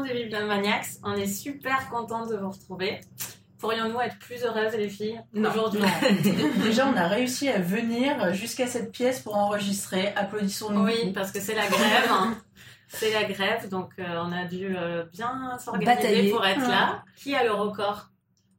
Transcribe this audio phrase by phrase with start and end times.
[0.00, 0.86] 67e émission des Bibliomaniacs.
[1.02, 3.00] On est super contents de vous retrouver.
[3.58, 5.82] Pourrions-nous être plus heureuses, les filles, aujourd'hui
[6.62, 10.12] Déjà, on a réussi à venir jusqu'à cette pièce pour enregistrer.
[10.16, 10.84] Applaudissons-nous.
[10.84, 12.10] Oui, parce que c'est la grève.
[12.10, 12.36] hein.
[12.88, 17.04] C'est la grève, donc euh, on a dû euh, bien s'organiser pour être là.
[17.16, 18.08] Qui a le record?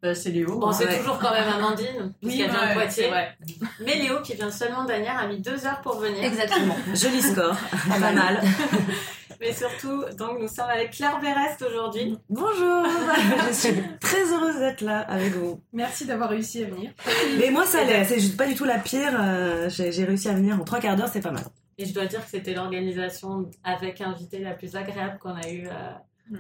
[0.03, 0.58] Euh, c'est Léo.
[0.58, 0.97] Bon, c'est ouais.
[0.97, 3.08] toujours quand même Amandine, puisqu'elle vient de Poitiers.
[3.09, 3.38] vrai.
[3.81, 6.23] Mais Léo, qui vient seulement d'Anières, a mis deux heures pour venir.
[6.23, 6.75] Exactement.
[6.94, 7.55] Joli score.
[7.88, 8.41] Pas mal.
[9.41, 12.16] Mais surtout, donc nous sommes avec Claire Berest aujourd'hui.
[12.30, 12.86] Bonjour.
[13.48, 15.59] Je suis très heureuse d'être là avec vous.
[15.73, 16.91] Merci d'avoir réussi à venir.
[17.40, 18.03] Mais moi, ça allait.
[18.06, 19.20] C'est juste pas du tout la pire.
[19.20, 21.44] euh, J'ai j'ai réussi à venir en trois quarts d'heure, c'est pas mal.
[21.80, 25.67] Et je dois dire que c'était l'organisation avec invité la plus agréable qu'on a eue
[25.67, 25.72] euh,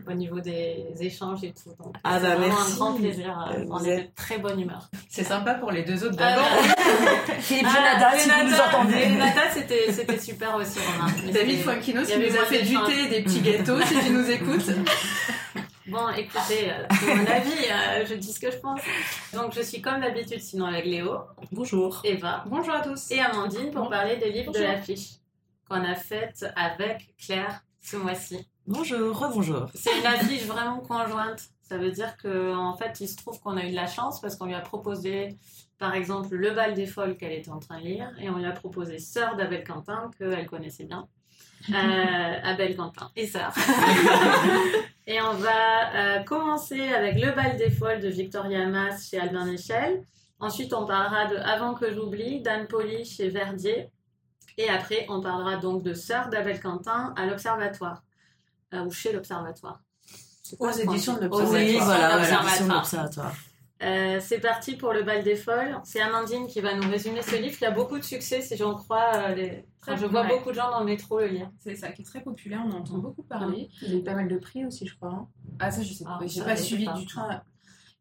[0.07, 1.69] au niveau des échanges et tout.
[1.83, 2.71] Donc, Ah c'est bah, merci.
[2.73, 3.47] un grand plaisir.
[3.51, 4.89] euh, Euh, on est de très bonne humeur.
[5.09, 6.47] C'est sympa pour les deux autres Ah, d'abord.
[7.39, 9.03] Philippe Ah, Jonada, si vous nous entendez.
[9.05, 11.11] Renata, c'était c'était super aussi, Romain.
[11.33, 14.29] David y qui nous a fait du thé et des petits gâteaux, si tu nous
[14.29, 14.69] écoutes.
[15.87, 18.79] Bon, écoutez, euh, c'est mon avis, euh, je dis ce que je pense.
[19.33, 21.17] Donc, je suis comme d'habitude, sinon avec Léo,
[21.51, 21.99] Bonjour.
[22.05, 23.11] Eva Bonjour à tous.
[23.11, 25.15] et Amandine pour parler des livres de l'affiche
[25.67, 28.47] qu'on a faite avec Claire ce mois-ci.
[28.67, 29.17] Bonjour.
[29.17, 29.65] Rebonjour.
[29.73, 31.49] C'est une affiche vraiment conjointe.
[31.63, 34.21] Ça veut dire qu'en en fait, il se trouve qu'on a eu de la chance
[34.21, 35.35] parce qu'on lui a proposé,
[35.79, 38.45] par exemple, Le bal des folles qu'elle était en train de lire et on lui
[38.45, 41.07] a proposé Sœur d'Abel Quentin qu'elle connaissait bien.
[41.69, 43.53] Euh, Abel Quentin et Sœur.
[45.07, 49.45] et on va euh, commencer avec Le bal des folles de Victoria Mas chez Albin
[49.45, 50.03] Michel.
[50.39, 53.89] Ensuite, on parlera de Avant que j'oublie d'Anne Poli chez Verdier.
[54.57, 58.01] Et après, on parlera donc de Sœur d'Abel Quentin à l'Observatoire
[58.73, 59.81] euh, ou chez l'Observatoire.
[60.43, 61.61] C'est Aux éditions de l'Observatoire.
[61.61, 63.31] Oui, voilà.
[63.83, 65.75] Euh, c'est parti pour le bal des folles.
[65.83, 68.75] C'est Amandine qui va nous résumer ce livre qui a beaucoup de succès, si j'en
[68.75, 69.11] crois.
[69.15, 69.65] euh, les...
[69.81, 70.27] enfin, je vois Ouais.
[70.27, 71.49] beaucoup de gens dans le métro le lire.
[71.59, 73.69] C'est ça qui est très populaire, on en entend beaucoup parler.
[73.81, 75.09] Il a eu pas mal de prix aussi, je crois.
[75.09, 75.27] hein.
[75.59, 76.93] Ah ça je sais Ah, pas, j'ai ça, pas sais suivi pas.
[76.93, 77.19] du tout.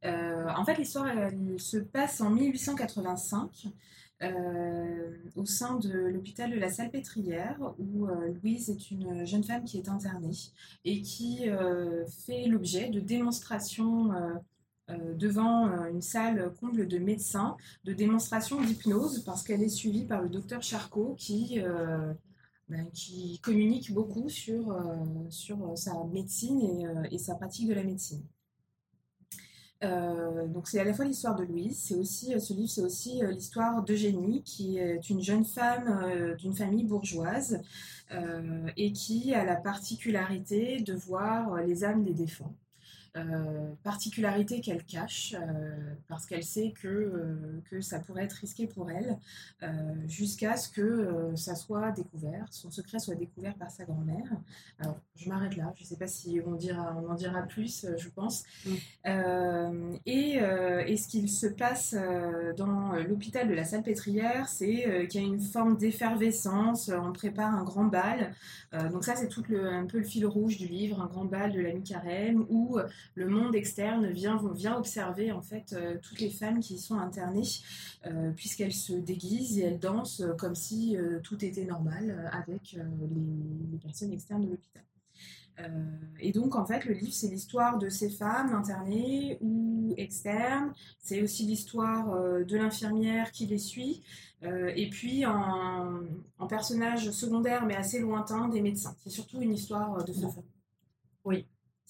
[0.05, 3.69] Euh, en fait l'histoire elle se passe en 1885 euh,
[5.37, 9.79] au sein de l'hôpital de la Salpêtrière où euh, Louise est une jeune femme qui
[9.79, 10.37] est internée
[10.85, 14.35] et qui euh, fait l'objet de démonstrations euh,
[14.91, 20.05] euh, devant euh, une salle comble de médecins, de démonstrations d'hypnose parce qu'elle est suivie
[20.05, 22.13] par le docteur Charcot qui euh,
[22.69, 22.87] ben,
[23.43, 24.95] communique beaucoup sur, euh,
[25.51, 28.23] euh, sa médecine euh, et sa pratique de la médecine.
[29.83, 32.83] Euh, donc c'est à la fois l'histoire de Louise, c'est aussi euh, ce livre, c'est
[32.83, 37.63] aussi euh, l'histoire d'Eugénie, qui est une jeune femme d'une famille bourgeoise
[38.77, 42.53] et qui a la particularité de voir les âmes des défunts.
[43.17, 48.69] Euh, particularité qu'elle cache euh, parce qu'elle sait que, euh, que ça pourrait être risqué
[48.69, 49.19] pour elle
[50.07, 54.27] jusqu'à ce que ça soit découvert, son secret soit découvert par sa grand-mère.
[54.79, 57.87] Alors, je m'arrête là, je ne sais pas si on, dira, on en dira plus,
[57.97, 58.45] je pense.
[58.65, 59.97] Mm.
[60.07, 61.95] Et, et ce qu'il se passe
[62.57, 67.65] dans l'hôpital de la Salpêtrière, c'est qu'il y a une forme d'effervescence, on prépare un
[67.65, 68.35] grand bal.
[68.73, 71.53] Donc ça, c'est tout le, un peu le fil rouge du livre, un grand bal
[71.53, 72.79] de la mi-carême, où
[73.15, 76.99] le monde externe vient, vient observer en fait euh, toutes les femmes qui y sont
[76.99, 77.49] internées,
[78.07, 83.73] euh, puisqu'elles se déguisent et elles dansent comme si euh, tout était normal avec les,
[83.73, 84.83] les personnes externes de l'hôpital.
[85.61, 85.69] Euh,
[86.21, 90.73] et donc, en fait, le livre, c'est l'histoire de ces femmes internées ou externes.
[90.99, 94.03] C'est aussi l'histoire euh, de l'infirmière qui les suit.
[94.43, 96.01] Euh, et puis, en,
[96.39, 98.95] en personnage secondaire, mais assez lointain, des médecins.
[99.03, 100.43] C'est surtout une histoire de femmes.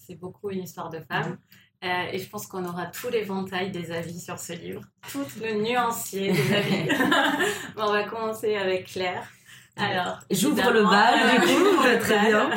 [0.07, 1.39] C'est beaucoup une histoire de femme.
[1.83, 5.63] Euh, et je pense qu'on aura tout l'éventail des avis sur ce livre, tout le
[5.63, 6.89] nuancier des avis.
[7.75, 9.27] Bon, on va commencer avec Claire.
[9.77, 12.51] Alors, J'ouvre le bal, du coup, très bien.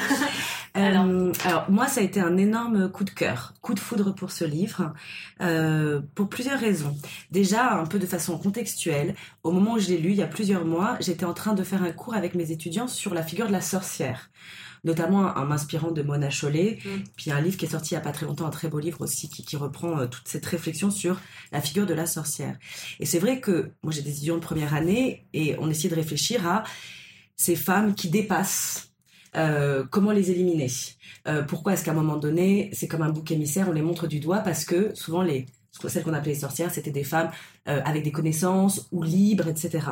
[0.74, 1.06] Alors.
[1.06, 4.32] Euh, alors moi, ça a été un énorme coup de cœur, coup de foudre pour
[4.32, 4.92] ce livre,
[5.40, 6.96] euh, pour plusieurs raisons.
[7.32, 10.28] Déjà, un peu de façon contextuelle, au moment où je l'ai lu, il y a
[10.28, 13.48] plusieurs mois, j'étais en train de faire un cours avec mes étudiants sur la figure
[13.48, 14.32] de la sorcière,
[14.84, 16.90] notamment en m'inspirant de Mona Chollet, Mm.
[17.16, 18.80] puis un livre qui est sorti il n'y a pas très longtemps, un très beau
[18.80, 21.20] livre aussi, qui, qui reprend euh, toute cette réflexion sur
[21.52, 22.58] la figure de la sorcière.
[23.00, 25.96] Et c'est vrai que moi j'ai des étudiants de première année, et on essaie de
[25.96, 26.64] réfléchir à
[27.36, 28.90] ces femmes qui dépassent
[29.36, 30.70] euh, comment les éliminer
[31.28, 34.08] Euh, Pourquoi est-ce qu'à un moment donné, c'est comme un bouc émissaire, on les montre
[34.08, 35.46] du doigt parce que souvent les
[35.88, 37.30] celles qu'on appelait les sorcières, c'était des femmes
[37.68, 39.88] euh, avec des connaissances ou libres, etc.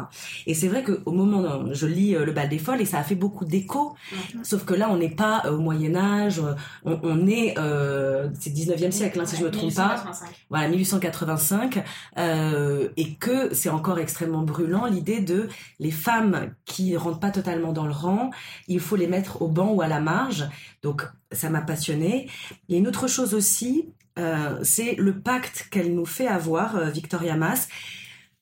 [0.45, 2.99] Et c'est vrai qu'au moment où je lis euh, Le bal des folles, et ça
[2.99, 3.95] a fait beaucoup d'écho,
[4.43, 6.53] sauf que là, on n'est pas euh, au Moyen Âge, euh,
[6.85, 10.35] on, on est, euh, c'est 19e siècle, hein, si je me trompe pas, 1885.
[10.49, 11.83] voilà 1885
[12.17, 15.49] euh, et que c'est encore extrêmement brûlant l'idée de
[15.79, 18.31] les femmes qui rentrent pas totalement dans le rang
[18.67, 20.47] il faut les mettre au banc ou à la marge
[20.83, 22.27] donc ça m'a passionné.
[22.67, 26.75] Il y a une autre chose aussi, euh, c'est le pacte qu'elle nous fait avoir,
[26.75, 27.69] euh, Victoria Mass.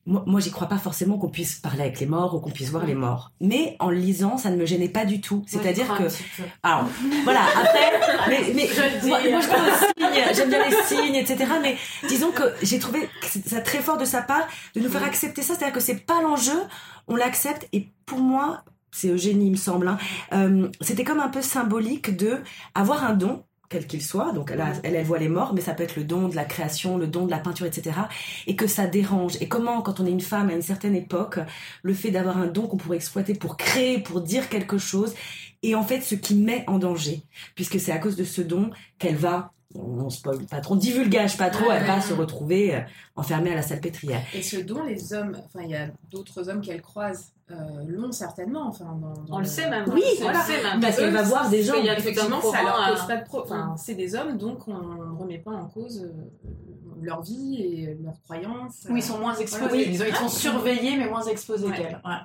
[0.06, 2.70] Moi, moi j'y crois pas forcément qu'on puisse parler avec les morts ou qu'on puisse
[2.70, 3.32] voir les morts.
[3.42, 5.44] Mais en lisant, ça ne me gênait pas du tout.
[5.46, 6.04] C'est-à-dire que,
[6.64, 6.86] alors,
[7.24, 7.92] voilà, après,
[8.28, 11.52] mais, mais Je moi, moi, je crois aux signes, j'aime bien les signes, etc.
[11.62, 11.78] Mais
[12.08, 13.08] disons que j'ai trouvé
[13.46, 15.54] ça très fort de sa part de nous faire accepter ça.
[15.54, 16.60] C'est-à-dire que c'est pas l'enjeu,
[17.08, 17.68] on l'accepte.
[17.74, 19.98] Et pour moi, c'est Eugénie, il me semble, hein,
[20.34, 22.40] euh, c'était comme un peu symbolique de
[22.74, 25.62] avoir un don quel qu'il soit, donc elle, a- elle, elle voit les morts, mais
[25.62, 27.96] ça peut être le don de la création, le don de la peinture, etc.
[28.48, 29.34] Et que ça dérange.
[29.42, 31.40] Et comment, quand on est une femme à une certaine époque,
[31.84, 35.14] le fait d'avoir un don qu'on pourrait exploiter pour créer, pour dire quelque chose,
[35.62, 37.22] et en fait ce qui met en danger,
[37.56, 41.38] puisque c'est à cause de ce don qu'elle va, on spoil pas trop, on divulgage
[41.38, 42.80] pas trop, elle va se retrouver euh,
[43.16, 44.22] enfermée à la salpêtrière.
[44.34, 47.56] Et ce dont les hommes, enfin il y a d'autres hommes qu'elle croise, euh,
[47.88, 48.68] l'ont certainement.
[48.68, 49.86] Enfin, dans, dans On le sait même.
[49.94, 50.40] Oui, on voilà.
[50.40, 50.80] le sait même.
[50.80, 51.74] Parce qu'elle va voir des gens.
[51.78, 53.42] Il y a Effectivement, ça courant, leur euh, pose pas de pro.
[53.44, 56.50] Enfin, c'est des hommes, donc on ne remet pas en cause euh,
[57.02, 58.86] leur vie et leurs croyances.
[58.90, 59.72] Oui, ils sont moins exposés.
[59.72, 59.86] Oui.
[59.90, 61.76] Ils, ont- ils sont surveillés, mais moins exposés Ouais.
[61.78, 62.02] qu'elle.
[62.06, 62.18] Ouais.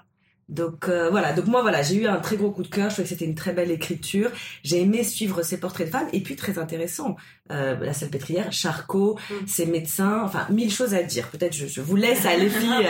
[0.50, 2.96] Donc euh, voilà, donc moi voilà, j'ai eu un très gros coup de cœur, je
[2.96, 4.30] trouvais que c'était une très belle écriture,
[4.62, 7.16] j'ai aimé suivre ces portraits de femmes, et puis très intéressant,
[7.50, 9.46] euh, la salpêtrière, Charcot, Mm.
[9.46, 12.88] ses médecins, enfin mille choses à dire, peut-être je, je vous laisse à les filles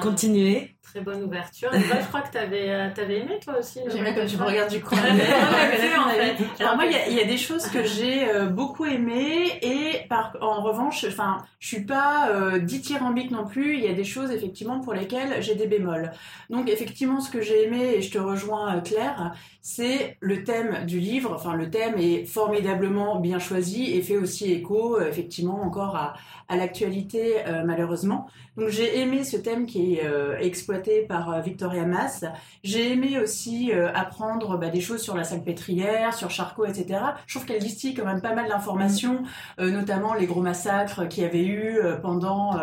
[0.00, 0.73] continuer.
[0.94, 1.74] Très bonne ouverture.
[1.74, 3.80] Et je crois que t'avais euh, t'avais aimé toi aussi.
[3.92, 4.96] bien comme tu me regardes du coin.
[6.60, 9.58] Alors moi, il y a- il y, a des choses que j'ai euh, beaucoup aimées
[9.60, 13.74] et par, en revanche, enfin, je suis pas euh, dithyrambique non plus.
[13.74, 16.12] Il y a des choses effectivement pour lesquelles j'ai des bémols.
[16.48, 19.34] Donc effectivement, ce que j'ai aimé et je te rejoins euh, Claire,
[19.66, 21.32] c'est le thème du livre.
[21.34, 26.12] Enfin, le thème est formidablement bien choisi et fait aussi écho euh, effectivement encore à,
[26.48, 28.28] à l'actualité euh, malheureusement.
[28.58, 32.26] Donc j'ai aimé ce thème qui est euh, exploité par euh, Victoria Mass.
[32.62, 37.00] J'ai aimé aussi euh, apprendre bah, des choses sur la salpêtrière, sur Charcot, etc.
[37.26, 39.22] Je trouve qu'elle distille quand même pas mal d'informations,
[39.58, 42.58] notamment les gros massacres qu'il y avait eu pendant,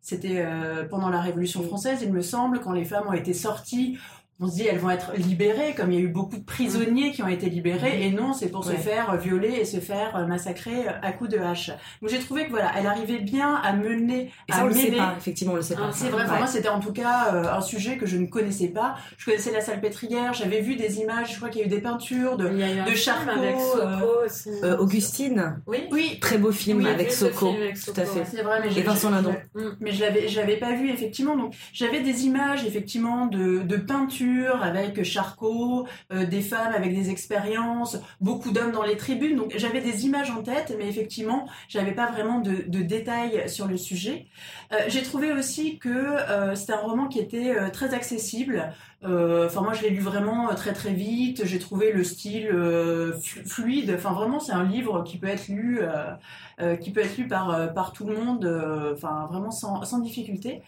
[0.00, 0.44] c'était
[0.90, 3.98] pendant la Révolution française, il me semble, quand les femmes ont été sorties.
[4.42, 7.12] On se dit elles vont être libérées, comme il y a eu beaucoup de prisonniers
[7.12, 10.26] qui ont été libérés, et non, c'est pour se faire violer et se faire euh,
[10.26, 11.68] massacrer à coups de hache.
[12.00, 14.96] Donc j'ai trouvé que voilà, elle arrivait bien à mener, Et à le sait mêler-
[14.96, 15.82] pas, effectivement on le sait pas.
[15.86, 16.38] Ah, c'est vrai, pour Ouais.
[16.38, 18.96] moi c'était en tout cas euh, un sujet que je ne connaissais pas.
[19.16, 21.80] Je connaissais la salpêtrière, j'avais vu des images, je crois qu'il y a eu des
[21.80, 22.48] peintures de...
[22.48, 24.50] De Charcot, avec Soko aussi.
[24.64, 25.84] Euh, Augustine, Oui.
[25.92, 28.24] Oui, très beau film Oui, avec Soko, film avec tout à fait.
[28.28, 29.34] c'est vrai, mais Et Vincent Lindon.
[29.80, 31.36] Mais je l'avais, je l'avais pas vu effectivement.
[31.36, 34.31] Donc j'avais des images effectivement de, de peinture
[34.62, 39.36] avec Charcot, euh, des femmes avec des expériences, beaucoup d'hommes dans les tribunes.
[39.36, 43.76] Donc j'avais des images en tête, mais effectivement j'avais pas vraiment de, détails sur le
[43.76, 44.26] sujet.
[44.72, 48.72] Euh, j'ai trouvé aussi que euh, c'était un roman qui était très accessible.
[49.04, 51.44] Euh, Enfin moi je l'ai lu vraiment euh, très très vite.
[51.44, 53.92] J'ai trouvé le style euh, flu- fluide.
[53.96, 55.80] Enfin vraiment c'est un livre qui peut être lu.
[56.80, 58.44] qui peut être lu par, par tout le monde,
[58.94, 60.62] enfin vraiment sans, sans difficulté.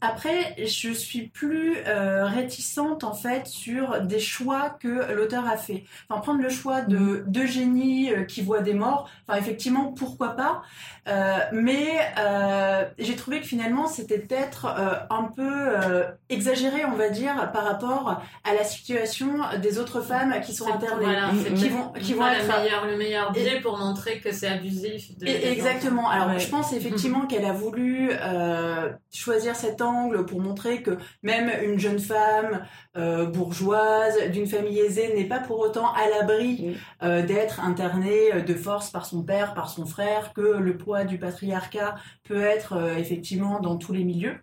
[0.00, 5.84] Après, je suis plus réticente en fait sur des choix que l'auteur a fait.
[6.08, 10.62] Enfin, prendre le choix de d'Eugénie euh, qui voit des morts, enfin effectivement, pourquoi pas.
[11.06, 16.96] Euh, mais euh, j'ai trouvé que finalement c'était peut-être euh, un peu euh, exagéré, on
[16.96, 19.28] va dire, par rapport à la situation
[19.60, 23.32] des autres femmes qui sont internées, voilà, qui vont qui vont être meilleure, le meilleur
[23.32, 25.16] biais pour montrer que c'est abusif.
[25.18, 26.08] De, et- exactement.
[26.08, 26.38] Alors, Ouais.
[26.38, 31.78] je pense effectivement qu'elle a voulu euh, choisir cet angle pour montrer que même une
[31.78, 32.64] jeune femme
[32.96, 38.40] euh, bourgeoise d'une famille aisée n'est pas pour autant à l'abri euh, d'être internée euh,
[38.40, 42.74] de force par son père, par son frère, que le poids du patriarcat peut être
[42.74, 44.36] euh, effectivement dans tous les milieux.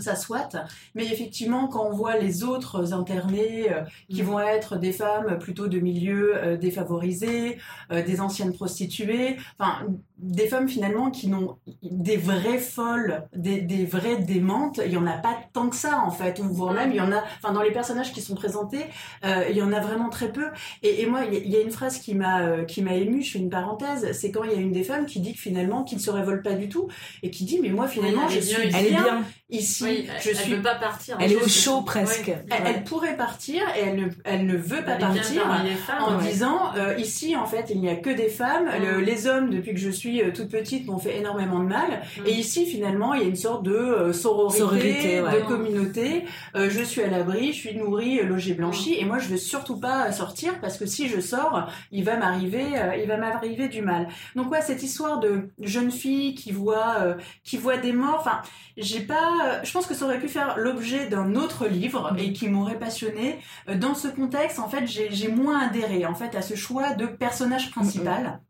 [0.00, 0.56] Ça soit,
[0.96, 4.26] mais effectivement, quand on voit les autres internés euh, qui Mm.
[4.26, 7.58] vont être des femmes plutôt de milieux euh, défavorisés,
[7.92, 9.86] euh, des anciennes prostituées, enfin
[10.18, 15.06] des femmes finalement qui n'ont des vraies folles, des, des vraies démentes, il y en
[15.06, 17.52] a pas tant que ça en fait, ou voire même il y en a, enfin
[17.52, 18.84] dans les personnages qui sont présentés,
[19.24, 20.46] euh, il y en a vraiment très peu.
[20.82, 23.32] Et, et moi, il y, a- une phrase qui m'a euh, qui m'a émue, je
[23.32, 25.82] fais une parenthèse, c'est quand il y a une des femmes qui dit que finalement
[25.82, 26.88] qu'il ne se révolte pas du tout
[27.22, 29.84] et qui dit mais moi finalement elle je est suis bien Elle est bien, ici,
[29.84, 31.16] Oui, je elle suis veut pas partir.
[31.20, 31.84] elle est au Je- chaud Oui.
[31.86, 32.28] presque.
[32.28, 35.42] elle, elle pourrait partir et elle ne, elle ne veut pas partir
[35.86, 36.02] femmes.
[36.02, 36.28] en ouais.
[36.30, 39.04] disant euh, ici en fait il n'y a que des femmes, Le- Mm.
[39.04, 42.02] les hommes depuis que je suis suis euh, toute petite m'ont fait énormément de mal.
[42.18, 42.26] Mm.
[42.26, 45.40] Et ici, finalement, il y a une sorte de euh, sororité, Sororité, ouais.
[45.40, 46.24] de communauté.
[46.56, 49.78] Euh, je suis à l'abri, je suis nourrie, logée, blanchie, et moi, je veux surtout
[49.78, 53.82] pas sortir parce que si je sors, il va m'arriver, euh, il va m'arriver du
[53.82, 54.08] mal.
[54.36, 58.18] Donc ouais, cette histoire de jeune fille qui voit, euh, qui voit des morts.
[58.20, 58.42] Enfin,
[58.76, 59.60] j'ai pas.
[59.62, 62.18] je pense que ça aurait pu faire l'objet d'un autre livre Mm.
[62.18, 63.38] et qui m'aurait passionné.
[63.76, 67.06] Dans ce contexte, en fait, j'ai j'ai moins adhéré en fait à ce choix de
[67.06, 68.40] personnage principal.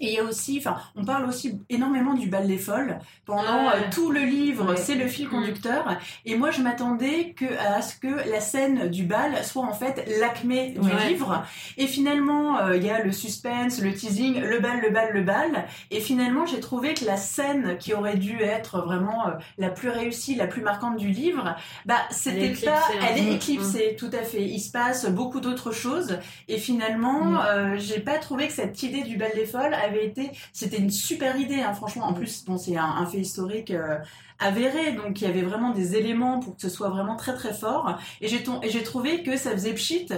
[0.00, 2.98] Et il y a aussi, enfin, on parle aussi énormément du bal des folles.
[3.24, 4.76] Pendant euh, tout le livre, Ouais.
[4.76, 5.96] c'est le fil conducteur.
[6.24, 10.04] Et moi, je m'attendais que à ce que la scène du bal soit en fait
[10.18, 11.44] l'acmé du livre.
[11.76, 15.22] Et finalement, euh, il y a le suspense, le teasing, le bal, le bal, le
[15.22, 15.66] bal.
[15.92, 19.90] Et finalement, j'ai trouvé que la scène qui aurait dû être vraiment euh, la plus
[19.90, 21.54] réussie, la plus marquante du livre,
[21.86, 23.06] bah, c'était pas, hein.
[23.08, 24.42] elle est Mm, éclipsée, tout à fait.
[24.42, 26.18] Il se passe beaucoup d'autres choses.
[26.48, 27.40] Et finalement, Mm.
[27.46, 30.90] euh, j'ai pas trouvé que cette idée du bal des folles avait été, c'était une
[30.90, 32.06] super idée, hein, franchement.
[32.06, 33.98] En plus, bon, c'est un, un fait historique euh,
[34.42, 37.52] avéré, donc il y avait vraiment des éléments pour que ce soit vraiment très très
[37.54, 37.98] fort.
[38.20, 40.08] Et j'ai ton- et j'ai trouvé que ça faisait pchit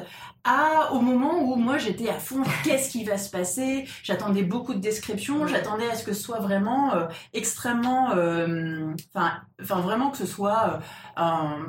[0.46, 4.74] à, au moment où moi j'étais à fond, qu'est-ce qui va se passer J'attendais beaucoup
[4.74, 10.18] de descriptions, j'attendais à ce que ce soit vraiment euh, extrêmement, euh, enfin, vraiment que
[10.18, 10.80] ce soit
[11.18, 11.22] euh,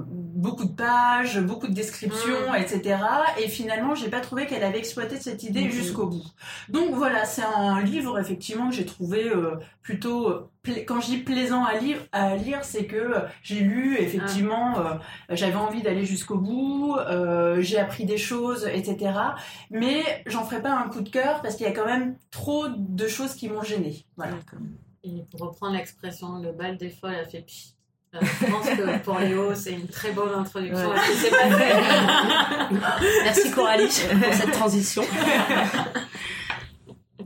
[0.07, 2.97] beaucoup de pages, beaucoup de descriptions, etc.
[3.41, 6.25] Et finalement, j'ai pas trouvé qu'elle avait exploité cette idée jusqu'au bout.
[6.69, 9.31] Donc voilà, c'est un livre effectivement que j'ai trouvé
[9.81, 10.49] plutôt
[10.85, 14.93] quand je dis plaisant à lire, à lire, c'est que euh, j'ai lu effectivement, euh,
[15.29, 19.11] j'avais envie d'aller jusqu'au bout, euh, j'ai appris des choses, etc.
[19.71, 22.67] Mais j'en ferai pas un coup de cœur parce qu'il y a quand même trop
[22.69, 24.05] de choses qui m'ont gêné.
[24.17, 24.33] Voilà.
[25.03, 27.73] Et pour reprendre l'expression, le bal des folles a fait pchit.
[28.15, 30.95] Euh, je pense que pour Léo, c'est une très bonne introduction Ouais.
[30.97, 31.65] à ce qui s'est passé.
[33.23, 35.03] Merci Coralie pour cette transition.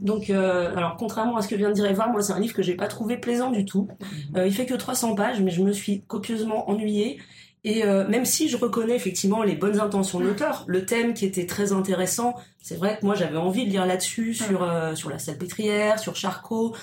[0.01, 2.53] Donc, euh, alors contrairement à ce que vient de dire Eva, moi c'est un livre
[2.53, 3.87] que j'ai pas trouvé plaisant du tout.
[4.35, 7.19] Euh, il fait que 300 pages, mais je me suis copieusement ennuyée.
[7.63, 11.25] Et euh, même si je reconnais effectivement les bonnes intentions de l'auteur, le thème qui
[11.25, 15.09] était très intéressant, c'est vrai que moi j'avais envie de lire là-dessus, sur, euh, sur
[15.09, 16.73] la salpêtrière, sur Charcot,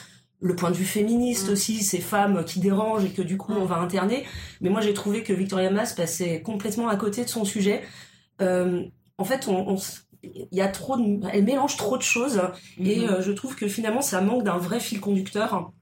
[0.41, 3.65] le point de vue féministe aussi, ces femmes qui dérangent et que du coup on
[3.65, 4.25] va interner.
[4.61, 7.83] Mais moi j'ai trouvé que Victoria Mass passait complètement à côté de son sujet.
[8.43, 8.85] Euh,
[9.19, 9.77] en fait, on, on
[10.23, 12.41] il y a trop de, elle mélange trop de choses
[12.79, 13.09] et Mhm.
[13.09, 15.73] euh, je trouve que finalement ça manque d'un vrai fil conducteur.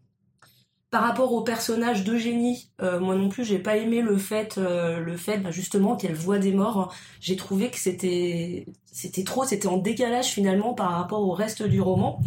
[0.91, 5.01] Par rapport au personnage d'Eugénie, euh, moi non plus j'ai pas aimé le fait, euh,
[5.01, 6.95] le fait bah, justement qu'elle voit des morts.
[7.21, 11.81] J'ai trouvé que c'était, c'était trop, c'était en décalage finalement par rapport au reste du
[11.81, 12.21] roman.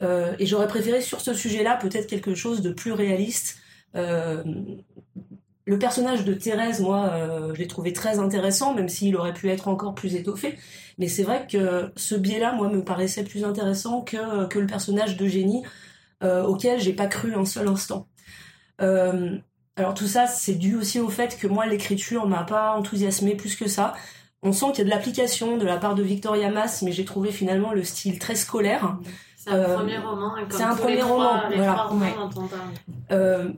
[0.00, 3.58] Et j'aurais préféré sur ce sujet-là peut-être quelque chose de plus réaliste.
[3.94, 7.12] Le personnage de Thérèse, moi,
[7.52, 10.56] je l'ai trouvé très intéressant, même s'il aurait pu être encore plus étoffé.
[10.98, 15.16] Mais c'est vrai que ce biais-là, moi, me paraissait plus intéressant que, que le personnage
[15.16, 15.62] d'Eugénie,
[16.24, 18.08] euh, auquel j'ai pas cru un seul instant.
[18.80, 19.36] Euh,
[19.76, 23.54] alors tout ça, c'est dû aussi au fait que moi, l'écriture m'a pas enthousiasmé plus
[23.56, 23.94] que ça.
[24.42, 27.04] On sent qu'il y a de l'application de la part de Victoria Mass, mais j'ai
[27.04, 28.96] trouvé finalement le style très scolaire.
[29.36, 30.32] C'est un Euh, premier roman.
[30.50, 32.12] c'est un les premier trois- roman, Les voilà, trois romans ouais.
[32.34, 32.60] dont on parle.
[33.12, 33.48] Euh,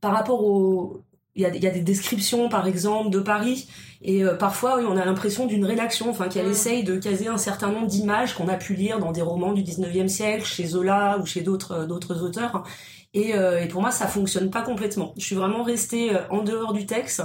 [0.00, 1.00] par rapport au
[1.36, 3.68] il y, a, il y a des descriptions par exemple de Paris.
[4.02, 7.38] Et euh, parfois oui, on a l'impression d'une rédaction enfin qu'elle essaye de caser un
[7.38, 11.18] certain nombre d'images qu'on a pu lire dans des romans du 19e siècle chez Zola
[11.20, 12.64] ou chez d'autres euh, d'autres auteurs.
[13.14, 15.14] Et, euh, et pour moi ça fonctionne pas complètement.
[15.18, 17.22] Je suis vraiment restée en dehors du texte.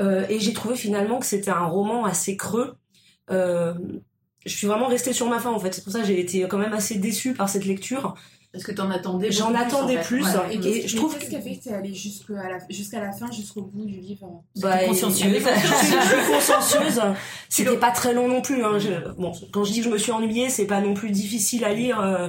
[0.00, 2.74] Euh, et j'ai trouvé finalement que c'était un roman assez creux.
[3.30, 3.74] Je
[4.46, 5.72] suis vraiment restée sur ma faim en fait.
[5.72, 8.14] C'est pour ça que j'ai été quand même assez déçue par cette lecture
[8.54, 9.32] Parce que t'en attendais.
[9.32, 10.06] J'en beaucoup plus, attendais en fait.
[10.06, 10.22] plus.
[10.24, 10.56] Ouais.
[10.62, 13.28] Et je trouve qu'est-ce qui a fait que t'es allée jusqu'à la, jusqu'à la fin,
[13.32, 14.42] jusqu'au bout du livre?
[14.62, 15.42] Bah, consciencieuse.
[15.44, 17.02] je consciencieuse.
[17.48, 18.64] C'était pas très long non plus.
[18.64, 18.78] Hein.
[18.78, 21.64] Je- bon, quand je dis que je me suis ennuyée, c'est pas non plus difficile
[21.64, 21.98] à lire.
[22.00, 22.28] euh,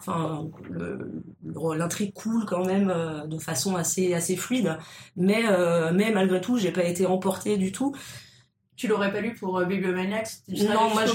[0.00, 4.78] Enfin, le- le- l'intrigue coule quand même euh, de façon assez assez fluide.
[5.14, 7.94] Mais euh, mais malgré tout, j'ai pas été emportée du tout.
[8.76, 10.30] Tu l'aurais pas lu pour euh, Bibliomaniacs?
[10.48, 11.12] Non, moi je,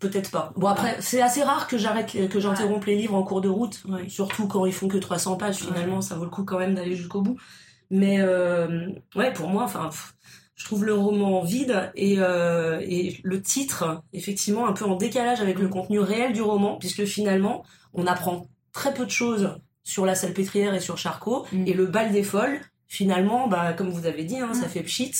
[0.00, 0.52] peut-être pas.
[0.56, 3.82] Bon après, c'est assez rare que j'arrête que j'interrompe les livres en cours de route,
[4.08, 5.56] surtout quand ils font que 300 pages.
[5.56, 7.36] Finalement, ça vaut le coup quand même d'aller jusqu'au bout.
[7.90, 9.90] Mais euh, ouais, pour moi, enfin,
[10.54, 15.40] je trouve le roman vide et, euh, et le titre effectivement un peu en décalage
[15.40, 20.04] avec le contenu réel du roman, puisque finalement, on apprend très peu de choses sur
[20.04, 21.66] la salpêtrière et sur Charcot, Mm.
[21.66, 22.60] et le bal des folles.
[22.90, 25.12] Finalement, bah, comme vous avez dit, hein, ça fait pchit.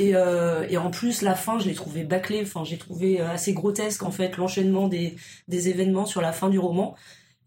[0.00, 2.40] Et, euh, et en plus, la fin, je l'ai trouvé bâclée.
[2.42, 5.14] Enfin, j'ai trouvé euh, assez grotesque en fait l'enchaînement des,
[5.46, 6.94] des événements sur la fin du roman.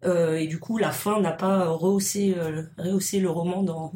[0.05, 3.91] Euh, et du coup, la fin n'a pas rehaussé, euh, rehaussé le roman dans,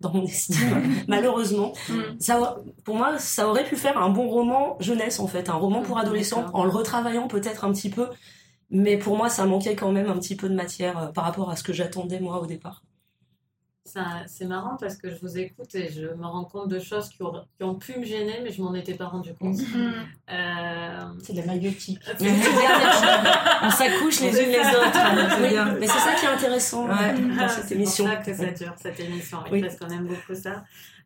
[0.00, 1.72] dans mon estime, malheureusement.
[1.88, 2.00] Mm.
[2.18, 5.80] Ça, pour moi, ça aurait pu faire un bon roman jeunesse en fait, un roman
[5.80, 8.08] pour Mm, adolescents, en le retravaillant peut-être un petit peu.
[8.68, 11.56] Mais pour moi, ça manquait quand même un petit peu de matière par rapport à
[11.56, 12.82] ce que j'attendais moi au départ.
[13.84, 17.22] C'est marrant parce que je vous écoute et je me rends compte de choses qui
[17.22, 19.58] ont, qui ont pu me gêner, mais je m'en étais pas rendu compte.
[20.30, 21.98] Euh, C'est de la maïotique.
[23.62, 24.92] On s'accouche les unes les autres.
[25.36, 25.74] c'est Oui, bien.
[25.78, 27.12] mais c'est ça qui est intéressant Ouais.
[27.14, 28.04] dans Ah, cette c'est émission.
[28.04, 30.64] pour ça que ça dure, cette émission, oui, parce qu'on aime beaucoup ça.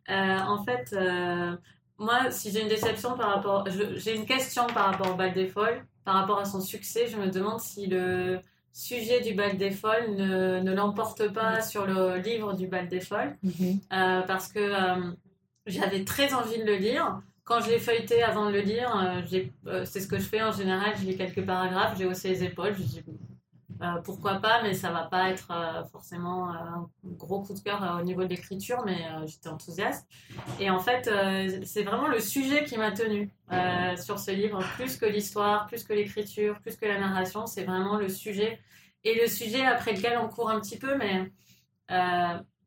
[0.09, 1.55] Euh, en fait, euh,
[1.97, 3.65] moi, si j'ai une déception par rapport...
[3.95, 7.17] J'ai une question par rapport au bal des folles, par rapport à son succès, je
[7.17, 8.39] me demande si le
[8.77, 12.99] sujet du bal des folles ne, ne l'emporte pas sur le livre du bal des
[12.99, 13.79] folles, Mhm.
[13.93, 15.11] euh, parce que euh,
[15.65, 17.19] j'avais très envie de le lire.
[17.43, 18.93] Quand je l'ai feuilleté avant de le lire,
[19.33, 22.29] euh, euh, c'est ce que je fais en général, je lis quelques paragraphes, j'ai haussé
[22.29, 23.03] les épaules, je dis
[23.81, 27.59] euh, pourquoi pas, mais ça va pas être euh, forcément euh, un gros coup de
[27.59, 30.07] cœur au niveau de l'écriture, mais j'étais enthousiaste.
[30.59, 31.09] Et en fait,
[31.65, 33.31] c'est vraiment le sujet qui m'a tenue
[33.97, 37.97] sur ce livre, plus que l'histoire, plus que l'écriture, plus que la narration, c'est vraiment
[37.97, 38.59] le sujet.
[39.03, 41.31] Et le sujet après lequel on court un petit peu, mais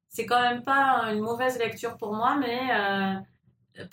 [0.09, 3.21] c'est quand même pas une mauvaise lecture pour moi, mais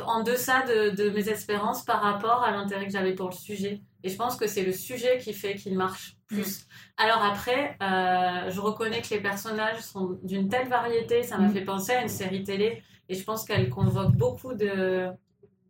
[0.02, 3.82] en deçà de, de mes espérances par rapport à l'intérêt que j'avais pour le sujet.
[4.04, 6.68] Et je pense que c'est le sujet qui fait qu'il marche plus.
[6.98, 11.54] Alors après, euh, je reconnais que les personnages sont d'une telle variété, ça m'a Mm.
[11.54, 15.10] fait penser à une série télé, et je pense qu'elle convoque beaucoup de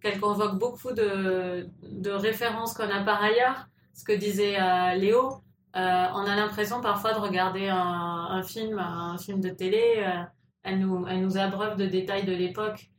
[0.01, 3.67] qu'elle convoque beaucoup de, de références qu'on a par ailleurs.
[3.93, 5.41] Ce que disait euh, Léo,
[5.75, 10.05] euh, on a l'impression parfois de regarder un, un film, un film de télé.
[10.63, 12.89] elle, nous, elle nous abreuve de détails de l'époque.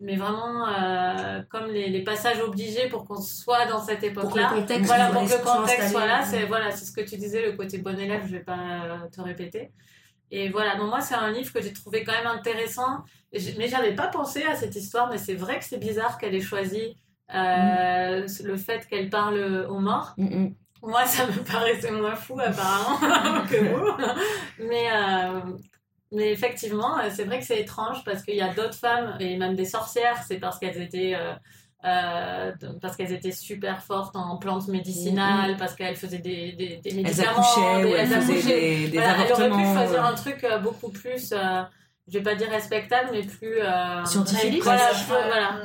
[0.00, 4.38] Mais vraiment, euh, comme les, les passages obligés pour qu'on soit dans cette Pour que
[4.38, 4.50] époque-là.
[4.54, 7.16] le contexte, Voilà, pour que le contexte soit là, c'est voilà, c'est ce que tu
[7.16, 9.72] disais, le côté bon élève, je vais pas euh, te répéter.
[10.30, 13.02] Et voilà, donc moi, c'est un livre que j'ai trouvé quand même intéressant,
[13.32, 16.40] mais j'avais pas pensé à cette histoire, mais c'est vrai que c'est bizarre qu'elle ait
[16.40, 16.96] choisi
[17.34, 20.14] euh, le fait qu'elle parle aux morts.
[20.16, 20.54] Mhm.
[20.82, 22.98] Moi, ça me paraissait moins fou, apparemment,
[23.50, 23.90] que vous.
[24.60, 25.40] Mais, euh,
[26.12, 29.36] mais effectivement, euh, c'est vrai que c'est étrange parce qu'il y a d'autres femmes, et
[29.36, 31.14] même des sorcières, c'est parce qu'elles étaient.
[31.14, 31.34] euh,
[31.84, 36.90] euh, parce qu'elles étaient super fortes en plantes médicinales, parce qu'elles faisaient des, des, des
[36.90, 38.60] Elles médicaments, accouchaient des- elles elles faisaient accouchaient.
[38.60, 41.62] des, des Voilà, elle aurait pu choisir un truc euh, beaucoup plus, euh,
[42.08, 45.60] je vais pas dire respectable, mais plus euh, Scientifique, Voilà, je- voilà.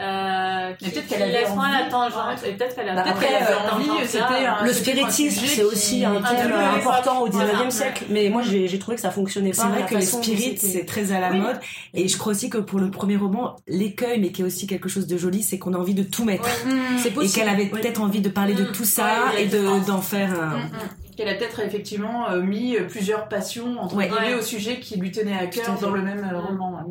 [0.00, 3.08] Euh, qui, peut-être qui qu'elle avait laisse moins la tangente, et peut-être qu'elle a peut-être
[3.08, 4.06] après, qu'elle a cette envie, tangente-là.
[4.06, 7.52] c'était un- Le spiritisme, c'est aussi un thème important au voilà.
[7.52, 8.04] 19e siècle.
[8.08, 9.62] Mais moi, j'ai j'ai trouvé que ça fonctionnait pas.
[9.62, 11.58] C'est vrai que les spirites, c'est très à la mode.
[11.94, 14.88] Et je crois aussi que pour le premier roman, l'écueil, mais qui est aussi quelque
[14.88, 16.48] chose de joli, c'est qu'on a envie de tout mettre.
[16.98, 18.72] C'est Et qu'elle avait peut-être envie de parler de Mm.
[18.72, 20.58] tout ça et d'en faire un.
[20.58, 20.70] Mm,
[21.16, 25.36] Qu'elle a peut-être effectivement euh, mis plusieurs passions entre guillemets au sujet qui lui tenait
[25.36, 26.84] à cœur dans le même roman.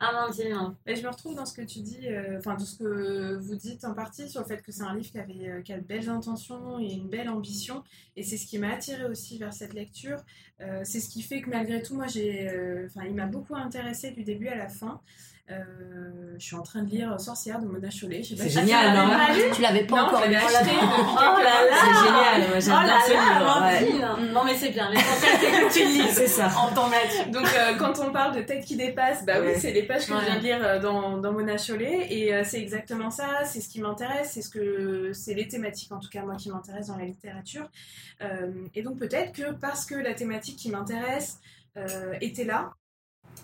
[0.00, 0.76] Amandine, non.
[0.86, 3.56] Et je me retrouve dans ce que tu dis, euh, enfin, dans ce que vous
[3.56, 5.84] dites en partie sur le fait que c'est un livre qui, avait, euh, a de
[5.84, 7.82] belles intentions et une belle ambition.
[8.16, 10.18] Et c'est ce qui m'a attiré aussi vers cette lecture.
[10.60, 13.56] Euh, c'est ce qui fait que malgré tout, moi, j'ai, euh, enfin, il m'a beaucoup
[13.56, 15.00] intéressé du début à la fin.
[15.50, 18.22] Euh, je suis en train de lire Sorcière de Mona Chollet.
[18.22, 20.34] C'est génial, Ah, tu non l'avais pas lu Tu l'avais pas Non, encore lu.
[20.34, 23.96] acheté Oh là là C'est génial, moi Oh là ce là, livre.
[23.96, 24.02] ouais.
[24.04, 26.50] Amandine Non mais c'est bien, l'essentiel c'est que tu lis, C'est ça.
[26.70, 27.30] On tombe là-dessus.
[27.30, 29.54] Donc euh, quand on parle de tête qui dépasse, bah Ouais.
[29.54, 30.18] oui, c'est les pages que Ouais.
[30.20, 33.60] je viens de lire euh, dans, dans Mona Chollet et euh, c'est exactement ça, c'est
[33.62, 36.88] ce qui m'intéresse, c'est ce que c'est les thématiques en tout cas moi qui m'intéressent
[36.94, 37.68] dans la littérature.
[38.20, 41.38] Euh, et donc peut-être que parce que la thématique qui m'intéresse
[41.78, 42.70] euh, était là,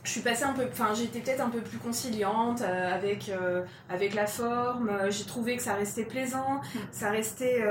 [0.05, 3.65] je suis passée un peu, enfin été peut-être un peu plus conciliante euh, avec euh,
[3.89, 4.91] avec la forme.
[4.91, 6.61] Euh, J'ai trouvé que ça restait plaisant,
[6.93, 7.65] ça restait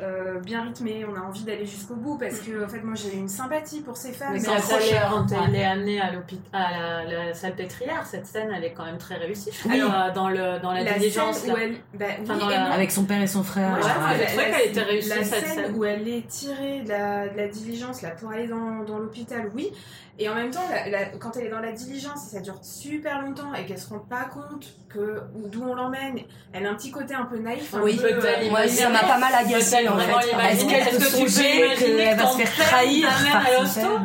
[0.00, 1.04] euh, bien rythmé.
[1.10, 3.96] On a envie d'aller jusqu'au bout parce que en fait moi j'ai une sympathie pour
[3.96, 4.32] ces femmes.
[4.34, 8.04] Mais quand après- elle, est, quand elle est amenée à, l'hôpital, à la, la salpêtrière,
[8.04, 9.50] cette scène elle est quand même très réussie.
[9.52, 9.80] Je Oui.
[9.80, 11.38] trouve, euh, dans, le, dans la, la diligence.
[11.38, 12.72] scène où elle, bah, Enfin, dans la-.
[12.72, 13.72] Avec son père et son frère.
[13.78, 13.90] Ouais, ouais.
[14.12, 15.74] j'ai la- trouvé la- qu'elle était réussie, La cette scène scène.
[15.76, 19.50] où elle est tirée de la, de la diligence là, pour aller dans, dans l'hôpital,
[19.54, 19.70] oui.
[20.18, 22.58] Et en même temps, la- la- quand elle est dans la diligence et ça dure
[22.62, 26.20] super longtemps et qu'elle se rend pas compte que d'où on l'emmène,
[26.54, 27.74] elle a un petit côté un peu naïf.
[27.74, 30.30] un Oui, peu, peut-être euh, Moi, ça m'a pas mal agacé Peut-être en vraiment fait.
[30.30, 30.52] l'imaginer.
[30.52, 31.42] Est-ce qu'elle Est-ce peut que tu peux
[31.84, 34.00] qu'elle que va se faire trahir par son père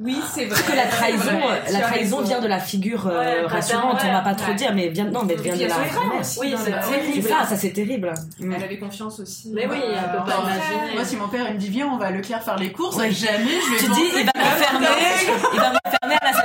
[0.00, 0.48] Oui, c'est vrai.
[0.50, 1.40] Parce que la trahison,
[1.72, 4.54] la trahison vient de la figure euh, Ouais, rassurante, paternelle, on va pas trop ouais.
[4.54, 7.28] dire, mais vient, non, mais elle vient de la aussi Oui, c'est terrible.
[7.28, 8.14] Ça, ça c'est terrible.
[8.38, 8.52] Mm.
[8.52, 9.50] Elle avait confiance aussi.
[9.52, 10.94] Mais oui, elle peut Euh, pas enfin, imaginer.
[10.94, 12.94] Moi, si mon père il me dit viens, on va à Leclerc faire les courses,
[12.96, 13.10] Ouais.
[13.10, 15.97] jamais je vais Tu dis, il va il va m'enfermer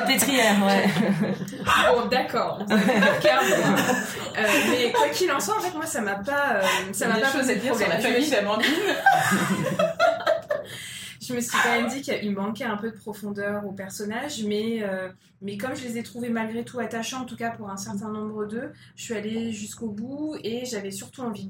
[0.07, 0.85] salpêtrière, ouais.
[1.95, 2.59] Bon, d'accord.
[3.21, 3.75] Clairement.
[4.37, 6.61] Euh, mais quoi qu'il en soit, en fait, moi, ça m'a pas, euh,
[6.91, 7.89] ça m'a des pas choses posé à de dire sur problème.
[7.89, 8.69] la Je me famille suis- d'Amandine.
[11.21, 14.79] je me suis quand même dit qu'il manquait un peu de profondeur aux personnages, mais,
[14.83, 15.09] euh,
[15.41, 18.09] mais comme je les ai trouvés malgré tout attachants, en tout cas pour un certain
[18.09, 21.49] nombre d'eux, je suis allée jusqu'au bout et j'avais surtout envie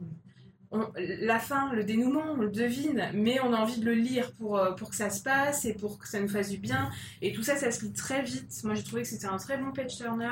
[0.74, 4.32] on- la fin, le dénouement, on le devine, mais on a envie de le lire
[4.34, 6.90] pour, euh, pour que ça se passe et pour que ça nous fasse du bien.
[7.22, 8.52] Et tout ça, ça se lit très vite.
[8.64, 10.28] Moi, j'ai trouvé que c'était un très bon page turner.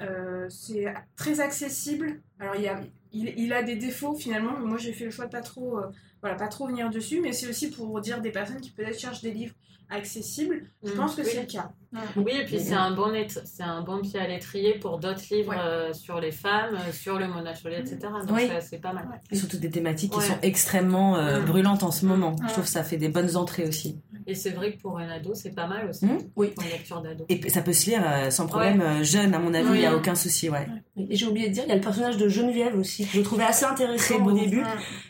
[0.00, 2.20] Euh, c'est très accessible.
[2.40, 2.80] Alors, il, y a,
[3.12, 5.78] il, il a des défauts finalement, mais moi j'ai fait le choix de pas trop,
[5.78, 5.86] euh,
[6.20, 7.20] voilà, pas trop venir dessus.
[7.20, 9.54] Mais c'est aussi pour dire des personnes qui peut-être cherchent des livres
[9.90, 10.64] accessibles.
[10.82, 10.96] Je Mm.
[10.96, 11.28] pense que Oui.
[11.30, 11.70] c'est le cas.
[12.16, 15.22] Oui, et puis c'est un bon étr- c'est un bon pied à l'étrier pour d'autres
[15.30, 15.56] livres Ouais.
[15.60, 17.98] euh, sur les femmes, euh, sur le monacholet, etc.
[18.26, 18.48] Donc Oui.
[18.60, 19.04] c'est pas mal.
[19.30, 22.36] Et surtout des thématiques qui sont extrêmement euh, brûlantes en ce moment.
[22.46, 23.98] Je trouve que ça fait des bonnes entrées aussi.
[24.26, 26.06] Et c'est vrai que pour un ado, c'est pas mal aussi.
[26.06, 26.18] Mm.
[26.36, 26.48] Oui.
[26.54, 27.26] Pour une lecture d'ado.
[27.28, 29.78] Et ça peut se lire euh, sans problème jeune, à mon avis, il Oui.
[29.80, 30.48] n'y a aucun souci.
[30.48, 30.66] Ouais.
[30.96, 33.20] Et j'ai oublié de dire, il y a le personnage de Geneviève aussi, que je
[33.20, 34.62] trouvais assez intéressant au début.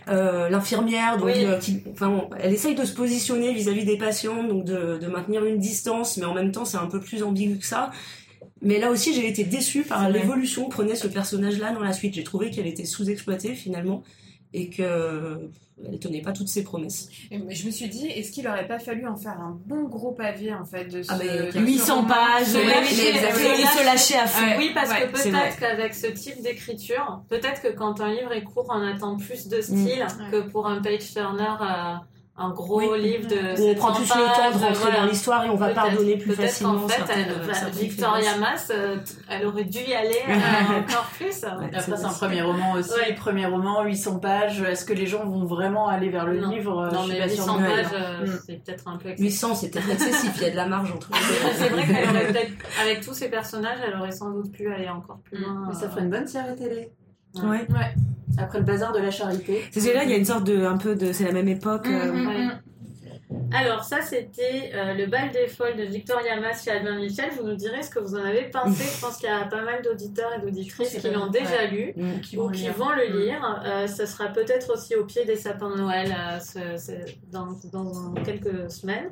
[0.08, 1.44] Euh, L'infirmière, donc, Oui.
[1.44, 5.06] euh, qui, enfin, bon, elle essaye de se positionner vis-à-vis des patients, donc de, de
[5.06, 7.90] maintenir une distance, mais en même temps, c'est un peu plus ambigu que ça.
[8.62, 12.14] Mais là aussi, j'ai été déçue par l'évolution que prenait ce personnage-là dans la suite.
[12.14, 14.02] J'ai trouvé qu'elle était sous-exploitée finalement
[14.52, 15.50] et que
[15.84, 17.08] elle tenait pas toutes ses promesses.
[17.32, 20.12] Et je me suis dit, est-ce qu'il aurait pas fallu en faire un bon gros
[20.12, 23.60] pavé en fait de ce, Ah, mais de ce 800 roman pages, Se lâcher, se
[23.60, 24.46] il se lâchait à fond.
[24.56, 28.44] Oui, parce Ouais, que peut-être qu'avec ce type d'écriture, peut-être que quand un livre est
[28.44, 29.50] court, on attend plus Mm.
[29.50, 31.94] de style que pour un page turner, euh,
[32.36, 33.00] un gros Oui.
[33.00, 33.70] livre de.
[33.70, 35.00] On prend 700 plus le temps de rentrer voilà.
[35.00, 36.74] dans l'histoire et on va pardonner plus facilement.
[36.80, 38.36] qu'en fait, elle- bah, Victoria.
[38.38, 38.96] Mass, euh,
[39.30, 41.26] elle aurait dû y aller euh, encore plus.
[41.26, 41.70] Ouais.
[41.72, 42.90] Et après, c'est un premier roman aussi.
[42.90, 43.12] Ouais.
[43.14, 44.60] Premier roman, 800 pages.
[44.62, 46.50] Est-ce que les gens vont vraiment aller vers le Non.
[46.50, 47.66] livre Euh, Non, Je suis mais pas 800 sûre non plus.
[47.72, 48.38] pages, euh, Mm.
[48.46, 49.32] c'est peut-être un peu excessif.
[49.32, 51.18] 800, c'est peut-être excessif, il y a de la marge entre les.
[51.56, 54.88] C'est vrai qu'elle aurait peut-être, avec tous ces personnages, elle aurait sans doute pu aller
[54.88, 55.42] encore plus Mm.
[55.44, 55.66] loin.
[55.68, 56.90] Mais ça ferait une bonne série télé.
[57.36, 57.66] Ouais.
[58.38, 59.62] Après le bazar de la charité.
[59.70, 61.86] C'est celui-là, il y a une sorte de, un peu de, c'est la même époque.
[61.86, 62.44] euh, Mm, mm, ouais.
[62.46, 62.60] mm.
[63.52, 67.30] Alors, ça, c'était euh, le bal des folles de Victoria Mass chez Albin Michel.
[67.36, 68.82] Vous nous direz ce que vous en avez pensé.
[68.94, 72.20] Je pense qu'il y a pas mal d'auditeurs et d'auditrices qui l'ont déjà lu mm.
[72.20, 72.74] Qui ou qui lire.
[72.74, 73.20] vont le Mm.
[73.20, 73.62] lire.
[73.64, 77.48] Euh, ce sera peut-être aussi au pied des sapins de Noël euh, ce- ce- dans,
[77.72, 79.10] dans quelques semaines.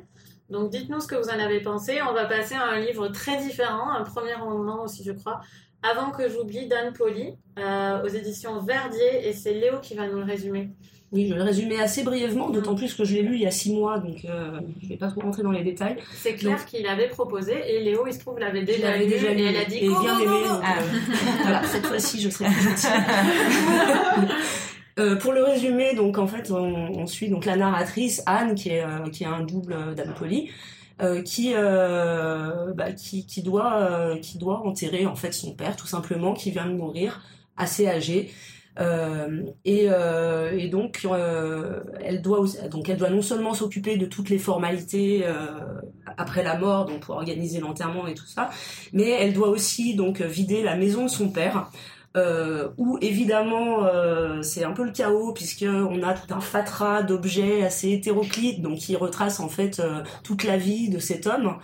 [0.49, 1.99] Donc, dites-nous ce que vous en avez pensé.
[2.07, 5.41] On va passer à un livre très différent, un premier roman aussi, je crois.
[5.83, 10.17] Avant que j'oublie, Dan Poli, euh, aux éditions Verdier, et c'est Léo qui va nous
[10.19, 10.69] le résumer.
[11.11, 13.45] Oui, je vais le résumer assez brièvement, d'autant plus que je l'ai lu il y
[13.45, 15.97] a six mois, donc euh, je vais pas trop rentrer dans les détails.
[16.15, 19.35] C'est Claire qui l'avait proposé et Léo, il se trouve, l'avait déjà, lu, déjà et
[19.35, 20.49] lu, elle a dit et go, bien go, go, aimé, go.
[20.53, 20.75] donc, Ah,
[21.43, 22.89] Voilà, cette fois-ci, je serai plus gentille.
[24.99, 26.55] Euh, pour le résumer, donc en fait, on,
[26.99, 30.49] on suit donc la narratrice Anne, qui est euh, qui est un double d'Anne Poli,
[30.49, 30.51] euh,
[31.25, 35.87] qui euh, bah, qui qui doit euh, qui doit enterrer en fait son père tout
[35.87, 37.21] simplement, qui vient de mourir,
[37.57, 38.31] assez âgé.
[38.79, 44.07] Euh, et, euh, et donc euh, elle doit donc elle doit non seulement s'occuper de
[44.07, 45.35] toutes les formalités euh,
[46.17, 48.49] après la mort donc pour organiser l'enterrement et tout ça
[48.91, 51.69] mais elle doit aussi donc vider la maison de son père
[52.15, 57.01] euh, où évidemment euh, c'est un peu le chaos puisque on a tout un fatras
[57.01, 61.57] d'objets assez hétéroclites donc qui retrace en fait euh, toute la vie de cet homme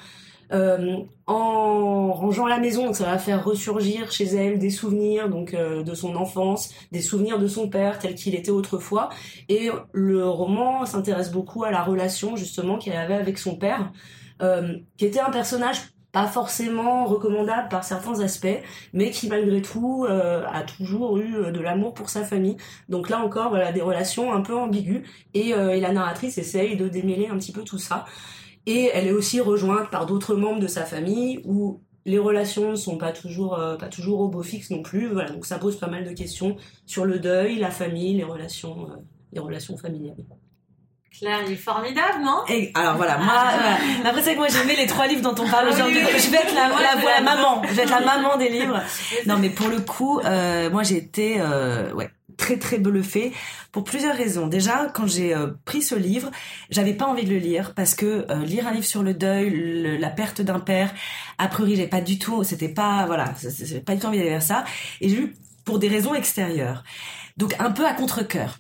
[0.52, 5.54] euh, en rangeant la maison, donc ça va faire ressurgir chez elle des souvenirs donc
[5.54, 9.10] euh, de son enfance, des souvenirs de son père tel qu'il était autrefois.
[9.48, 13.92] Et le roman s'intéresse beaucoup à la relation justement qu'elle avait avec son père,
[14.98, 15.78] qui était un personnage
[16.12, 18.48] pas forcément recommandable par certains aspects,
[18.94, 22.58] mais qui malgré tout euh, a toujours eu euh, de l'amour pour sa famille.
[22.90, 26.78] Donc là encore, voilà des relations un peu ambiguës et, euh, et la narratrice essaye
[26.78, 28.06] de démêler un petit peu tout ça.
[28.66, 32.76] Et elle est aussi rejointe par d'autres membres de sa famille où les relations ne
[32.76, 35.08] sont pas toujours pas toujours au beau fixe non plus.
[35.08, 38.90] Voilà, donc ça pose pas mal de questions sur le deuil, la famille, les relations
[39.32, 40.18] les relations familiales.
[41.18, 42.44] Claire, il est formidable, non?
[42.50, 43.78] Et alors voilà, moi, voilà.
[44.04, 46.00] l'impression que moi j'aimais les trois livres dont on parle Ah aujourd'hui.
[46.00, 48.82] Je vais être la, la, maman, je vais être la maman des livres.
[49.26, 53.34] Non mais pour le coup, euh, moi j'ai été euh, ouais, très très bluffée
[53.72, 54.48] pour plusieurs raisons.
[54.48, 56.30] Déjà, quand j'ai euh, pris ce livre,
[56.70, 59.50] j'avais pas envie de le lire parce que euh, lire un livre sur le deuil,
[59.50, 60.94] le- la perte d'un père,
[61.38, 64.08] a priori j'ai pas du tout, c'était pas voilà, c'est- c'est- j'ai pas du tout
[64.08, 64.64] envie d'aller vers ça.
[65.02, 66.84] Et j'ai lu pour des raisons extérieures,
[67.36, 68.60] donc un peu à contre cœur.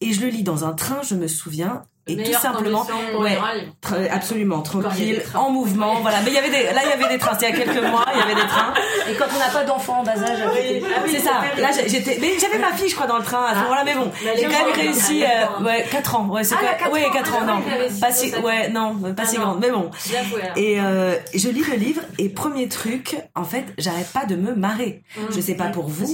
[0.00, 1.84] Et je le lis dans un train, je me souviens.
[2.08, 2.86] Et tout simplement,
[3.18, 3.36] ouais.
[4.10, 6.18] absolument tranquille en mouvement voilà.
[6.24, 7.64] Mais il y avait des là il y avait des trains c'était il y a
[7.64, 8.72] quelques mois il y avait des trains.
[9.10, 10.82] Et quand on n'a pas d'enfant en bas âge, côté.
[10.84, 11.42] Ah oui, c'est ça.
[11.58, 13.94] là j'étais mais j'avais ma fille je crois dans le train à ce moment-là mais
[13.94, 15.64] bon elle j'ai quand même réussi euh, grande.
[15.66, 18.00] ouais 4 ans ouais c'est Ah, quoi- ouais ans, 4 ans ah, non.
[18.00, 19.90] pas si ouais non pas Ah, si grande mais bon.
[20.54, 24.54] Et euh, je lis le livre et premier truc en fait j'arrête pas de me
[24.54, 25.02] marrer.
[25.16, 25.20] Mm.
[25.34, 26.06] je sais pas pour vous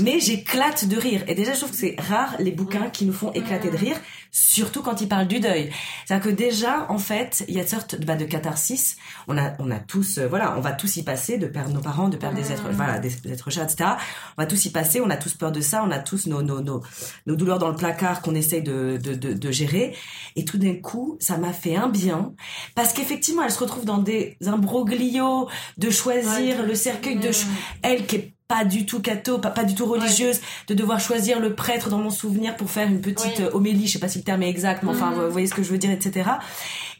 [0.00, 1.22] mais j'éclate de rire.
[1.28, 3.96] Et déjà, je trouve que c'est rare les bouquins qui nous font éclater de rire.
[4.30, 5.70] Surtout quand il parle du deuil.
[6.06, 8.96] C'est-à-dire que déjà, en fait, il y a une sorte de, bah, de catharsis.
[9.26, 11.80] On a, on a tous, euh, voilà, on va tous y passer, de perdre nos
[11.80, 13.90] parents, de perdre des êtres, voilà, des, des êtres chers, etc.
[14.36, 16.42] On va tous y passer, on a tous peur de ça, on a tous nos,
[16.42, 16.82] nos, nos,
[17.26, 19.96] nos douleurs dans le placard qu'on essaye de, de, de, de gérer.
[20.36, 22.32] Et tout d'un coup, ça m'a fait un bien,
[22.74, 27.30] parce qu'effectivement, elle se retrouve dans des imbroglios de choisir le cercueil de,
[27.82, 31.38] elle qui est pas du tout catho, pas, pas du tout religieuse, de devoir choisir
[31.38, 33.44] le prêtre dans mon souvenir pour faire une petite Oui.
[33.44, 35.24] euh, homélie, je sais pas si le terme est exact, mais enfin, Mhm.
[35.26, 36.30] vous voyez ce que je veux dire, etc.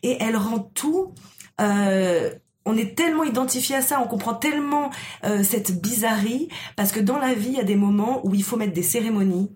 [0.02, 1.14] Et elle rend tout,
[1.60, 2.30] euh,
[2.68, 4.90] on est tellement identifié à ça, on comprend tellement
[5.24, 8.44] euh, cette bizarrerie, parce que dans la vie, il y a des moments où il
[8.44, 9.50] faut mettre des cérémonies,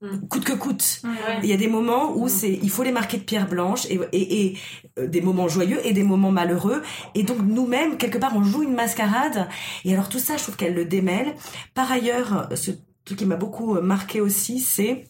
[0.00, 0.28] Mm.
[0.28, 1.00] coûte que coûte.
[1.02, 1.40] Ouais.
[1.42, 2.28] Il y a des moments où Mm.
[2.28, 4.58] c'est, il faut les marquer de pierre blanche et, et, et,
[4.98, 6.82] euh, des moments joyeux et des moments malheureux.
[7.16, 9.48] Et donc nous-mêmes, quelque part, on joue une mascarade.
[9.84, 11.34] Et alors tout ça, je trouve qu'elle le démêle.
[11.74, 12.70] Par ailleurs, ce
[13.04, 15.04] truc qui m'a beaucoup euh, marqué aussi, c'est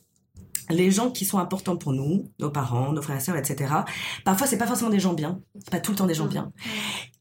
[0.70, 3.72] les gens qui sont importants pour nous, nos parents, nos frères et sœurs, etc.
[4.24, 6.52] Parfois, c'est pas forcément des gens bien, c'est pas tout le temps des gens bien,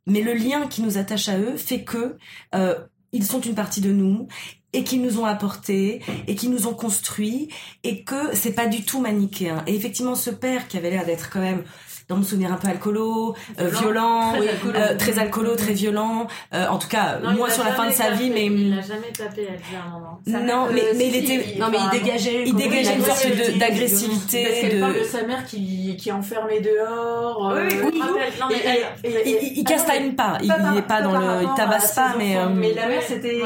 [0.06, 2.18] mais le lien qui nous attache à eux fait que
[2.56, 2.76] euh,
[3.12, 4.28] ils sont une partie de nous
[4.74, 7.50] et qu'ils nous ont apporté et qui nous ont construit
[7.84, 9.64] et que c'est pas du tout manichéen.
[9.66, 11.64] Et effectivement, ce père qui avait l'air d'être quand même
[12.10, 14.80] dans mon souvenir un peu alcoolo, euh, violent, Très oui, alcoolo.
[14.80, 16.28] euh, très alcoolo, très violent.
[16.54, 18.50] euh, en tout cas, Non, l'a sur la fin de sa vie, tapé.
[18.50, 20.20] mais Il l'a jamais tapé, elle à un moment.
[20.26, 22.44] Ça non, m'a- mais, euh, mais si, il était, Non, mais il dégageait.
[22.46, 23.28] il dégageait une sorte
[23.60, 27.50] d'agressivité, Parce qu'elle de- parle de sa mère qui, qui est enfermée dehors.
[27.52, 28.34] euh, Oui, oui, rappelle.
[28.40, 31.50] Non, mais et- elle- il, castagne pas, il, par- il est pas dans le, il
[31.58, 33.42] tabasse pas, mais euh, mais la mère c'était.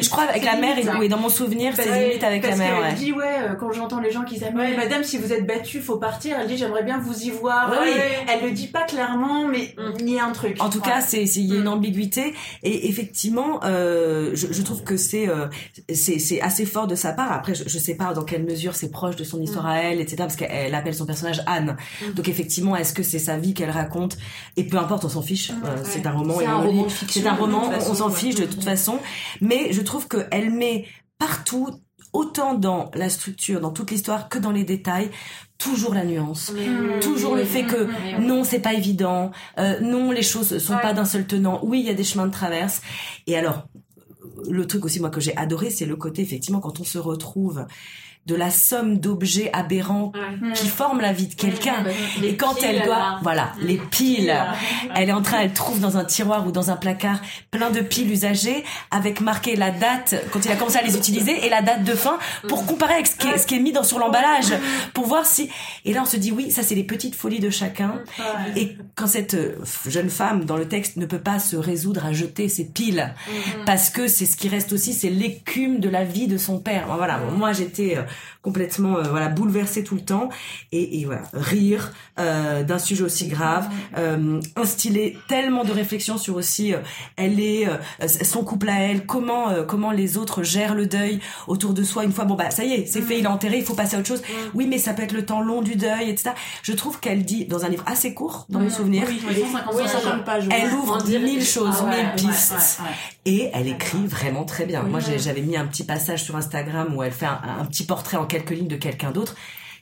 [0.00, 2.92] Je crois avec la mère, oui, dans mon souvenir, c'est limite avec la mère, ouais.
[2.94, 5.96] dit ouais euh, quand j'entends les gens qui disent madame si vous êtes battue faut
[5.98, 7.90] partir elle dit j'aimerais bien vous y voir Oui.
[8.28, 9.92] Elle, le dit pas clairement mais Mm.
[10.00, 12.88] il y a un truc En tout cas, c'est il y a une ambiguïté et
[12.88, 15.46] effectivement, euh, je, je trouve que c'est euh,
[15.94, 17.32] c'est assez fort de sa part.
[17.32, 20.00] Après, je, je sais pas dans quelle mesure c'est proche de son histoire à elle,
[20.00, 20.16] etc.
[20.18, 21.76] Parce qu'elle appelle son personnage Anne.
[22.02, 22.12] Mm.
[22.14, 24.16] Donc effectivement, est-ce que c'est sa vie qu'elle raconte?
[24.56, 25.50] Et peu importe, on s'en fiche.
[25.64, 26.38] Euh, C'est un roman.
[26.38, 26.84] C'est un roman lit.
[26.84, 27.70] de fiction, C'est un roman.
[27.90, 28.98] on- s'en fiche de toute façon.
[29.40, 30.84] Mais je trouve que elle met
[31.18, 31.68] partout,
[32.12, 35.10] autant dans la structure, dans toute l'histoire, que dans les détails,
[35.58, 36.52] toujours la nuance.
[36.52, 37.00] Mm.
[37.00, 38.26] Toujours le fait que Mais oui.
[38.26, 39.30] non, c'est pas évident.
[39.58, 40.82] Euh, non, les choses sont Ouais.
[40.82, 41.60] pas d'un seul tenant.
[41.62, 42.82] Oui, il y a des chemins de traverse.
[43.26, 43.66] Et alors,
[44.48, 47.66] le truc aussi moi que j'ai adoré, c'est le côté effectivement quand on se retrouve
[48.26, 50.52] de la somme d'objets aberrants Ouais.
[50.54, 51.84] qui forment la vie de quelqu'un.
[52.22, 53.18] Et quand piles, elle doit, là.
[53.22, 53.66] voilà, Mm.
[53.66, 54.36] les piles.
[54.94, 57.80] Elle est en train, elle trouve dans un tiroir ou dans un placard plein de
[57.80, 61.62] piles usagées avec marqué la date quand il a commencé à les utiliser et la
[61.62, 63.98] date de fin pour comparer avec ce qui est, ce qui est mis dans, sur
[63.98, 64.52] l'emballage
[64.94, 65.48] pour voir si.
[65.84, 68.02] Et là, on se dit oui, ça c'est les petites folies de chacun.
[68.18, 68.60] Ouais.
[68.60, 72.12] Et quand cette euh, jeune femme dans le texte ne peut pas se résoudre à
[72.12, 73.14] jeter ses piles
[73.64, 76.86] parce que c'est ce qui reste aussi, c'est l'écume de la vie de son père.
[76.96, 78.02] Voilà, moi j'étais euh,
[78.42, 80.28] complètement euh, voilà bouleversée tout le temps
[80.72, 86.36] et, et voilà rire euh, d'un sujet aussi grave, euh, instiller tellement de réflexions sur
[86.36, 86.78] aussi euh,
[87.16, 87.76] elle est euh,
[88.22, 92.04] son couple à elle, comment euh, comment les autres gèrent le deuil autour de soi
[92.04, 93.96] une fois bon bah ça y est c'est fait il est enterré il faut passer
[93.96, 94.22] à autre chose
[94.54, 96.30] oui mais ça peut être le temps long du deuil etc
[96.62, 99.74] je trouve qu'elle dit dans un livre assez court dans mon souvenir oui, oui, 150
[99.74, 99.90] Oui, pages.
[99.92, 100.48] 150 pages.
[100.50, 102.78] elle ouvre mille choses, Ah ouais, mille ouais, pistes.
[102.80, 102.92] Ouais, ouais.
[103.24, 104.82] Et elle écrit vraiment très bien.
[104.82, 108.05] Moi, j'avais mis un petit passage sur Instagram où elle fait un, un petit portrait
[108.14, 109.34] en quelques lignes de quelqu'un d'autre.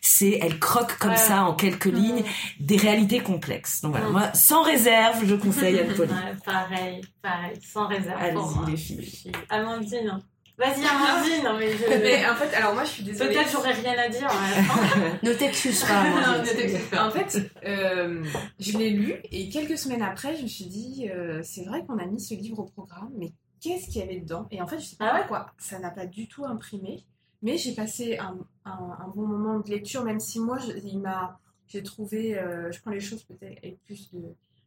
[0.06, 1.16] C'est, elle croque comme Ouais.
[1.16, 2.22] ça en quelques lignes
[2.60, 3.80] des réalités complexes.
[3.80, 6.10] Donc voilà, moi, sans réserve, je conseille Anne Pauly.
[6.10, 8.18] Ouais, pareil, pareil, sans réserve.
[8.34, 8.66] pour Allez-y, moi.
[8.70, 9.32] les filles.
[9.48, 10.20] Amandine.
[10.58, 11.42] Vas-y, Amandine.
[11.44, 11.84] Non, mais je...
[12.02, 13.32] Mais en fait, alors moi je suis désolée.
[13.34, 14.28] Peut-être j'aurais rien à dire.
[14.30, 16.04] mais- Ne t'excuse pas.
[16.04, 17.08] Non, ne t'excuse pas.
[17.08, 18.22] En fait, euh,
[18.60, 21.98] je l'ai lu et quelques semaines après, je me suis dit, euh, c'est vrai qu'on
[21.98, 24.46] a mis ce livre au programme, mais qu'est-ce qu'il y avait dedans?
[24.52, 25.20] Et en fait, je sais pas Ah ouais?
[25.20, 27.04] pourquoi, ça n'a pas du tout imprimé,
[27.44, 30.98] mais j'ai passé un, un- un bon moment de lecture, même si moi, je- il
[30.98, 34.20] m'a, j'ai trouvé, euh, je prends les choses peut-être avec plus de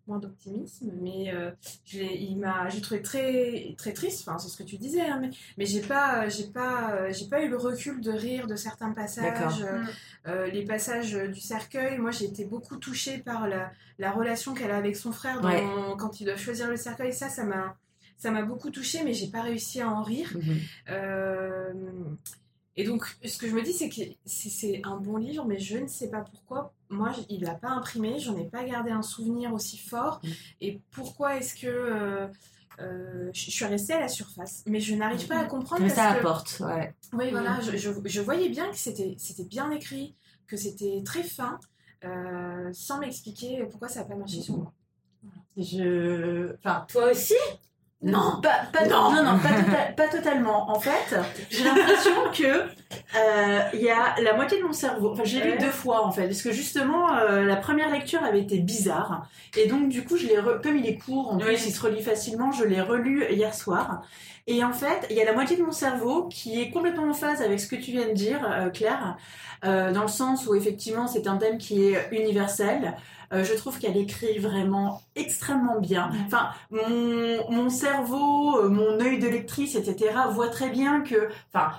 [0.08, 1.52] moins d'optimisme, mais euh,
[1.84, 4.22] je il m'a, j'ai trouvé très très triste.
[4.26, 7.28] Enfin, c'est ce que tu disais, hein, mais, mais j'ai pas, j'ai pas, euh, j'ai
[7.28, 9.62] pas eu le recul de rire de certains passages.
[9.64, 9.84] euh,
[10.28, 14.72] euh, les passages du cercueil, moi j'ai été beaucoup touchée par la, la relation qu'elle
[14.72, 15.64] a avec son frère dans- Ouais.
[15.98, 17.12] quand il doit choisir le cercueil.
[17.12, 17.76] Ça, ça m'a,
[18.18, 20.32] ça m'a beaucoup touchée, mais j'ai pas réussi à en rire.
[20.36, 20.58] Mhm.
[22.80, 25.78] Et donc, ce que je me dis, c'est que c'est- un bon livre, mais je
[25.78, 26.74] ne sais pas pourquoi.
[26.90, 30.22] Moi, il l'a pas imprimé, j'en ai pas gardé un souvenir aussi fort.
[30.24, 30.28] Mm.
[30.62, 32.28] Et pourquoi est-ce que euh,
[32.80, 36.00] euh, je suis restée à la surface, mais je n'arrive pas à comprendre Mais parce
[36.00, 36.94] ça que apporte, ouais.
[37.14, 41.24] oui, voilà, je, je- je voyais bien que c'était c'était bien écrit, que c'était très
[41.24, 41.60] fin,
[42.06, 44.72] euh, sans m'expliquer pourquoi ça n'a pas marché sur moi.
[45.58, 46.54] Je...
[46.58, 47.34] Enfin, Toi aussi?
[48.04, 49.12] Non, pas, pas, Non.
[49.12, 50.70] non, non, pas, tota- pas totalement.
[50.70, 51.16] En fait,
[51.50, 52.70] j'ai l'impression que
[53.74, 55.12] il y a la moitié de mon cerveau.
[55.12, 55.58] Enfin, j'ai lu Ouais.
[55.58, 59.68] deux fois en fait, parce que justement, euh, la première lecture avait été bizarre, et
[59.68, 61.44] donc du coup, je l'ai re- comme il est court, en Oui.
[61.44, 62.52] plus, il se relit facilement.
[62.52, 64.02] Je l'ai relu hier soir,
[64.48, 67.14] et en fait, il y a la moitié de mon cerveau qui est complètement en
[67.14, 69.18] phase avec ce que tu viens de dire, euh, Claire,
[69.66, 72.96] euh, dans le sens où effectivement, c'est un thème qui est universel.
[73.34, 76.10] Euh, je trouve qu'elle écrit vraiment extrêmement bien.
[76.28, 81.72] Enfin, mon, mon cerveau, euh, mon œil de lectrice, etc., voit très bien que, enfin,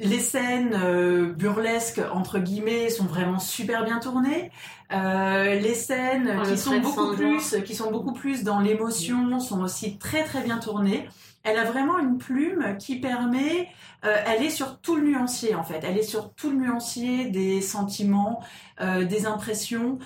[0.00, 4.50] les scènes euh, burlesques entre guillemets sont vraiment super bien tournées.
[4.92, 9.38] Euh, les scènes Oh, qui le sont beaucoup plus, qui sont beaucoup plus dans l'émotion,
[9.40, 11.08] sont aussi très très bien tournées.
[11.42, 13.68] Elle a vraiment une plume qui permet.
[14.04, 15.80] euh, elle est sur tout le nuancier en fait.
[15.82, 18.42] Elle est sur tout le nuancier des sentiments,
[18.80, 19.98] des impressions.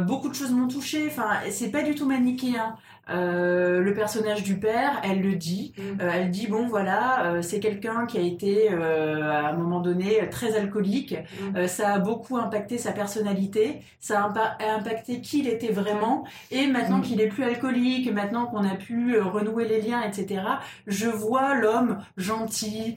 [0.00, 1.06] Beaucoup de choses m'ont touché.
[1.08, 2.76] Enfin, c'est pas du tout manichéen.
[3.10, 5.72] Euh, le personnage du père, elle le dit.
[5.78, 5.82] Mm.
[6.02, 10.28] Euh, elle dit bon voilà, euh, c'est quelqu'un qui a été à un moment donné
[10.30, 11.16] très alcoolique.
[11.54, 11.66] Mm.
[11.66, 13.80] Ça a beaucoup impacté sa personnalité.
[14.00, 16.24] Ça a impa- a impacté qui il était vraiment.
[16.50, 17.02] Et maintenant Mm.
[17.02, 20.42] qu'il est plus alcoolique, maintenant qu'on a pu renouer les liens, etc.
[20.86, 22.96] Je vois l'homme gentil,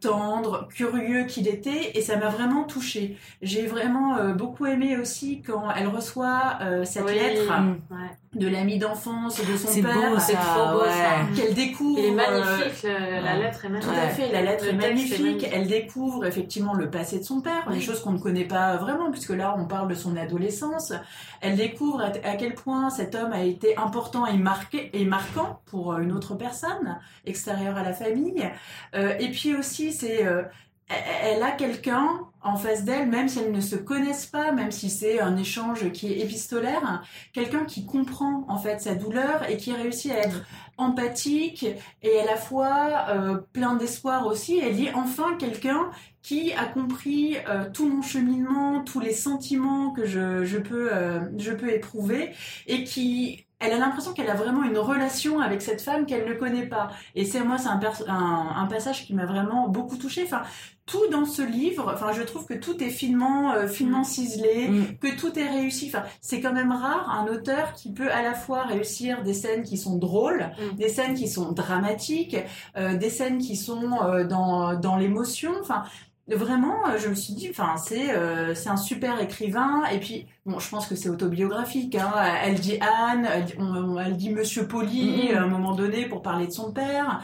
[0.00, 3.16] tendre, curieux qu'il était, et ça m'a vraiment touchée.
[3.42, 7.14] J'ai vraiment beaucoup aimé aussi quand elle reçoit cette Oui.
[7.14, 7.50] lettre
[7.90, 7.96] Ouais.
[8.32, 9.92] De l'ami d'enfance de son C'est père.
[9.94, 10.88] beau, C'est ça, trop beau, ouais.
[10.90, 11.26] ça.
[11.34, 11.98] Qu'elle découvre.
[11.98, 12.90] Il est euh, magnifique, le-
[13.24, 13.38] la ouais.
[13.40, 13.98] lettre est tout magnifique.
[14.04, 15.46] à fait, la lettre Le est magnifique.
[15.52, 19.10] Elle découvre effectivement le passé de son père, des choses qu'on ne connaît pas vraiment,
[19.10, 20.92] puisque là on parle de son adolescence.
[21.40, 25.60] Elle découvre à, à quel point cet homme a été important et, marqué, et marquant
[25.66, 28.48] pour euh, une autre personne extérieure à la famille.
[28.94, 30.42] Euh, et puis aussi, c'est euh,
[30.90, 34.88] elle a quelqu'un en face d'elle, même si elles ne se connaissent pas, même si
[34.88, 39.72] c'est un échange qui est épistolaire, quelqu'un qui comprend en fait sa douleur et qui
[39.72, 40.42] réussit à être
[40.78, 41.66] empathique
[42.02, 44.58] et à la fois euh, plein d'espoir aussi.
[44.58, 45.90] Elle dit enfin quelqu'un
[46.22, 51.20] qui a compris euh, tout mon cheminement, tous les sentiments que je, je peux, euh,
[51.36, 52.30] je peux éprouver
[52.66, 56.34] et qui elle a l'impression qu'elle a vraiment une relation avec cette femme qu'elle ne
[56.34, 56.88] connaît pas.
[57.14, 60.22] Et c'est moi, c'est un, pers- un, un passage qui m'a vraiment beaucoup touchée.
[60.24, 60.42] Enfin,
[60.86, 64.96] tout dans ce livre, enfin, je trouve que tout est finement, euh, finement ciselé, Mm.
[64.98, 65.86] que tout est réussi.
[65.94, 69.62] Enfin, c'est quand même rare un auteur qui peut à la fois réussir des scènes
[69.62, 70.76] qui sont drôles, Mm.
[70.76, 72.36] des scènes qui sont dramatiques,
[72.76, 75.52] euh, des scènes qui sont euh, dans, dans l'émotion.
[75.60, 75.84] Enfin,
[76.28, 78.08] vraiment, je me suis dit, enfin, c'est
[78.54, 79.82] c'est un super écrivain.
[79.92, 81.94] Et puis, bon, je pense que c'est autobiographique.
[81.94, 82.12] Hein.
[82.44, 85.36] Elle dit Anne, elle dit, on- elle dit Monsieur Poli Mhm.
[85.36, 87.20] à un moment donné pour parler de son père.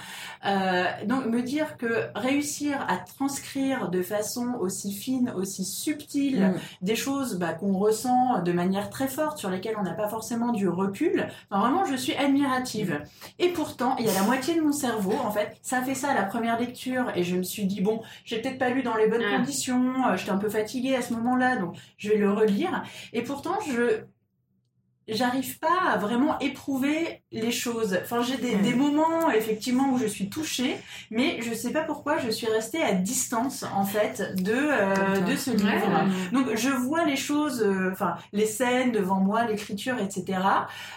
[0.46, 6.54] Euh, donc, me dire que réussir à transcrire de façon aussi fine, aussi subtile, Mm.
[6.82, 10.52] des choses bah, qu'on ressent de manière très forte, sur lesquelles on n'a pas forcément
[10.52, 11.26] du recul.
[11.50, 13.02] Enfin, vraiment, je suis admirative.
[13.38, 15.94] Et pourtant, il y a la moitié de mon cerveau, en fait, ça a fait
[15.94, 18.82] ça à la première lecture, et je me suis dit, bon, j'ai peut-être pas lu
[18.82, 19.36] dans les bonnes Ouais.
[19.36, 22.82] conditions, euh, j'étais un peu fatiguée à ce moment-là, donc je vais le relire.
[23.16, 24.04] Et pourtant, je
[25.08, 27.98] j'arrive pas à vraiment éprouver les choses.
[28.02, 30.76] Enfin, j'ai des, moments effectivement où je suis touchée,
[31.10, 35.36] mais je sais pas pourquoi je suis restée à distance en fait de euh, de
[35.36, 35.56] ce Ouais.
[35.56, 36.04] livre.
[36.32, 40.38] Donc je vois les choses, euh, enfin les scènes devant moi, l'écriture, etc.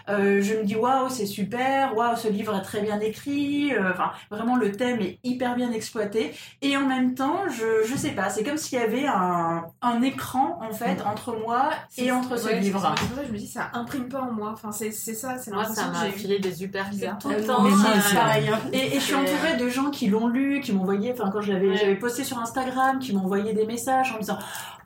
[0.10, 3.72] Euh, je me dis waouh c'est super, waouh ce livre est très bien écrit.
[3.78, 6.34] Enfin vraiment le thème est hyper bien exploité.
[6.62, 10.02] Et en même temps je je sais pas, c'est comme s'il y avait un un
[10.02, 12.80] écran en fait entre moi et entre ce ouais, livre.
[12.80, 14.52] c'est pour ça que je me dis, ça imprime pas en moi.
[14.54, 17.44] Enfin, c'est c'est ça, c'est Moi, ça l'impression que m'a filé des super tout le
[17.46, 17.66] temps.
[17.66, 18.60] euh, pareil, hein.
[18.74, 21.42] Et, et je suis entourée de gens qui l'ont lu, qui m'ont envoyé, enfin quand
[21.42, 24.40] je l'avais, posté sur Instagram, qui m'ont envoyé des messages en me disant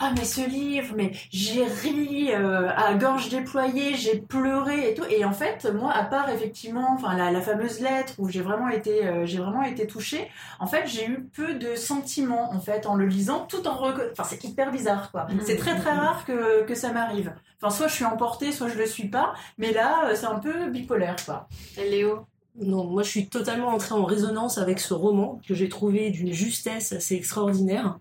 [0.06, 5.06] ah mais ce livre, mais j'ai ri euh, à gorge déployée, j'ai pleuré et tout.
[5.10, 8.68] Et en fait, moi, à part effectivement, enfin la, la fameuse lettre où j'ai vraiment
[8.68, 10.30] été, euh, j'ai vraiment été touchée.
[10.60, 13.80] En fait, j'ai eu peu de sentiments en fait en le lisant, tout en
[14.12, 15.26] enfin c'est hyper bizarre quoi.
[15.30, 15.40] Mhm.
[15.46, 17.34] C'est très très rare que que ça m'arrive.
[17.62, 19.34] Enfin soit je suis emportée, soit je le suis pas.
[19.58, 21.48] Mais là, euh, c'est un peu bipolaire quoi.
[21.78, 22.26] Et Léo?
[22.60, 26.34] Non, moi je suis totalement entrée en résonance avec ce roman que j'ai trouvé d'une
[26.34, 28.00] justesse assez extraordinaire.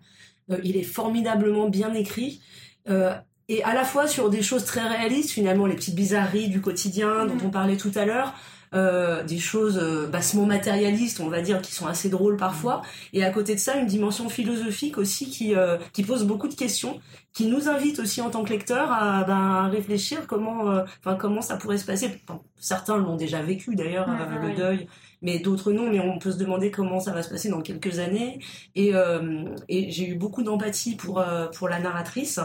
[0.50, 2.40] Euh, il est formidablement bien écrit.
[2.88, 3.14] euh,
[3.48, 7.26] et à la fois sur des choses très réalistes, finalement, les petites bizarreries du quotidien
[7.26, 7.46] dont Mhm.
[7.46, 8.34] on parlait tout à l'heure,
[8.74, 12.82] euh, des choses euh, bassement matérialistes, on va dire, qui sont assez drôles parfois,
[13.12, 16.54] et à côté de ça, une dimension philosophique aussi qui, euh, qui pose beaucoup de
[16.54, 17.00] questions,
[17.32, 21.16] qui nous invite aussi en tant que lecteur à, ben, à réfléchir comment, euh, enfin,
[21.16, 22.20] comment ça pourrait se passer.
[22.28, 24.08] Enfin, certains l'ont déjà vécu d'ailleurs,
[24.42, 24.86] le deuil,
[25.22, 27.98] mais d'autres non, mais on peut se demander comment ça va se passer dans quelques
[28.00, 28.40] années.
[28.74, 32.40] Et, euh, et j'ai eu beaucoup d'empathie pour, euh, pour la narratrice.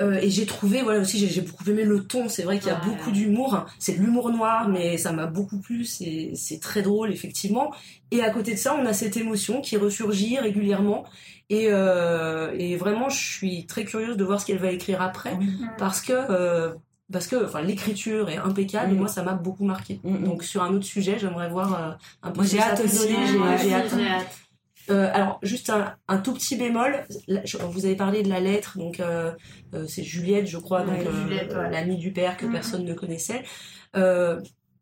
[0.00, 2.28] Euh, et j'ai trouvé, voilà aussi, j'ai beaucoup aimé le ton.
[2.28, 2.86] C'est vrai qu'il y a Ouais.
[2.86, 3.66] beaucoup d'humour.
[3.78, 5.84] C'est de l'humour noir, mais ça m'a beaucoup plu.
[5.84, 7.72] C'est c'est très drôle, effectivement.
[8.10, 11.04] Et à côté de ça, on a cette émotion qui ressurgit régulièrement.
[11.50, 15.36] Et, euh, et vraiment, je suis très curieuse de voir ce qu'elle va écrire après,
[15.78, 16.72] parce que euh,
[17.12, 18.92] parce que enfin l'écriture est impeccable.
[18.92, 18.98] Et Mm.
[18.98, 20.00] moi, ça m'a beaucoup marqué.
[20.04, 20.24] Mm, mm.
[20.24, 21.90] Donc sur un autre sujet, j'aimerais voir euh,
[22.22, 23.94] un peu ce j'ai hâte aussi, hein, J'ai- hâte.
[24.90, 27.04] Euh, alors, juste un, un tout petit bémol.
[27.28, 29.32] Là, je- vous avez parlé de la lettre, donc euh,
[29.74, 31.70] euh, c'est Juliette, je crois, donc Ouais, Juliette, ouais.
[31.70, 32.52] l'amie du père que Mhm.
[32.52, 33.42] personne ne connaissait.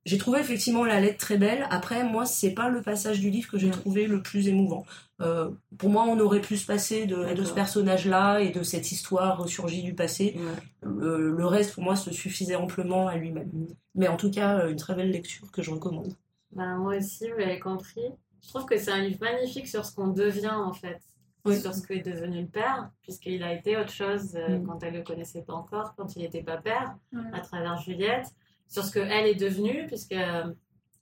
[0.05, 1.67] J'ai trouvé effectivement la lettre très belle.
[1.71, 4.87] Après, moi, c'est pas le passage du livre que j'ai trouvé le plus émouvant.
[5.21, 8.91] Euh, pour moi, on aurait pu se passer de, de ce personnage-là et de cette
[8.91, 10.35] histoire ressurgie du passé.
[10.39, 10.89] Ouais.
[10.99, 13.51] Le, le reste, pour moi, se suffisait amplement à lui-même.
[13.95, 16.15] Mais en tout cas, une très belle lecture que je recommande.
[16.53, 18.01] Ben, moi aussi, vous l'avez compris.
[18.43, 21.01] Je trouve que c'est un livre magnifique sur ce qu'on devient en fait,
[21.45, 21.61] Oui.
[21.61, 24.67] sur ce qu'est devenu le père, puisqu'il a été autre chose euh, Mm.
[24.67, 27.35] quand elle le connaissait pas encore, quand il n'était pas père, Mm.
[27.35, 28.27] à travers Juliette,
[28.69, 30.45] sur ce qu'elle est devenue, puisque euh,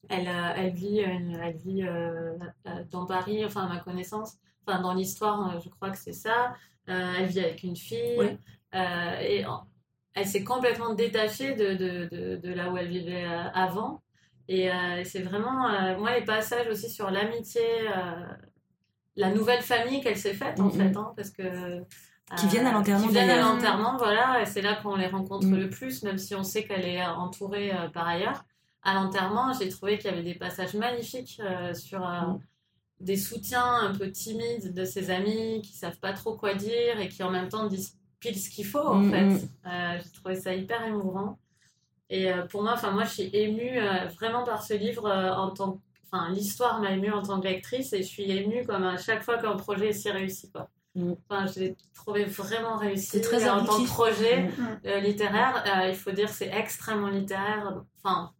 [0.08, 2.36] elle, elle vit, une- elle vit euh,
[2.90, 6.54] dans Paris, enfin à ma connaissance, enfin dans l'histoire, je crois que c'est ça.
[6.86, 8.38] Elle vit avec une fille Oui.
[8.72, 9.44] et
[10.14, 13.24] elle s'est complètement détachée de, de, de, de là où elle vivait
[13.54, 14.00] avant.
[14.48, 18.26] Et euh, c'est vraiment, euh, moi, les passages aussi sur l'amitié, euh,
[19.16, 20.72] la nouvelle famille qu'elle s'est faite, en Mhm.
[20.72, 21.82] fait, hein, parce que.
[22.36, 25.46] Qui viennent à l'enterrement, Qui viennent à l'enterrement, voilà, et c'est là qu'on les rencontre
[25.46, 25.56] Mhm.
[25.60, 28.44] le plus, même si on sait qu'elle est entourée par ailleurs.
[28.82, 31.40] À l'enterrement, j'ai trouvé qu'il y avait des passages magnifiques
[31.74, 32.40] sur Mhm.
[33.00, 37.08] des soutiens un peu timides de ses amis qui savent pas trop quoi dire et
[37.08, 39.10] qui en même temps disent pile ce qu'il faut, en Mhm.
[39.10, 39.48] fait.
[40.04, 41.38] J'ai trouvé ça hyper émouvant.
[42.10, 45.32] Et euh, pour moi, enfin moi, je suis émue euh, vraiment par ce livre euh,
[45.34, 45.80] en tant,
[46.10, 49.22] enfin l'histoire m'a émue en tant que lectrice et je suis émue comme à chaque
[49.22, 50.68] fois qu'un projet est si réussi quoi.
[50.94, 51.12] Mm.
[51.28, 53.20] Enfin, je l'ai trouvé vraiment réussi.
[53.20, 54.80] Très en tant que projet Mm.
[54.86, 57.82] euh, littéraire, euh, il faut dire que c'est extrêmement littéraire.
[58.02, 58.32] Enfin,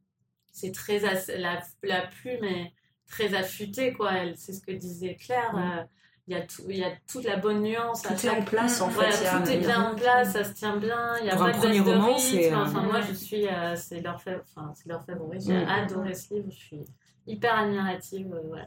[0.53, 2.73] c'est très la, la plume est
[3.09, 4.13] très affûtée quoi.
[4.37, 5.55] C'est ce que disait Claire.
[5.55, 5.59] Mm.
[5.59, 5.83] euh,
[6.29, 8.05] il y a tout, il y a toute la bonne nuance.
[8.05, 9.11] à Tout est en place, en fait.
[9.11, 11.17] Tout est bien en place, ça se tient bien.
[11.21, 13.05] Il y a Pour pas un de premier roman, c'est, euh, Enfin, moi, Mm.
[13.09, 15.39] je suis, euh, c'est leur, fa- enfin, c'est leur favori.
[15.41, 15.69] J'ai Mm.
[15.69, 16.47] adoré ce livre.
[16.51, 16.85] Je suis
[17.27, 18.33] hyper admirative.
[18.35, 18.67] euh, voilà.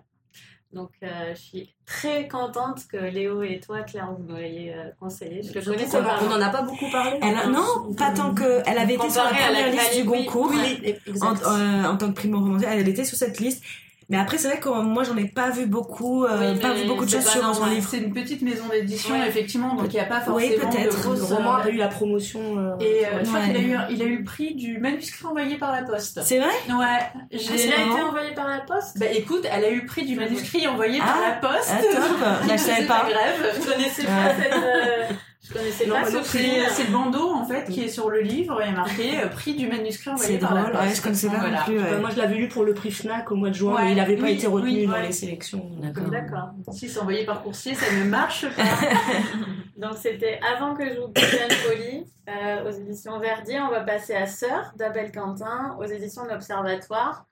[0.72, 5.42] Donc, euh, je suis très contente que Léo et toi, Claire, vous m'ayez euh, conseillé.
[5.42, 6.20] Je le connaissais qu'on pas.
[6.22, 7.18] on n'en a pas beaucoup parlé.
[7.24, 8.62] Elle a- non, pas tant que.
[8.68, 10.52] Elle avait été sur la à la première liste du oui, Goncourt.
[10.52, 13.64] oui, en, euh, en tant que primo romancière, elle était sur cette liste.
[14.12, 16.88] Mais après, c'est vrai que moi, j'en ai pas vu beaucoup, euh, Oui, pas vu
[16.88, 17.88] beaucoup de c'est choses sur son livre.
[17.90, 19.28] C'est une petite maison d'édition, Ouais.
[19.28, 20.96] effectivement, donc il n'y a pas Oui, forcément peut-être.
[20.98, 21.30] de grosses...
[21.30, 22.40] Le roman a eu la promotion.
[22.58, 23.46] euh, Et euh, je crois Ouais.
[23.48, 26.22] qu'il a eu, il a eu le prix du manuscrit envoyé par la poste.
[26.24, 26.50] C'est vrai?
[26.70, 26.86] Ouais,
[27.32, 27.40] j'ai...
[27.58, 28.98] c'est Il a été envoyé par la poste?
[29.00, 31.72] Bah écoute, elle a eu le prix du manuscrit envoyé par Ah, la poste.
[31.72, 33.04] Ah, top Là, je savais pas.
[33.04, 33.54] grève.
[33.62, 35.18] Je connaissais pas cette.
[35.50, 36.52] Je connaissais pas bah ce prix.
[36.70, 39.28] c'est le bandeau en fait qui est sur le livre, il y a marqué euh,
[39.28, 41.58] prix du manuscrit envoyé C'est par la ouais, je connaissais pas Voilà.
[41.60, 41.80] non plus.
[41.82, 42.00] Ouais.
[42.00, 43.96] moi, je l'avais lu pour le prix FNAC au mois de juin, Ouais, mais il
[43.98, 45.08] n'avait pas oui, été retenu oui, dans ouais.
[45.08, 45.72] les sélections.
[45.82, 46.10] D'accord.
[46.10, 46.50] D'accord.
[46.72, 48.64] Si c'est envoyé par coursier, ça ne marche pas.
[49.78, 53.60] Donc c'était avant que je vous devienne folie euh, aux éditions Verdier.
[53.62, 57.26] On va passer à Sœur d'Abel Quentin aux éditions de l'Observatoire.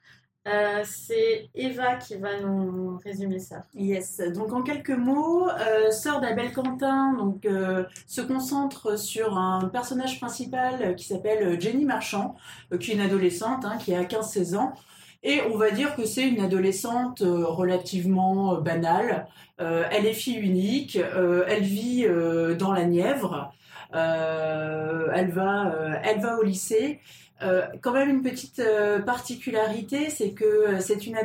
[0.48, 3.66] Euh, c'est Eva qui va nous résumer ça.
[3.76, 9.68] Yes, donc en quelques mots, euh, Sœur d'Abel Quentin donc, euh, se concentre sur un
[9.68, 12.36] personnage principal qui s'appelle Jenny Marchand,
[12.80, 14.74] qui est une adolescente, hein, qui a 15-16 ans.
[15.24, 19.28] Et on va dire que c'est une adolescente relativement banale.
[19.58, 22.06] Elle est fille unique, elle vit
[22.58, 23.52] dans la Nièvre,
[23.92, 27.02] elle, va, elle va au lycée.
[27.44, 31.16] Euh, quand même une petite euh, particularité, c'est que euh, c'est une,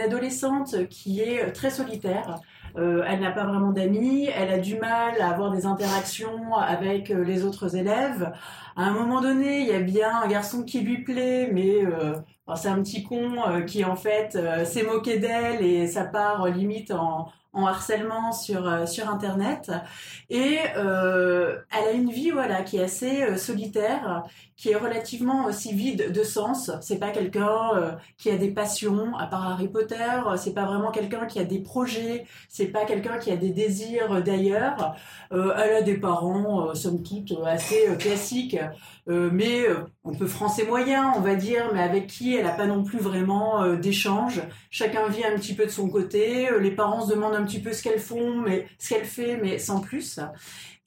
[0.00, 2.40] adolescente qui est très solitaire.
[2.74, 7.44] Elle n'a pas vraiment d'amis, elle a du mal à avoir des interactions avec les
[7.44, 8.32] autres élèves.
[8.76, 11.80] À un moment donné, il y a bien un garçon qui lui plaît, mais
[12.56, 17.28] c'est un petit con qui en fait s'est moqué d'elle et ça part limite en,
[17.52, 19.70] en harcèlement sur, Internet.
[20.30, 24.22] Et elle a une vie voilà, qui est assez solitaire,
[24.62, 26.70] qui est relativement aussi vide de sens.
[26.82, 29.96] C'est pas quelqu'un euh, qui a des passions, à part Harry Potter.
[30.36, 32.26] C'est pas vraiment quelqu'un qui a des projets.
[32.48, 34.94] C'est pas quelqu'un qui a des désirs d'ailleurs.
[35.32, 38.56] Euh, elle a des parents, euh, somme toute, euh, assez euh, classiques,
[39.08, 42.52] euh, mais euh, un peu français moyen, on va dire, mais avec qui elle n'a
[42.52, 44.42] pas non plus vraiment euh, d'échange.
[44.70, 46.48] Chacun vit un petit peu de son côté.
[46.48, 49.38] Euh, les parents se demandent un petit peu ce qu'elles font, mais ce qu'elle fait,
[49.42, 50.20] mais sans plus.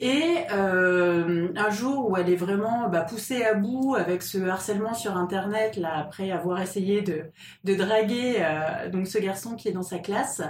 [0.02, 4.94] Et euh, un jour où elle est vraiment bah, poussée à bout avec ce harcèlement
[4.94, 7.24] sur Internet, là, après avoir essayé de,
[7.64, 10.42] de draguer euh, donc ce garçon qui est dans sa classe,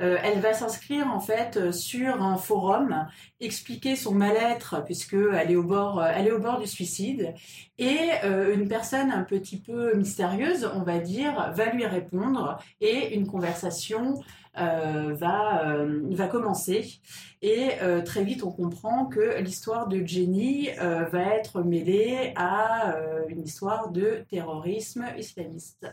[0.00, 3.08] euh, elle va s'inscrire en fait sur un forum,
[3.40, 7.34] expliquer son mal-être puisque elle est au bord, elle est au bord du suicide,
[7.78, 13.26] et une personne un petit peu mystérieuse, on va dire, va lui répondre et une
[13.26, 14.22] conversation
[14.58, 17.00] euh, va, euh, va commencer.
[17.40, 22.94] Et euh, très vite, on comprend que l'histoire de Jenny va être mêlée à
[23.28, 25.86] une histoire de terrorisme islamiste.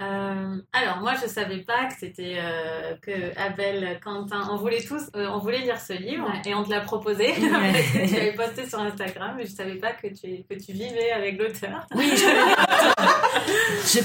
[0.00, 5.10] Euh, alors moi je savais pas que c'était euh, que Abel Quentin on voulait tous
[5.14, 7.34] euh, on voulait lire ce livre et on te l'a proposé.
[7.34, 11.38] Tu l'avais posté sur Instagram mais je savais pas que tu que tu vivais avec
[11.38, 11.86] l'auteur.
[11.94, 12.94] Oui je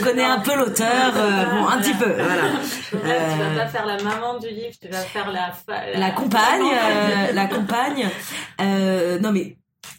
[0.04, 2.44] connais, un peu l'auteur bon un petit peu voilà
[2.90, 6.72] tu vas pas faire la maman du livre tu vas faire la la, la compagne
[7.34, 8.10] la compagne
[9.22, 9.58] non mais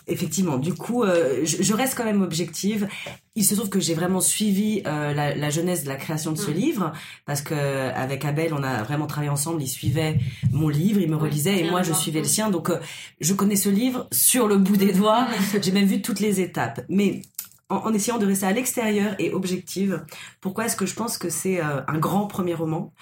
[0.09, 2.87] Effectivement, du coup, euh, je, reste quand même objective.
[3.35, 6.39] Il se trouve que j'ai vraiment suivi euh, la, la, jeunesse de la création de
[6.39, 6.55] ce mm.
[6.55, 6.93] livre,
[7.25, 9.61] parce que avec Abel, on a vraiment travaillé ensemble.
[9.63, 10.21] Il suivait
[10.53, 12.51] mon livre, il me relisait, et moi, je suivais le sien.
[12.51, 12.79] Donc, euh,
[13.21, 15.23] je connais ce livre sur le bout des doigts.
[15.23, 15.59] Mm.
[15.63, 16.83] j'ai même vu toutes les étapes.
[16.89, 17.23] Mais
[17.69, 20.05] en, en essayant de rester à l'extérieur et objective,
[20.41, 22.93] pourquoi est-ce que je pense que c'est un grand premier roman?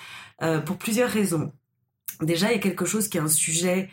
[0.66, 1.52] Pour plusieurs raisons.
[2.20, 3.88] Déjà, il y a quelque chose qui est un sujet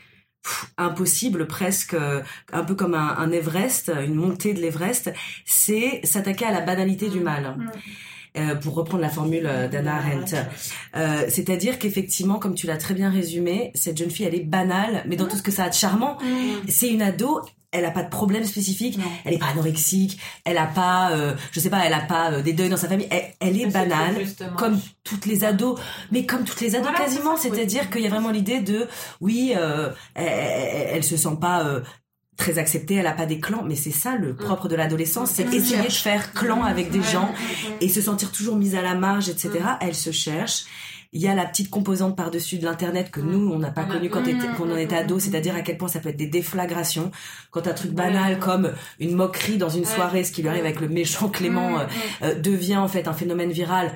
[0.78, 5.13] impossible presque euh, un peu comme un, Everest une montée de l'Everest
[5.45, 7.69] c'est s'attaquer à la banalité du mal mm.
[8.38, 10.36] euh, pour reprendre la formule euh, d'Anna Arendt.
[11.30, 15.15] C'est-à-dire qu'effectivement, comme tu l'as très bien résumé, cette jeune fille, elle est banale, mais
[15.15, 16.17] dans tout ce que ça a de charmant.
[16.67, 17.41] C'est une ado,
[17.72, 21.59] elle a pas de problème spécifique, elle est pas anorexique, elle a pas, euh, je
[21.59, 23.07] sais pas, elle a pas euh, des deuils dans sa famille,
[23.39, 24.26] elle, est banale,
[24.57, 25.80] comme toutes les ados,
[26.11, 28.88] mais comme toutes les ados quasiment, c'est-à-dire qu'il y a vraiment l'idée de,
[29.22, 31.80] oui, euh, elle, se sent pas euh,
[32.36, 34.38] très acceptée, elle a pas des clans, mais c'est ça le mm.
[34.38, 37.34] propre de l'adolescence, c'est essayer de faire clan avec des gens
[37.80, 39.51] et se sentir toujours mise à la marge, etc.
[39.80, 40.65] Elle se cherche
[41.14, 44.09] il y a la petite composante par-dessus de l'internet que nous on n'a pas connu
[44.09, 44.24] quand,
[44.59, 47.12] on en était ado, c'est-à-dire à quel point ça peut être des déflagrations.
[47.51, 50.80] Quand un truc banal comme une moquerie dans une soirée, ce qui lui arrive avec
[50.80, 51.86] le méchant Clément, euh,
[52.22, 53.91] euh, devient en fait un phénomène viral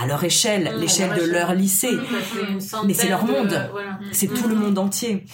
[0.00, 1.92] à leur échelle, mmh, l'échelle de leur lycée.
[1.92, 3.68] Mmh, mais c'est leur monde.
[4.12, 4.58] C'est tout le mmh.
[4.58, 5.24] monde entier.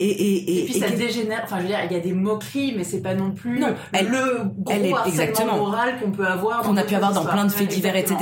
[0.00, 1.42] Et, et, et, puis ça dégénère.
[1.44, 3.74] Enfin, je veux dire, il y a des moqueries, mais c'est pas non plus non,
[3.92, 6.62] elle, le gros elle est exactement moral qu'on peut avoir.
[6.62, 8.16] Qu'on a pu avoir dans plein de faits divers, etc.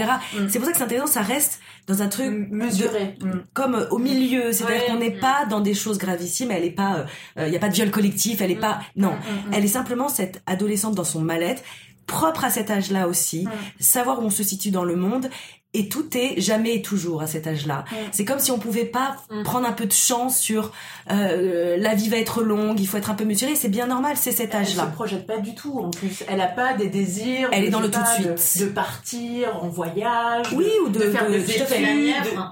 [0.49, 1.07] C'est pour ça que c'est intéressant.
[1.07, 3.17] Ça reste dans un truc mesuré,
[3.55, 4.53] comme au milieu.
[4.53, 6.51] C'est-à-dire qu'on n'est pas dans des choses gravissimes.
[6.51, 7.07] Elle est pas.
[7.39, 8.41] Euh, il y a pas de viol collectif.
[8.43, 8.81] Elle est pas.
[8.97, 9.15] Non.
[9.53, 11.63] Elle est simplement cette adolescente dans son mal-être
[12.07, 13.47] propre à cet âge-là aussi,
[13.81, 15.29] savoir où on se situe dans le monde
[15.77, 17.85] et tout est jamais et toujours à cet âge-là.
[18.11, 19.43] C'est comme si on pouvait pas mm.
[19.43, 20.73] prendre un peu de chance sur
[21.11, 23.55] euh, la vie va être longue, il faut être un peu mesuré.
[23.57, 24.85] C'est bien normal, c'est cet âge-là.
[24.85, 25.79] Elle se projette pas du tout.
[25.79, 27.51] En plus, elle a pas des désirs.
[27.53, 28.67] Elle est dans le tout de suite.
[28.67, 30.47] De, partir en voyage.
[30.55, 31.67] Oui, ou de, faire des études,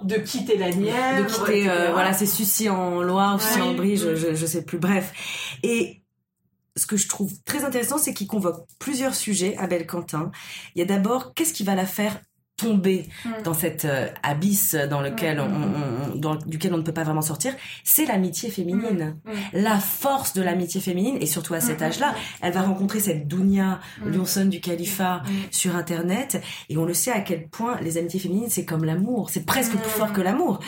[0.02, 1.22] de, quitter la Nièvre.
[1.22, 4.64] De quitter, euh, voilà, c'est Sucy en Loire, Sucy en Brie, je, je, je sais
[4.64, 4.78] plus.
[4.78, 5.12] Bref.
[5.62, 6.03] Et
[6.76, 10.30] ce que je trouve très intéressant, c'est qu'il convoque plusieurs sujets, Abel Quentin.
[10.74, 12.20] Il y a d'abord, qu'est-ce qui va la faire
[12.56, 13.42] tomber mm.
[13.42, 16.12] dans cette euh, abysse dans lequel mm.
[16.12, 19.16] on, dans, duquel on ne peut pas vraiment sortir, c'est l'amitié féminine.
[19.24, 19.32] Mm.
[19.54, 23.80] La force de l'amitié féminine, et surtout à cet âge-là, elle va rencontrer cette Dounia
[24.04, 28.50] Lionson du califat sur Internet, et on le sait à quel point les amitiés féminines,
[28.50, 30.60] c'est comme l'amour, c'est presque plus fort que l'amour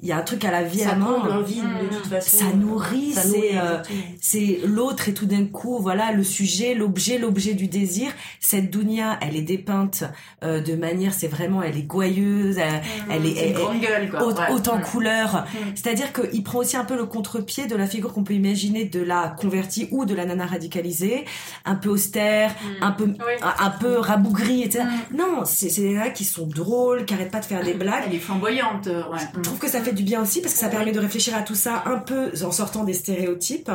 [0.00, 2.36] il y a un truc à la vie ça à mort de toute façon.
[2.36, 3.82] Ça nourrit c'est euh,
[4.20, 8.12] c'est l'autre et tout d'un coup voilà le sujet l'objet l'objet du désir.
[8.38, 10.04] Cette Dounia elle est dépeinte
[10.44, 14.50] euh, de manière c'est vraiment elle est gouailleuse elle, mmh, est, elle, grande gueule, quoi.
[14.52, 15.46] Haute, en couleur.
[15.74, 19.00] C'est-à-dire qu'il prend aussi un peu le contre-pied de la figure qu'on peut imaginer de
[19.00, 21.24] la convertie ou de la nana radicalisée
[21.64, 22.82] un peu austère mmh.
[22.84, 27.32] un peu un, peu rabougrie etc non c'est des nanas qui sont drôles qui arrêtent
[27.32, 28.04] pas de faire des blagues.
[28.06, 29.18] Elle est flamboyante ouais.
[29.34, 31.42] je trouve que ça fait du bien aussi parce que ça permet de réfléchir à
[31.42, 33.70] tout ça un peu en sortant des stéréotypes.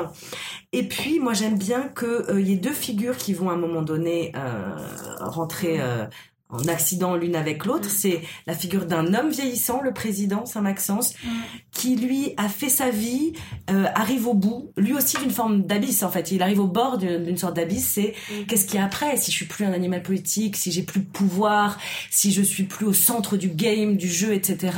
[0.73, 3.57] Et puis, moi, j'aime bien qu'il euh, y ait deux figures qui vont à un
[3.57, 4.75] moment donné euh,
[5.19, 6.05] rentrer euh,
[6.49, 7.87] en accident l'une avec l'autre.
[7.87, 7.91] Mm.
[7.91, 11.29] C'est la figure d'un homme vieillissant, le président Saint-Maxence, mm.
[11.71, 13.33] qui lui a fait sa vie,
[13.67, 16.31] arrive au bout, lui aussi d'une forme d'abysse en fait.
[16.31, 17.87] Il arrive au bord d'une sorte d'abysse.
[17.93, 18.45] C'est mm.
[18.47, 19.15] qu'est-ce qu'il y a après?
[19.17, 21.77] Si je suis plus un animal politique, si j'ai plus de pouvoir,
[22.09, 24.75] si je suis plus au centre du game, du jeu, etc.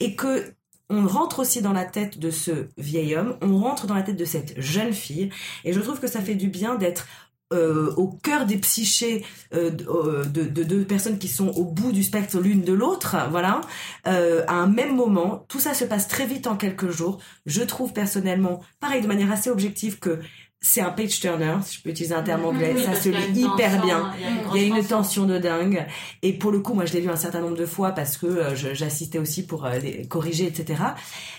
[0.00, 0.54] Et que
[0.90, 4.16] on rentre aussi dans la tête de ce vieil homme, on rentre dans la tête
[4.16, 5.30] de cette jeune fille,
[5.64, 7.06] et je trouve que ça fait du bien d'être
[7.52, 9.24] euh, au cœur des psychés
[9.54, 12.72] euh, de, euh, de, de deux personnes qui sont au bout du spectre l'une de
[12.72, 13.60] l'autre, voilà,
[14.04, 15.44] à un même moment.
[15.48, 17.18] Tout ça se passe très vite en quelques jours.
[17.46, 20.20] Je trouve personnellement, pareil, de manière assez objective, que
[20.62, 23.40] c'est un page turner, si je peux utiliser un terme anglais, Oui, ça se lit
[23.40, 24.12] hyper tension, bien.
[24.18, 25.86] Il y a une, Il y a une grosse tension de dingue.
[26.22, 28.26] Et pour le coup, moi, je l'ai lu un certain nombre de fois parce que
[28.26, 30.82] euh, j'assistais aussi pour euh, les corriger, etc.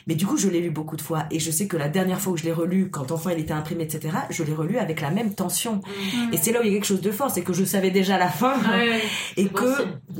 [0.07, 1.25] Mais du coup, je l'ai lu beaucoup de fois.
[1.29, 3.53] Et je sais que la dernière fois où je l'ai relu, quand enfin il était
[3.53, 5.75] imprimé, etc., je l'ai relu avec la même tension.
[5.75, 6.33] Mm.
[6.33, 7.91] Et c'est là où il y a quelque chose de fort, c'est que je savais
[7.91, 8.55] déjà la fin.
[8.57, 9.01] Ouais,
[9.37, 9.71] Et que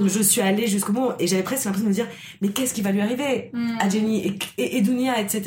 [0.05, 1.09] je suis allée jusqu'au bout.
[1.17, 2.07] Et j'avais presque l'impression de me dire,
[2.41, 3.77] mais qu'est-ce qui va lui arriver Mm.
[3.79, 5.41] à Jenny et, et, et Dunia, etc.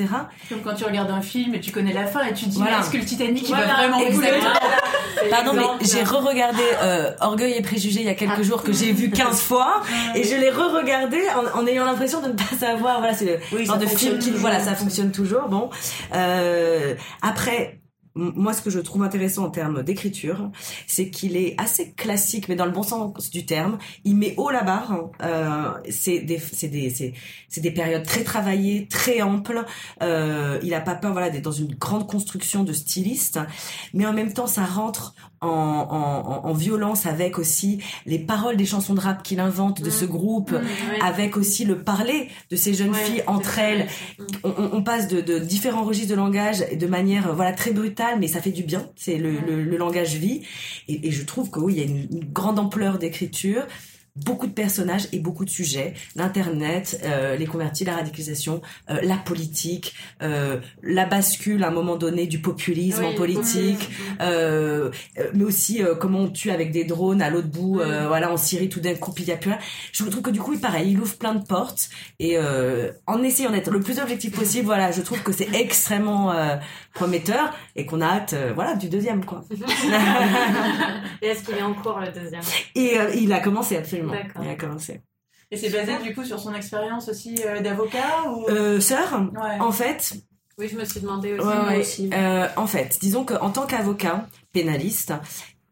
[0.48, 2.80] Comme quand tu regardes un film et tu connais la fin et tu dis Voilà.
[2.80, 3.98] est-ce que le Titanic Voilà, va vraiment
[5.30, 8.92] Pardon, mais j'ai re-regardé euh, Orgueil et Préjugés il y a quelques jours que j'ai
[8.92, 9.82] vu 15 fois
[10.14, 11.22] et je l'ai re-regardé
[11.54, 12.98] en, en ayant l'impression de ne pas savoir.
[12.98, 15.48] Voilà, c'est le Oui, genre de film qui, voilà, ça fonctionne toujours.
[15.48, 15.70] Bon,
[16.14, 17.80] euh, après.
[18.16, 20.50] Moi, ce que je trouve intéressant en termes d'écriture,
[20.86, 23.78] c'est qu'il est assez classique, mais dans le bon sens du terme.
[24.04, 24.92] Il met haut la barre.
[24.92, 25.10] hein.
[25.22, 27.14] Euh, c'est des, c'est des,
[27.48, 29.64] c'est des périodes très travaillées, très amples.
[30.02, 33.40] Euh, il a pas peur, voilà, d'être dans une grande construction de styliste,
[33.94, 35.14] mais en même temps, ça rentre
[35.44, 39.80] en, en, en- en violence avec aussi les paroles des chansons de rap qu'il invente
[39.82, 40.98] de ce groupe, Ouais.
[41.02, 43.86] avec aussi le parler de ces jeunes Ouais, filles entre elles.
[44.42, 47.52] On, on- on passe de, de différents registres de langage et de manière euh, voilà
[47.52, 48.86] très brutale, mais ça fait du bien.
[48.96, 50.42] C'est le, le, le langage vie,
[50.88, 53.66] et, et je trouve que oui, il y a une, une grande ampleur d'écriture.
[54.16, 55.92] Beaucoup de personnages et beaucoup de sujets.
[56.14, 59.92] L'internet, euh, les convertis, la radicalisation, euh, la politique,
[60.22, 64.16] euh, la bascule à un moment donné du populisme Oui, en politique, oui.
[64.20, 67.74] euh, euh, mais aussi euh, comment on tue avec des drones à l'autre bout,
[68.06, 69.58] voilà, en Syrie tout d'un coup, il y a plus rien.
[69.92, 71.88] Je trouve que du coup, pareil, il ouvre plein de portes
[72.20, 76.30] et euh, en essayant d'être le plus objectif possible, voilà, je trouve que c'est extrêmement
[76.30, 76.54] euh,
[76.94, 79.42] prometteur et qu'on a hâte, euh, voilà, du deuxième quoi.
[81.22, 82.42] Et est-ce qu'il est en cours le deuxième?
[82.74, 84.14] Et euh, il a commencé absolument.
[84.42, 85.00] Il a commencé.
[85.50, 88.48] Et c'est basé du coup sur son expérience aussi euh, d'avocat ou?
[88.48, 89.60] Euh, sœur, Ouais.
[89.60, 90.14] en fait,
[90.58, 91.46] Oui, je me suis demandé aussi.
[91.46, 91.80] Ouais, moi ouais.
[91.80, 92.10] aussi.
[92.12, 95.12] Euh, en fait, disons qu'en tant qu'avocat pénaliste,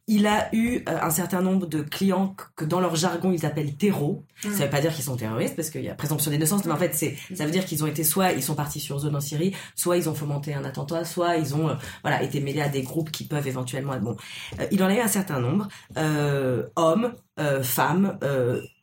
[0.08, 3.76] il a eu euh, un certain nombre de clients que, dans leur jargon ils appellent
[3.76, 4.24] terreaux.
[4.44, 4.52] Mm.
[4.52, 6.76] Ça veut pas dire qu'ils sont terroristes parce qu'il y a présomption d'innocence, mais en
[6.76, 9.20] fait c'est ça veut dire qu'ils ont été soit ils sont partis sur zone en
[9.20, 12.68] Syrie, soit ils ont fomenté un attentat, soit ils ont euh, voilà été mêlés à
[12.68, 14.16] des groupes qui peuvent éventuellement être bon.
[14.58, 17.14] Euh, il en a eu un certain nombre, euh, hommes,
[17.62, 18.18] femmes,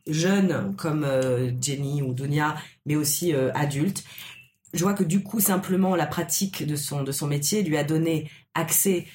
[0.06, 1.06] jeunes comme
[1.60, 4.04] Jenny ou Dunia, mais aussi adultes
[4.72, 7.84] je vois que du coup simplement la pratique de son de son métier lui a
[7.84, 9.06] donné accès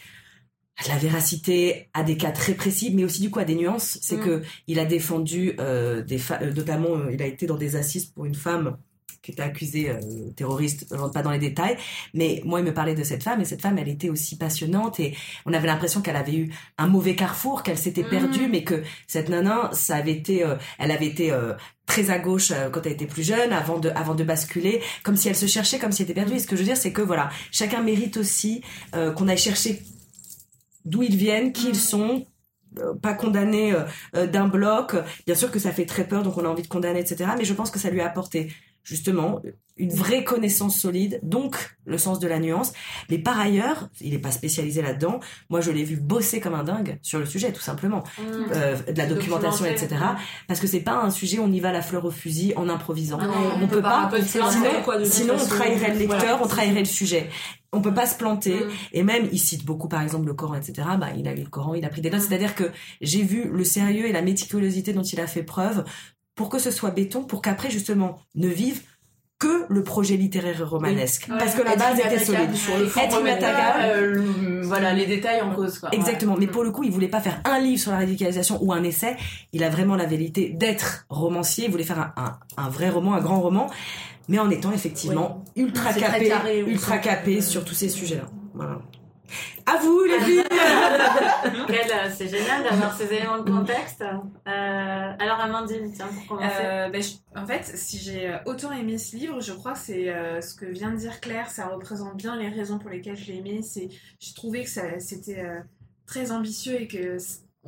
[0.78, 3.56] à de la véracité, à des cas très précis, mais aussi du coup à des
[3.56, 3.98] nuances.
[4.02, 4.26] C'est Mm.
[4.26, 8.06] que il a défendu euh, des euh, notamment euh, il a été dans des assises
[8.06, 8.78] pour une femme
[9.22, 10.00] qui était accusée euh,
[10.36, 10.86] terroriste.
[10.92, 11.78] Je rentre pas dans les détails,
[12.14, 15.00] mais moi il me parlait de cette femme et cette femme elle était aussi passionnante
[15.00, 15.16] et
[15.48, 18.10] on avait l'impression qu'elle avait eu un mauvais carrefour, qu'elle s'était Mm.
[18.10, 21.54] perdue, mais que cette nana ça avait été, euh, elle avait été euh,
[21.88, 25.16] très à gauche euh, quand elle était plus jeune, avant de, avant de basculer, comme
[25.16, 26.36] si elle se cherchait, comme si elle était perdue.
[26.36, 28.62] Et ce que je veux dire, c'est que voilà, chacun mérite aussi
[28.96, 29.82] euh, qu'on aille chercher
[30.86, 32.26] d'où ils viennent, qui ils sont,
[32.80, 33.84] euh, pas condamnés euh,
[34.16, 34.96] euh, d'un bloc.
[35.26, 37.32] Bien sûr que ça fait très peur, donc on a envie de condamner, etc.
[37.38, 38.52] Mais je pense que ça lui a apporté
[38.86, 39.42] justement
[39.78, 42.72] une vraie connaissance solide, donc le sens de la nuance.
[43.10, 45.20] Mais par ailleurs, il n'est pas spécialisé là-dedans.
[45.50, 48.04] Moi, je l'ai vu bosser comme un dingue sur le sujet, tout simplement.
[48.18, 48.22] Mm.
[48.54, 49.90] Euh, de la documentation, etc.
[50.48, 52.70] Parce que c'est pas un sujet où on y va la fleur au fusil en
[52.70, 53.18] improvisant.
[53.18, 54.46] Non, on peut pas, sinon,
[54.86, 56.40] quoi, sinon on trahirait le lecteur, Voilà.
[56.42, 57.30] on trahirait le sujet.
[57.74, 58.56] On peut pas se planter.
[58.56, 58.70] Mm.
[58.94, 60.88] Et même, il cite beaucoup, par exemple, le Coran, etc.
[60.98, 62.22] Bah, il a lu le Coran, il a pris des notes.
[62.22, 62.28] Mm.
[62.30, 62.72] C'est-à-dire que
[63.02, 65.84] j'ai vu le sérieux et la méticulosité dont il a fait preuve
[66.36, 68.82] pour que ce soit béton, pour qu'après, justement, ne vive
[69.38, 71.28] que le projet littéraire romanesque.
[71.30, 71.36] Oui.
[71.38, 72.56] Parce que la Être base était solide.
[72.56, 75.90] sur le fond, Être pas, euh, voilà les détails en cause quoi.
[75.92, 76.36] Exactement.
[76.40, 76.52] Mais Ouais.
[76.52, 79.18] pour le coup, il voulait pas faire un livre sur la radicalisation ou un essai.
[79.52, 81.66] Il a vraiment la vérité d'être romancier.
[81.66, 83.70] Il voulait faire un, un, un vrai roman, un grand roman,
[84.30, 88.28] mais en étant effectivement ultra capé, carré ultra capé sur tous ces sujets-là.
[88.54, 88.80] Voilà.
[89.66, 94.02] À vous, les filles euh, c'est génial d'avoir ces éléments de contexte.
[94.02, 96.56] Euh, alors Amandine, tiens, pour commencer.
[96.64, 100.10] Euh, ben, je- en fait, si j'ai autant aimé ce livre, je crois que c'est
[100.10, 103.32] euh, ce que vient de dire Claire, ça représente bien les raisons pour lesquelles je
[103.32, 103.62] l'ai aimé.
[103.64, 105.60] C'est, j'ai trouvé que ça, c'était euh,
[106.06, 107.18] très ambitieux et que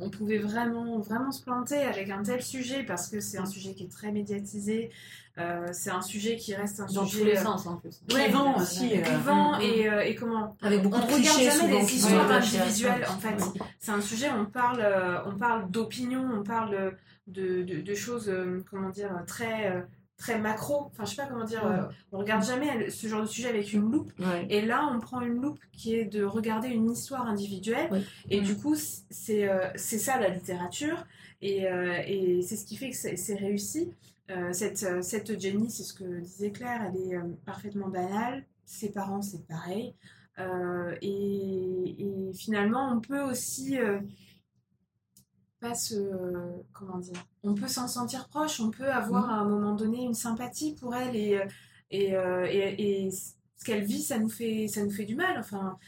[0.00, 3.74] on pouvait vraiment, vraiment se planter avec un tel sujet parce que c'est un sujet
[3.74, 4.90] qui est très médiatisé.
[5.38, 8.00] Euh, c'est un sujet qui reste un Dans sujet tous les euh, sens en plus.
[8.08, 11.94] Clivant aussi, euh, vivant et, euh, et comment Avec beaucoup on de regarde jamais les
[11.94, 13.36] histoires individuelles en fait
[13.78, 14.84] c'est un sujet on parle
[15.26, 16.94] on parle d'opinion on parle
[17.26, 18.32] de, de, de choses
[18.70, 19.84] comment dire très
[20.18, 20.90] très macro.
[20.90, 21.64] Enfin, je sais pas comment dire.
[21.64, 24.12] euh, on regarde jamais ce genre de sujet avec une loupe.
[24.18, 24.46] Ouais.
[24.50, 27.88] Et là, on prend une loupe qui est de regarder une histoire individuelle.
[28.28, 28.74] Et du coup,
[29.10, 31.06] c'est euh, c'est ça la littérature.
[31.40, 33.92] Et, euh, et c'est ce qui fait que c'est réussi.
[34.30, 38.44] Euh, cette, euh, cette Jenny, c'est ce que disait Claire, elle est euh, parfaitement banale.
[38.66, 39.94] Ses parents, c'est pareil.
[40.38, 43.78] Euh, et, et finalement, on peut aussi
[45.60, 45.96] pas se.
[46.72, 50.14] Comment dire On peut s'en sentir proche, on peut avoir à un moment donné une
[50.14, 51.40] sympathie pour elle et,
[51.90, 55.38] et, et, et ce qu'elle vit, ça nous fait, ça nous fait du mal.
[55.38, 55.78] Enfin,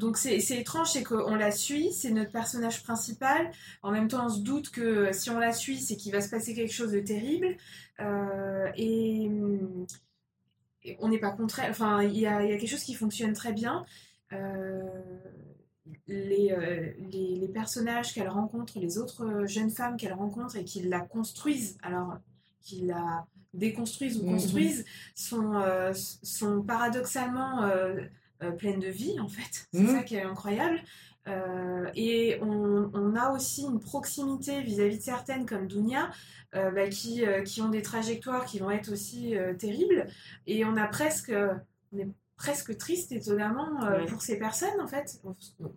[0.00, 3.50] donc c'est étrange, c'est qu'on la suit, c'est notre personnage principal.
[3.82, 6.30] En même temps, on se doute que si on la suit, c'est qu'il va se
[6.30, 7.50] passer quelque chose de terrible.
[8.00, 9.30] Euh, et,
[10.84, 11.70] et on n'est pas contre elle.
[11.70, 13.84] Enfin, il y a, il y a quelque chose qui fonctionne très bien.
[14.32, 14.80] Euh,
[16.06, 20.82] les, euh, les, les personnages qu'elle rencontre, les autres jeunes femmes qu'elle rencontre et qui
[20.82, 22.18] la construisent, alors
[22.62, 24.32] qui la déconstruisent ou Mhm.
[24.32, 24.84] construisent,
[25.14, 25.52] sont,
[26.22, 27.68] sont paradoxalement
[28.42, 29.68] euh, pleines de vie, en fait.
[29.72, 29.96] C'est Mhm.
[29.96, 30.80] ça qui est incroyable.
[31.28, 36.10] Euh, et on, on a aussi une proximité vis-à-vis de certaines comme Dounia,
[36.54, 40.08] euh, bah, qui, qui ont des trajectoires qui vont être aussi terribles.
[40.46, 41.32] Et on a presque,
[41.92, 42.08] on est
[42.40, 44.06] presque triste étonnamment euh, Ouais.
[44.06, 45.20] pour ces personnes en fait.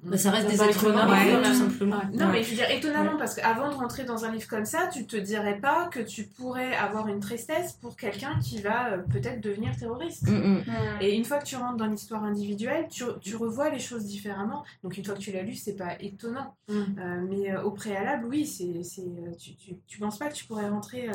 [0.04, 2.00] Bah, ça reste des êtres humains, ouais, tout simplement.
[2.14, 2.32] Non, Ouais.
[2.32, 5.06] mais je veux dire étonnamment parce qu'avant de rentrer dans un livre comme ça, tu
[5.06, 9.42] te dirais pas que tu pourrais avoir une tristesse pour quelqu'un qui va euh, peut-être
[9.42, 10.26] devenir terroriste.
[10.30, 10.64] Mm, mm.
[11.02, 14.64] Et une fois que tu rentres dans l'histoire individuelle, tu, tu revois les choses différemment.
[14.84, 16.56] Donc une fois que tu l'as lu, c'est pas étonnant.
[16.70, 16.74] Mm.
[16.74, 19.04] Euh, mais euh, au préalable, oui, c'est, c'est,
[19.38, 21.14] tu, tu, tu penses pas que tu pourrais rentrer euh,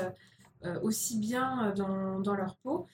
[0.66, 2.86] euh, aussi bien dans, dans leur peau.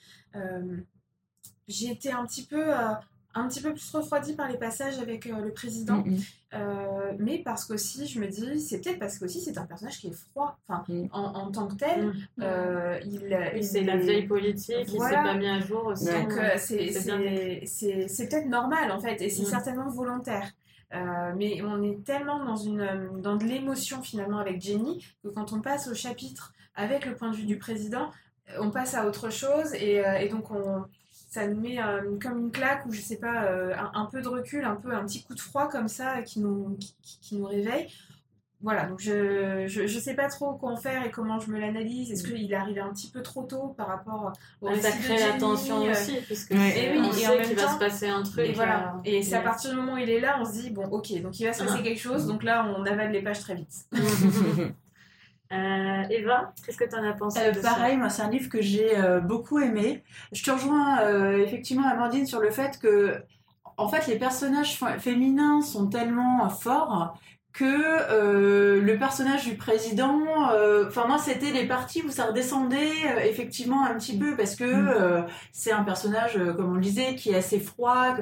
[1.67, 2.73] J'ai été un petit peu...
[2.73, 2.93] euh,
[3.37, 6.19] un petit peu plus refroidie par les passages avec euh, le président, Mm, mm.
[6.53, 10.07] euh, mais parce qu'aussi, je me dis, c'est peut-être parce qu'aussi c'est un personnage qui
[10.07, 11.07] est froid, enfin, Mm.
[11.11, 12.13] en, en tant que tel, Mm.
[12.43, 15.17] euh, il, Oui, il c'est la vieille politique, il Voilà.
[15.17, 16.05] s'est pas mis à jour aussi.
[16.05, 19.47] Donc c'est peut-être normal en fait, et c'est Mm.
[19.47, 20.49] certainement volontaire.
[20.93, 25.51] Euh, mais on est tellement dans, une, dans de l'émotion finalement avec Jenny que quand
[25.51, 28.11] on passe au chapitre avec le point de vue du président,
[28.61, 30.85] on passe à autre chose et, euh, et donc on,
[31.35, 34.21] ça nous met euh, comme une claque ou je sais pas, euh, un, un peu
[34.21, 36.77] de recul, un peu un petit coup de froid comme ça qui nous,
[37.21, 37.87] qui, nous réveille.
[38.61, 41.59] Voilà, donc je, je, je sais pas trop quoi en faire et comment je me
[41.59, 42.09] l'analyse.
[42.11, 44.31] Est-ce qu'il est arrivé un petit peu trop tôt par rapport
[44.61, 47.13] au ça récit de crée la tension euh, aussi, puisque c'est- Et oui, on et
[47.13, 48.45] sait même qu'il va temps- se passer un truc.
[48.45, 48.95] et voilà.
[48.95, 50.85] euh, Et c'est à partir du moment où il est là, on se dit, bon,
[50.85, 51.83] ok, donc il va se passer Ah.
[51.83, 53.75] quelque chose, donc là, on avale les pages très vite.
[55.51, 58.61] Euh, Eva, qu'est-ce que tu en as pensé Euh, pareil, moi c'est un livre que
[58.61, 60.03] j'ai euh, beaucoup aimé.
[60.31, 63.23] Je te rejoins euh, effectivement Amandine sur le fait que
[63.77, 67.15] en fait les personnages féminins sont tellement forts
[67.53, 72.91] que euh, le personnage du président, euh, enfin moi c'était les parties où ça redescendait
[73.07, 75.21] euh, effectivement un petit peu parce que euh,
[75.53, 78.17] c'est un personnage comme on le disait qui est assez froid.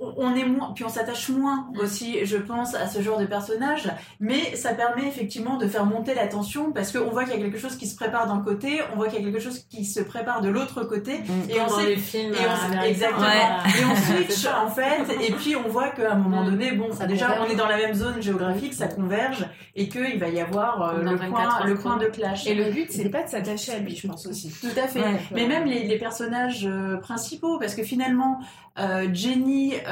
[0.00, 3.90] On- est moins, puis on s'attache moins aussi, je pense, à ce genre de personnage,
[4.18, 7.40] mais ça permet effectivement de faire monter la tension parce qu'on voit qu'il y a
[7.40, 9.84] quelque chose qui se prépare d'un côté, on voit qu'il y a quelque chose qui
[9.84, 11.50] se prépare de l'autre côté, Mm.
[11.50, 12.88] et on sait films et on- euh, américains.
[12.88, 13.20] exactement.
[13.20, 13.80] Ouais.
[13.80, 16.50] et on switch en fait, et puis on voit qu'à un moment Mm.
[16.50, 17.46] donné, bon, Ça déjà converge.
[17.48, 19.46] on est dans la même zone géographique, ça converge,
[19.76, 22.46] et qu'il va y avoir euh, le 24 point, heures le point de clash.
[22.46, 24.50] Et le but, c'est pas de s'attacher à lui, je pense aussi.
[24.60, 25.00] Tout à fait.
[25.00, 25.20] Ouais.
[25.32, 28.40] Mais même les, les personnages euh, principaux, parce que finalement,
[28.78, 29.89] euh, Jenny, euh,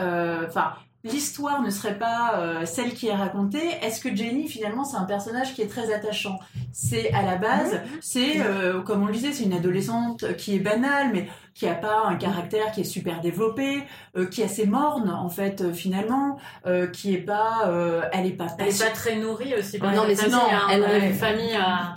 [0.49, 0.73] enfin,
[1.05, 3.71] l'histoire ne serait pas euh, celle qui est racontée.
[3.83, 6.39] Est-ce que Jenny, finalement, c'est un personnage qui est très attachant?
[6.73, 10.61] C'est à la base, c'est, euh, comme on le disait, c'est une adolescente qui est
[10.61, 13.83] banale, mais qui a pas un caractère qui est super développé,
[14.17, 18.27] euh, qui est assez morne, en fait, euh, finalement, euh, qui est pas, euh, elle
[18.27, 19.79] est pas Elle est pas très nourrie aussi.
[19.79, 20.67] par Ouais, non, mais hein.
[20.71, 21.95] elle- a une famille euh,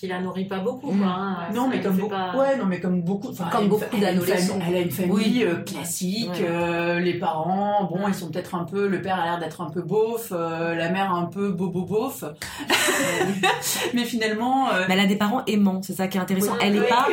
[0.00, 0.92] qui la nourrit pas beaucoup.
[0.92, 0.98] Mm.
[0.98, 1.36] Quoi, hein.
[1.54, 3.68] Non, mais comme beaucoup, pas- ouais, non, mais comme beaucoup, enfin, Comme elle a une
[3.68, 4.52] beaucoup elle a une d'adolescents.
[4.54, 5.44] famille- Elle a une famille Oui.
[5.44, 6.30] euh, classique.
[6.30, 6.46] Ouais.
[6.48, 8.88] euh, les parents, bon, ils sont peut-être un peu.
[8.88, 12.24] Le père a l'air d'être un peu beauf, euh, la mère un peu bobo beauf.
[13.94, 16.54] mais finalement, euh, Mais elle a des parents aimants, c'est ça qui est intéressant.
[16.62, 17.06] Elle est oui, pas,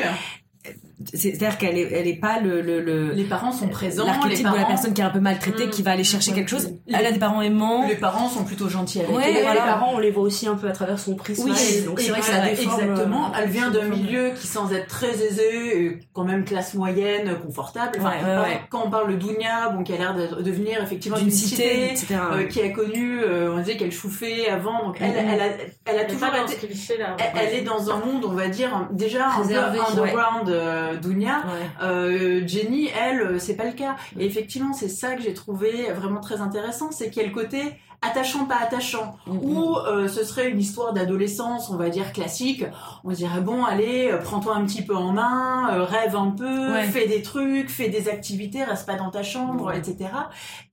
[1.14, 4.03] c'est-à-dire qu'elle est, elle est pas le, le, le- les parents sont présents.
[4.03, 5.70] Les l'archétype de la parents, personne qui est un peu maltraitée, Mm.
[5.70, 6.38] qui va aller chercher Ouais.
[6.38, 6.70] quelque chose.
[6.88, 7.88] Les- Elle a des parents aimants.
[7.88, 9.43] les parents sont plutôt gentils avec Ouais, elle.
[9.43, 9.53] Voilà.
[9.62, 11.43] les parents, on les voit aussi un peu à travers son prisme.
[11.45, 12.82] Oui, à elle, donc c'est vrai que ça déforme.
[12.82, 13.28] exactement.
[13.28, 17.36] euh, Elle vient d'un milieu qui, sans être très aisé, est quand même classe moyenne,
[17.45, 17.97] confortable.
[17.99, 18.62] Enfin, Ouais, ouais, ouais.
[18.70, 22.16] Quand on parle de Dounia, bon, qui a l'air de devenir effectivement d'une cité, etc.
[22.34, 25.45] euh, qui a connu, euh, on disait qu'elle chauffait avant, donc elle, elle, a,
[25.86, 26.55] elle a toujours été.
[26.68, 27.16] cliché là.
[27.36, 29.55] Elle, est dans un monde, on va dire, déjà un peu
[29.91, 31.43] underground euh, Dounia.
[31.45, 31.70] Ouais.
[31.82, 33.95] Euh, Jenny, elle, euh, c'est pas le cas.
[34.20, 37.34] Et effectivement, c'est ça que j'ai trouvé vraiment très intéressant, c'est qu'il y a le
[37.34, 39.18] côté attachant pas attachant.
[39.26, 42.64] Mm, ou euh, ce serait une histoire d'adolescence on va dire classique.
[43.04, 46.74] On dirait bon allez euh, prends-toi un petit peu en main euh, rêve un peu
[46.74, 46.84] Ouais.
[46.84, 50.10] fais des trucs fais des activités reste pas dans ta chambre etc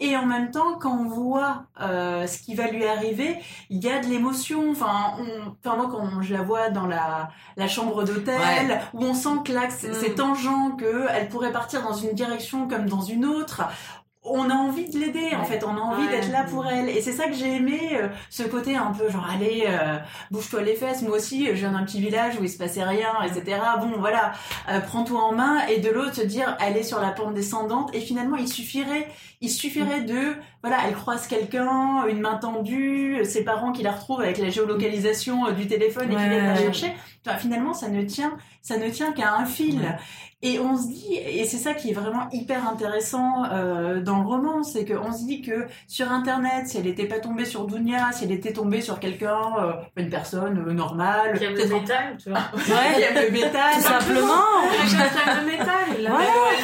[0.00, 3.38] et en même temps quand on voit euh, ce qui va lui arriver
[3.70, 4.70] il y a de l'émotion.
[4.70, 9.14] Enfin on- enfin moi quand je la vois dans la la chambre d'hôtel où on
[9.14, 9.94] sent que là c'est Mm.
[9.94, 13.62] c'est tangent que elle pourrait partir dans une direction comme dans une autre
[14.26, 15.62] on a envie de l'aider en fait.
[15.64, 16.10] On a envie Ouais.
[16.12, 16.88] d'être là pour elle.
[16.88, 19.98] Et c'est ça que j'ai aimé euh, ce côté un peu genre allez euh,
[20.30, 21.02] bouge-toi les fesses.
[21.02, 24.32] Moi aussi je viens d'un petit village où il se passait rien etc bon voilà.
[24.70, 25.66] Euh, prends-toi en main.
[25.68, 27.94] Et de l'autre se dire elle est sur la pente descendante.
[27.94, 29.08] Et finalement il suffirait
[29.42, 34.22] il suffirait de voilà elle croise quelqu'un une main tendue ses parents qui la retrouvent
[34.22, 36.92] avec la géolocalisation euh, du téléphone et qui viennent la chercher.
[37.26, 39.98] Enfin, finalement ça ne tient ça ne tient qu'à un fil.
[40.46, 44.26] Et on se dit, et c'est ça qui est vraiment hyper intéressant euh, dans le
[44.26, 48.12] roman, c'est qu'on se dit que sur Internet, si elle n'était pas tombée sur Dunia,
[48.12, 52.16] si elle était tombée sur quelqu'un, euh, une personne euh, Qui normale, aime le métal,
[52.22, 52.40] tu vois.
[52.64, 54.44] qui Ouais, aime le métal, tout simplement.
[54.86, 55.66] Qui aime le métal,
[55.98, 56.18] Voilà.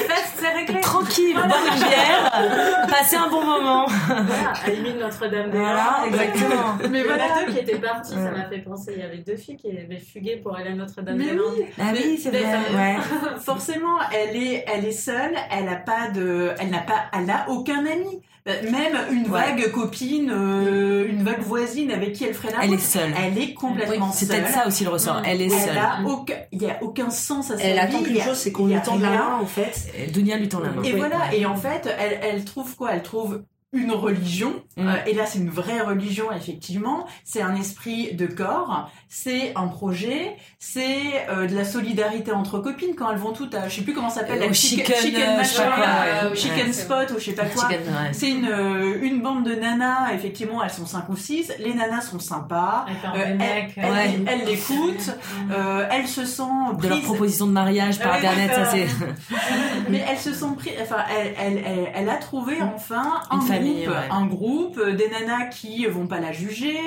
[0.08, 0.80] fest, c'est réglé.
[0.82, 3.86] Tranquille, boire une bière, passer un bon moment.
[3.86, 6.74] Voilà, à limite Notre-Dame des Voilà, exactement.
[6.90, 7.24] Mais Il y en voilà.
[7.24, 8.30] a deux qui étaient partis, ça Ouais.
[8.30, 8.92] m'a fait penser.
[8.96, 11.54] Il y avait deux filles qui avaient fugué pour aller à Notre-Dame Mais Landes.
[11.80, 12.44] Ah oui, c'est vrai.
[12.74, 12.96] Ouais.
[13.40, 13.69] forcément,
[14.12, 17.80] elle est, elle est seule, elle a pas de, elle n'a pas, elle n'a aucun
[17.86, 19.38] ami, Euh, même une Ouais.
[19.38, 23.12] vague copine, euh, une vague voisine avec qui elle ferait la Elle est seule.
[23.14, 24.38] Elle est complètement C'est seule.
[24.40, 25.20] peut-être ça aussi le ressort.
[25.20, 25.24] Mm.
[25.26, 25.76] Elle est Elle seule.
[25.78, 27.78] a aucun, il y a aucun sens à sa Elle vie.
[27.80, 29.92] attend il qu'une a- chose, c'est qu'on lui a tende la main, en fait.
[29.94, 30.82] Et Dunia lui tend la main.
[30.82, 30.98] Et Oui.
[30.98, 32.92] voilà, et en fait, elle, elle trouve quoi?
[32.94, 33.42] Elle trouve
[33.74, 34.88] une religion, Mm.
[34.88, 39.66] euh, et là c'est une vraie religion effectivement, c'est un esprit de corps, c'est un
[39.66, 43.82] projet, c'est euh, de la solidarité entre copines quand elles vont toutes à, je sais
[43.82, 46.36] plus comment ça s'appelle, Euh, chicken, chicken, chicken euh, machin, quoi, là, ouais.
[46.36, 46.72] chicken Ouais.
[46.72, 47.68] spot ou je sais pas quoi.
[47.68, 48.10] Chicken, ouais.
[48.12, 52.02] C'est une, euh, une bande de nanas, effectivement, elles sont cinq ou six, les nanas
[52.02, 53.72] sont sympas, Euh, des mecs.
[53.76, 54.24] elle, euh, elle, Ouais.
[54.28, 55.50] elle l'écoute, Mm.
[55.52, 56.42] euh, elle se sent
[56.80, 58.86] De leur proposition de mariage par Ouais, internet, ça c'est
[59.90, 63.46] mais elle se sent pris, enfin, elle, elle, elle, elle a trouvé enfin un Une
[63.46, 64.08] famille, groupe, ouais.
[64.10, 66.78] un groupe euh, des nanas qui vont pas la juger,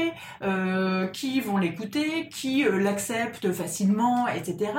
[0.41, 4.71] euh, qui vont l'écouter, qui euh, l'acceptent facilement, etc.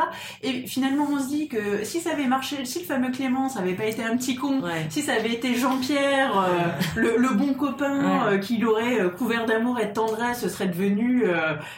[0.42, 3.60] Et finalement, on se dit que si ça avait marché, si le fameux Clément, ça
[3.60, 4.86] avait pas été un petit con, Ouais.
[4.90, 7.94] si ça avait été Jean-Pierre, euh, le, le bon copain
[8.26, 8.32] Ouais.
[8.34, 11.24] euh, qui l'aurait couvert d'amour et de tendresse, ce serait devenu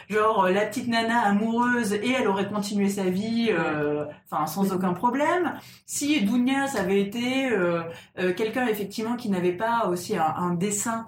[0.09, 3.51] genre la petite nana amoureuse et elle aurait continué sa vie,
[4.29, 5.53] enfin sans aucun problème.
[5.85, 7.49] Si Dounia, ça avait été
[8.35, 11.07] quelqu'un effectivement qui n'avait pas aussi un, un dessin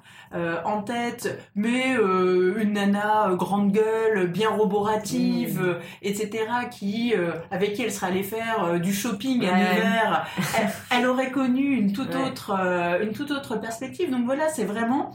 [0.64, 5.66] en tête, mais euh, une nana euh, grande gueule, bien roborative, Mm.
[5.66, 10.28] euh, etc., qui euh, avec qui elle serait allée faire euh, du shopping à l'hiver,
[10.58, 10.70] elle,
[11.00, 14.12] elle aurait connu une toute autre euh, une toute autre perspective.
[14.12, 15.12] Donc voilà, c'est vraiment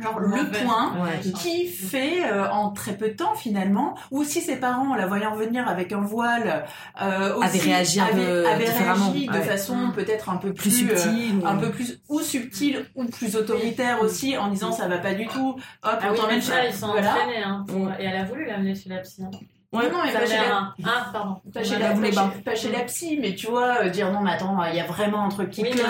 [0.00, 1.20] genre le point Ouais.
[1.40, 5.06] qui fait euh, en très peu de temps finalement, ou si ses parents, en la
[5.06, 6.64] voyant venir avec un voile,
[7.00, 9.42] euh, aussi, Avaient réagi avaient différemment, réagi de ouais.
[9.42, 9.92] façon Mm.
[9.92, 11.40] peut-être un peu Plus plus, euh, subtil.
[11.46, 15.26] un peu plus ou subtile ou plus autoritaire aussi, en disant ça va pas du
[15.28, 15.50] tout.
[15.50, 17.12] Hop, Ah on oui, t'emmène chez ça, ils sont voilà.
[17.12, 17.42] entraînés.
[17.44, 17.94] Hein, pour- Mm.
[18.00, 19.22] Et elle a voulu l'amener chez la psy.
[19.24, 19.30] hein.
[19.72, 20.74] Ouais, non, mais pas chez, la, hein.
[20.84, 21.36] Ah, pardon.
[21.52, 22.32] pas chez Elle la- a voulu pas pas.
[22.32, 24.80] chez- pas chez la psy, mais tu vois, euh, dire non, mais attends, il y
[24.80, 25.86] a vraiment un truc qui Oui, cloche.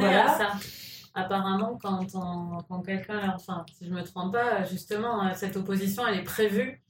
[0.00, 0.24] voilà.
[0.34, 0.46] à ça.
[1.18, 2.06] Apparemment, quand,
[2.68, 6.80] quand quelqu'un, enfin, si je me trompe pas, justement, cette opposition, elle est prévue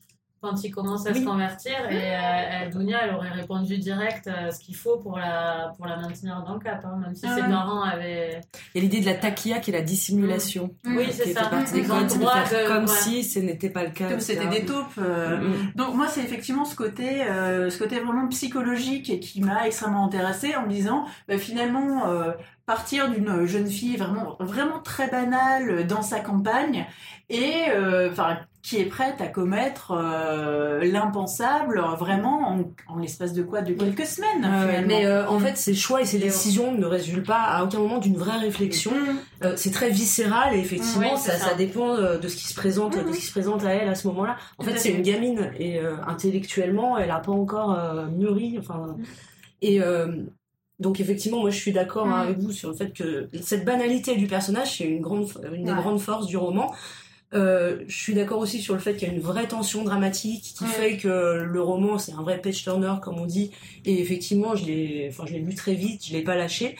[0.41, 1.21] quand il commence à Oui.
[1.21, 1.73] se convertir.
[1.91, 5.87] Et euh, euh, Dounia, elle aurait répondu direct euh, ce qu'il faut pour la, pour
[5.87, 7.49] la maintenir dans le cap, hein, même si Ah ses ouais.
[7.49, 8.41] parents avaient.
[8.75, 10.71] Il y a l'idée de la taquilla qui est la dissimulation.
[10.85, 10.97] Mm.
[10.97, 11.47] Oui, qui c'est ça.
[11.47, 13.01] partie des ont codes, de droit faire de- comme ouais.
[13.01, 14.09] si ce n'était pas le cas.
[14.09, 14.87] Comme c'était des taupes.
[14.99, 15.73] euh, Mm.
[15.77, 20.55] Donc moi c'est effectivement ce côté, euh, ce côté vraiment psychologique qui m'a extrêmement intéressée
[20.57, 22.33] en me disant bah, finalement euh,
[22.67, 26.87] partir d'une jeune fille vraiment vraiment très banale dans sa campagne
[27.31, 33.43] et euh, enfin qui est prête à commettre euh, l'impensable vraiment en, en l'espace de
[33.43, 34.85] quoi de quelques semaines.
[34.87, 37.97] Mais euh, en fait, ces choix et ces décisions ne résultent pas à aucun moment
[37.97, 38.91] d'une vraie réflexion.
[38.91, 39.45] Mm.
[39.47, 41.49] Euh, c'est très viscéral et effectivement, Oui, ça, ça.
[41.51, 43.09] ça dépend de ce qui se présente, Mhm.
[43.09, 44.37] de ce qui se présente à elle à ce moment-là.
[44.59, 47.75] En fait, c'est une gamine et intellectuellement, elle a pas encore
[48.11, 48.57] mûri.
[48.59, 48.97] Enfin,
[49.63, 49.81] et
[50.79, 54.15] donc effectivement, moi, je suis d'accord hein, avec vous sur le fait que cette banalité
[54.17, 56.71] du personnage, c'est une grande, une des grandes forces du roman.
[57.35, 60.55] Euh, je suis d'accord aussi sur le fait qu'il y a une vraie tension dramatique
[60.57, 60.71] qui Ouais.
[60.71, 63.51] fait que le roman c'est un vrai page turner comme on dit.
[63.85, 66.77] Et effectivement je l'ai enfin je l'ai lu très vite je l'ai pas lâché.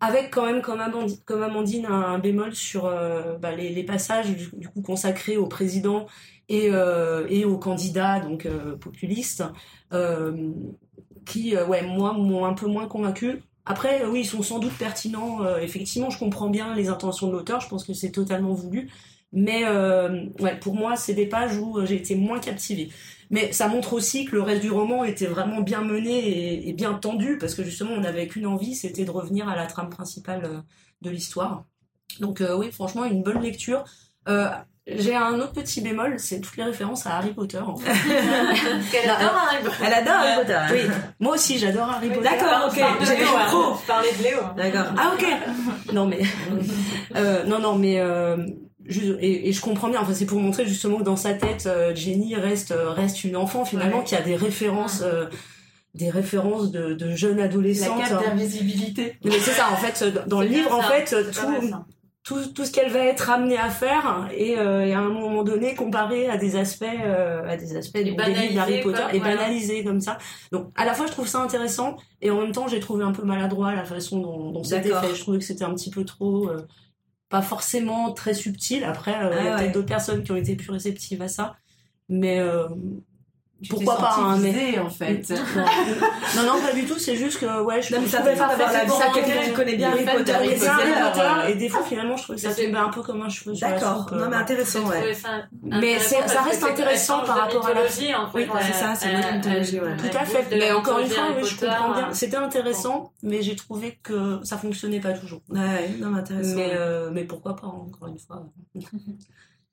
[0.00, 4.30] Avec quand même comme Amandine, comme Amandine un, bémol sur euh, bah, les, les passages
[4.36, 6.06] du, coup consacrés au président
[6.48, 9.44] et, euh, et aux candidats donc euh, populistes
[11.24, 13.42] qui ouais moi m'ont un peu moins convaincu.
[13.64, 17.60] Après oui ils sont sans doute pertinents effectivement je comprends bien les intentions de l'auteur
[17.60, 18.90] je pense que c'est totalement voulu
[19.36, 22.90] Mais euh, ouais, pour moi, c'est des pages où euh, j'ai été moins captivée.
[23.30, 26.72] Mais ça montre aussi que le reste du roman était vraiment bien mené et, et
[26.72, 29.90] bien tendu, parce que justement, on n'avait qu'une envie, c'était de revenir à la trame
[29.90, 30.60] principale euh,
[31.02, 31.64] de l'histoire.
[32.20, 33.84] Donc euh, oui, franchement, une bonne lecture.
[34.28, 34.48] Euh,
[34.86, 37.58] j'ai un autre petit bémol, c'est toutes les références à Harry Potter.
[37.58, 37.90] En fait.
[38.92, 39.76] Qu'elle adore Harry Potter.
[39.86, 40.54] Elle adore Harry Potter.
[40.54, 40.66] hein.
[40.70, 40.80] oui,
[41.20, 42.22] moi aussi, j'adore Harry Potter.
[42.22, 42.74] D'accord, ok.
[42.76, 42.82] J'ai
[43.24, 43.76] hein.
[43.80, 44.38] Je parlais de Léo.
[44.56, 44.94] D'accord.
[44.98, 45.92] Ah ok.
[45.94, 46.20] Non mais
[47.16, 48.36] euh, non non mais euh,
[48.88, 50.00] et, et je comprends bien.
[50.00, 53.36] Enfin c'est pour montrer justement que dans sa tête, euh, Jenny reste euh, reste une
[53.36, 54.04] enfant finalement Ouais.
[54.04, 55.26] qui a des références euh,
[55.94, 57.98] des références de, de jeunes La adolescentes.
[57.98, 59.16] carte d'invisibilité.
[59.24, 61.72] Mais c'est ça en fait dans le livre en fait tout
[62.26, 65.42] tout, tout ce qu'elle va être amenée à faire et, euh, et à un moment
[65.42, 69.36] donné comparé à des aspects euh, à des aspects banalisé, Potter comme- et voilà.
[69.36, 70.16] banalisé comme ça
[70.50, 73.12] donc à la fois je trouve ça intéressant et en même temps j'ai trouvé un
[73.12, 76.02] peu maladroit la façon dont, dont c'était fait je trouvais que c'était un petit peu
[76.06, 76.66] trop euh,
[77.34, 79.62] pas forcément très subtil après euh, il y a Ah ouais.
[79.62, 81.56] peut-être d'autres personnes qui ont été plus réceptives à ça
[82.08, 82.68] mais euh,
[83.68, 85.30] Pourquoi pas, senti hein, mais- en fait.
[86.36, 88.72] non non pas du tout c'est juste que ouais je Non, ça fait pas d'avoir
[88.72, 88.90] la vie.
[88.90, 90.32] Ça, quelqu'un qui connaît bien les Harry Potter.
[90.32, 93.22] et Harry euh, et des fois finalement je trouvais que ça fait- un peu comme
[93.22, 93.98] un cheveu D'accord.
[94.04, 95.14] soupe, euh, Non, mais intéressant, ouais.
[95.62, 98.38] Mais ça reste intéressant par rapport à la- mythologie, en fait.
[98.38, 100.46] Oui, c'est ça, c'est une mythologie, Tout à fait.
[100.56, 102.08] Mais encore une fois, je comprends bien.
[102.08, 105.40] euh, C'était intéressant, mais j'ai trouvé que ça fonctionnait pas toujours.
[105.48, 106.56] Ouais, non, mais intéressant.
[106.56, 108.42] Mais, euh, mais pourquoi pas, encore une fois.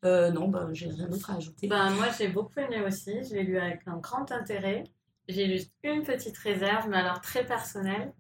[0.03, 1.67] Euh, non, bah, j'ai rien d'autre à ajouter.
[1.67, 3.23] Ben, moi, j'ai beaucoup aimé aussi.
[3.23, 4.83] Je l'ai lu avec un grand intérêt.
[5.27, 8.11] J'ai lu une petite réserve, mais alors très personnelle.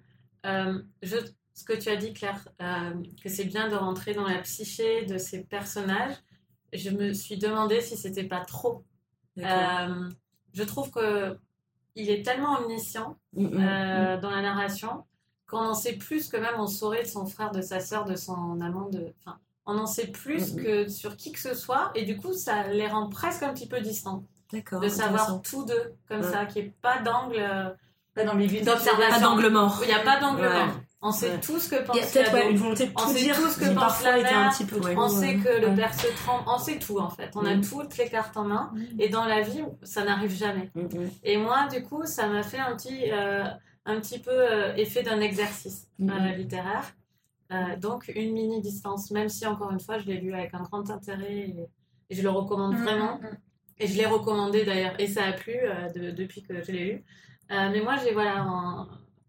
[0.45, 1.17] Euh, je,
[1.53, 5.05] ce que tu as dit, Claire, euh, que c'est bien de rentrer dans la psyché
[5.05, 6.15] de ces personnages,
[6.73, 8.85] je me suis demandé si c'était pas trop.
[9.35, 11.37] Je trouve que
[11.95, 15.05] il est tellement omniscient Mm, mm, euh, dans la narration
[15.47, 18.15] qu'on en sait plus que même on saurait de son frère, de sa sœur, de
[18.15, 19.13] son amant, de...
[19.19, 20.63] Enfin, on en sait plus Mhm.
[20.63, 23.67] que sur qui que ce soit et du coup ça les rend presque un petit
[23.67, 24.79] peu distants D'accord.
[24.81, 26.31] de savoir tous deux comme Ouais.
[26.31, 27.69] ça, qu'il n'y ait pas d'angle euh,
[28.15, 28.65] Pas d'ambiguïté.
[28.65, 29.13] d'observation.
[29.13, 29.79] Pas d'angle mort.
[29.83, 30.65] Il n'y a pas d'angle Ouais.
[30.65, 30.75] mort.
[31.03, 31.39] On sait Ouais.
[31.39, 33.21] tout ce que pense Il y a peut-être ouais, une volonté de On tout sait
[33.21, 34.51] dire, tout ce que pense parfois la un mère.
[34.51, 34.93] petit peu Ouais.
[34.93, 35.03] trop.
[35.03, 37.31] On sait que le père se trompe, on sait tout en fait.
[37.35, 37.63] On a Mhm.
[37.63, 40.69] toutes les cartes en main et dans la vie, ça n'arrive jamais.
[40.75, 41.09] Mm, mm.
[41.23, 43.45] Et moi, du coup, ça m'a fait un petit, euh,
[43.85, 46.83] un petit peu euh, effet d'un exercice euh, littéraire.
[47.51, 50.61] Euh, donc, une mini distance, même si, encore une fois, je l'ai lu avec un
[50.63, 51.55] grand intérêt et,
[52.09, 53.17] et je le recommande Mm, vraiment.
[53.17, 53.37] mm, mm.
[53.79, 56.83] Et je l'ai recommandé d'ailleurs, et ça a plu euh, de- depuis que je l'ai
[56.85, 57.03] lu.
[57.51, 58.45] Euh, mais moi, j'ai, voilà,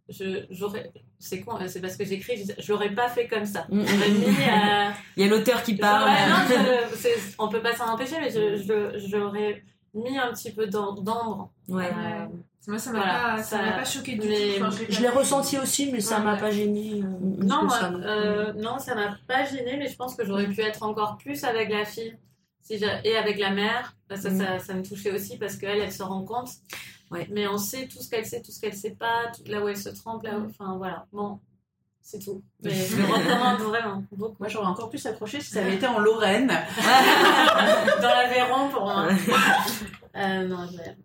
[0.09, 3.67] je, j'aurais, c'est con, c'est parce que j'écris, je, je l'aurais pas fait comme ça.
[3.71, 3.83] Mis,
[5.17, 6.11] Il y a l'auteur qui parle.
[6.11, 9.65] J'aurais- non, je- c'est- on peut pas s'en empêcher, mais je, je, j'aurais
[9.95, 11.51] mis un petit peu d'am- d'ombre.
[11.69, 11.91] Ouais.
[11.97, 12.27] Euh,
[12.69, 14.65] Moi, ça m'a Voilà, pas, ça ça- m'a pas choqué du mais- tout.
[14.65, 16.41] Enfin, Je l'ai ressenti aussi, mais ça Ouais, m'a ouais.
[16.41, 17.03] pas gêné.
[17.03, 17.07] euh,
[17.45, 18.01] Non, moi, ça, non.
[18.05, 21.43] euh, non, ça m'a pas gêné, mais je pense que j'aurais pu être encore plus
[21.43, 22.17] avec la fille
[22.61, 22.75] si
[23.05, 23.97] et avec la mère.
[24.15, 24.39] Ça, Mm.
[24.39, 26.51] ça, ça me touchait aussi parce qu'elle, elle se rend compte.
[27.11, 27.27] Ouais.
[27.33, 29.67] Mais on sait tout ce qu'elle sait, tout ce qu'elle sait pas, tout- là où
[29.69, 30.47] elle se trompe, là où...
[30.47, 31.07] Enfin, voilà.
[31.13, 31.41] Bon,
[32.03, 32.43] c'est tout.
[32.63, 34.05] Mais je le recommande vraiment.
[34.17, 36.49] Moi, j'aurais encore plus accroché si ça avait été en Lorraine.
[38.03, 39.09] Dans l'Aveyron pour moi.
[40.17, 40.97] Euh, non, je vais-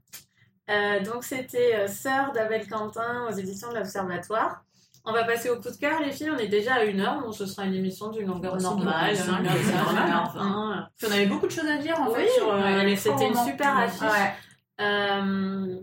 [0.69, 4.63] Euh, donc c'était euh, Sœur d'Abel Quentin aux éditions de l'Observatoire.
[5.05, 6.29] On va passer au coup de cœur, les filles.
[6.29, 9.43] On est déjà à une heure, donc ce sera une émission d'une longueur normale, normal,
[9.45, 10.89] quinze, normal, hein.
[11.07, 13.37] on avait beaucoup de choses à dire, en Oui, fait, sur euh, ouais, c'était une
[13.45, 14.01] super affiche.
[14.01, 14.33] Ouais.
[14.81, 15.77] Euh,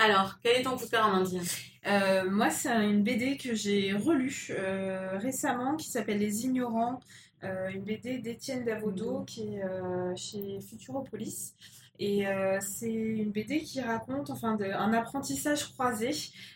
[0.00, 1.42] alors, quel est ton coup de cœur, Amandine?
[1.86, 7.00] Euh, moi, c'est une BD que j'ai relue euh, récemment qui s'appelle Les Ignorants,
[7.44, 11.54] euh, une BD d'Étienne Davodo qui est chez Futuropolis.
[12.00, 12.24] Et
[12.60, 16.10] c'est une BD qui raconte enfin de- un apprentissage croisé.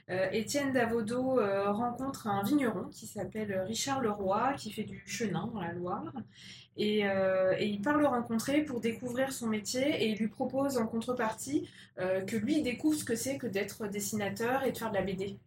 [0.09, 1.41] Étienne Davodo
[1.73, 6.12] rencontre un vigneron qui s'appelle Richard Leroy, qui fait du chenin dans la Loire.
[6.77, 10.79] Et, euh, et il part le rencontrer pour découvrir son métier et il lui propose
[10.79, 11.68] en contrepartie
[11.99, 15.03] euh, que lui découvre ce que c'est que d'être dessinateur et de faire de la
[15.03, 15.39] BD.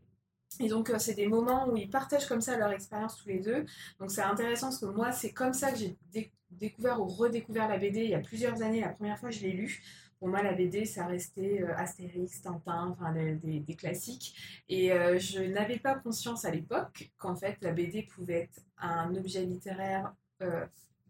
[0.59, 3.39] Et donc, euh, c'est des moments où ils partagent comme ça leur expérience tous les
[3.39, 3.65] deux.
[3.99, 7.67] Donc, c'est intéressant parce que moi, c'est comme ça que j'ai dé- découvert ou redécouvert
[7.67, 8.81] la BD il y a plusieurs années.
[8.81, 9.81] La première fois, je l'ai lu.
[10.19, 14.35] Pour moi, la BD, ça restait euh, Astérix, Tintin, enfin des, classiques.
[14.69, 19.43] Et je n'avais pas conscience à l'époque qu'en fait, la BD pouvait être un objet
[19.43, 20.13] littéraire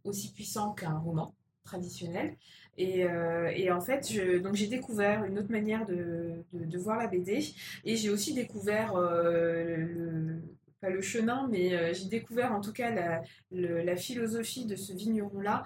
[0.06, 2.38] aussi puissant qu'un roman traditionnel.
[2.78, 7.08] Et, euh, et en fait, donc j'ai découvert une autre manière de, de- voir la
[7.08, 7.40] BD.
[7.86, 10.40] Et j'ai aussi découvert, euh,
[10.82, 14.94] pas le chenin, mais euh, j'ai découvert en tout cas la, la philosophie de ce
[14.94, 15.64] vigneron-là,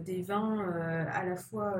[0.00, 0.58] des vins
[1.12, 1.74] à la fois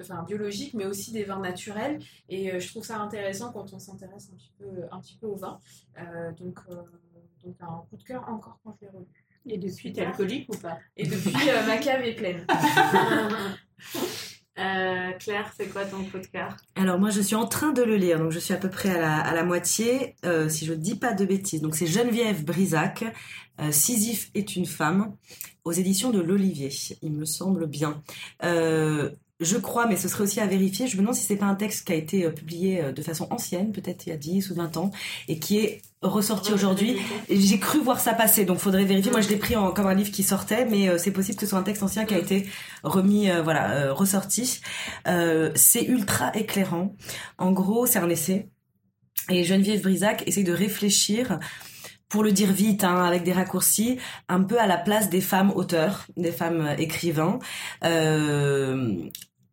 [0.00, 2.00] enfin, biologiques, mais aussi des vins naturels.
[2.28, 5.36] Et je trouve ça intéressant quand on s'intéresse un petit peu, un petit peu au
[5.36, 5.60] vin.
[6.38, 6.58] Donc,
[7.44, 9.25] donc un coup de cœur encore quand je l'ai relu.
[9.48, 12.46] Et depuis, t'es alcoolique ou pas Et depuis, euh, ma cave est pleine.
[14.58, 16.56] Euh, Claire, c'est quoi ton coup de cœur?
[16.76, 18.88] Alors moi je suis en train de le lire, donc je suis à peu près
[18.88, 21.60] à la, à la moitié, euh, si je dis pas de bêtises.
[21.60, 23.04] Donc c'est Geneviève Brisac,
[23.60, 25.14] euh, Sisyphe est une femme,
[25.64, 26.70] aux éditions de l'Olivier,
[27.02, 28.02] il me semble bien.
[29.40, 31.54] Je crois, mais ce serait aussi à vérifier, je me demande si c'est pas un
[31.54, 34.50] texte qui a été euh, publié euh, de façon ancienne, peut-être il y a 10
[34.50, 34.90] ou 20 ans,
[35.28, 36.96] et qui est ressorti aujourd'hui.
[37.30, 39.10] J'ai cru voir ça passer, donc faudrait vérifier.
[39.10, 41.42] Moi, je l'ai pris en, comme un livre qui sortait, mais euh, c'est possible que
[41.42, 42.46] ce soit un texte ancien qui a été
[42.82, 44.60] remis, euh, voilà, euh, ressorti.
[45.54, 46.94] C'est ultra éclairant.
[47.38, 48.48] En gros, c'est un essai.
[49.28, 51.40] Et Geneviève Brisac essaye de réfléchir,
[52.16, 53.98] pour le dire vite, hein, avec des raccourcis,
[54.30, 57.38] un peu à la place des femmes auteurs, des femmes euh, écrivains.
[57.84, 58.94] Euh,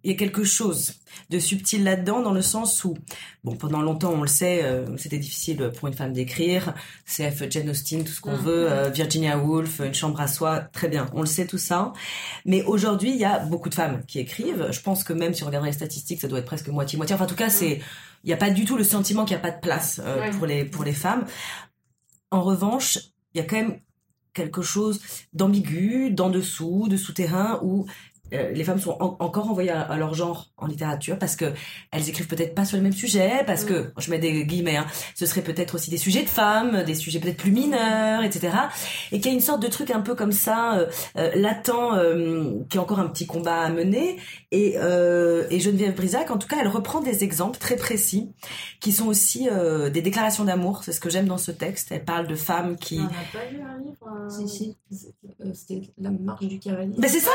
[0.05, 0.93] il y a quelque chose
[1.29, 2.93] de subtil là-dedans dans le sens où,
[3.43, 6.73] bon, pendant longtemps, on le sait, euh, c'était difficile pour une femme d'écrire.
[7.05, 8.43] CF Jane Austen, tout ce qu'on Mhm.
[8.43, 11.91] veut, euh, Virginia Woolf, Une chambre à soi, très bien, on le sait tout ça.
[12.45, 14.67] Mais aujourd'hui, il y a beaucoup de femmes qui écrivent.
[14.71, 17.13] Je pense que même si on regarde les statistiques, ça doit être presque moitié-moitié.
[17.15, 17.81] Enfin, en tout cas, c'est,
[18.23, 20.19] il n'y a pas du tout le sentiment qu'il n'y a pas de place euh,
[20.21, 20.31] Ouais.
[20.31, 21.25] pour les pour les femmes.
[22.33, 22.97] En revanche,
[23.33, 23.79] il y a quand même
[24.33, 24.99] quelque chose
[25.33, 27.85] d'ambigu, d'en dessous, de souterrain, où
[28.33, 31.53] euh, les femmes sont en- encore envoyées à, à leur genre en littérature parce que
[31.91, 34.85] elles écrivent peut-être pas sur le même sujet, parce que je mets des guillemets, hein,
[35.15, 38.53] ce serait peut-être aussi des sujets de femmes, des sujets peut-être plus mineurs, etc.
[39.11, 41.69] Et qu'il y a une sorte de truc un peu comme ça, euh, euh, latent,
[41.69, 44.17] euh, qui est encore un petit combat à mener.
[44.51, 48.31] Et, euh, et Geneviève Brisac, en tout cas, elle reprend des exemples très précis
[48.79, 50.83] qui sont aussi euh, des déclarations d'amour.
[50.83, 51.89] C'est ce que j'aime dans ce texte.
[51.91, 52.99] Elle parle de femmes qui.
[52.99, 54.77] On n'a pas lu un livre euh, Si, si.
[55.53, 56.93] C'était la marche du cavalier.
[56.97, 57.31] Ben c'est ça,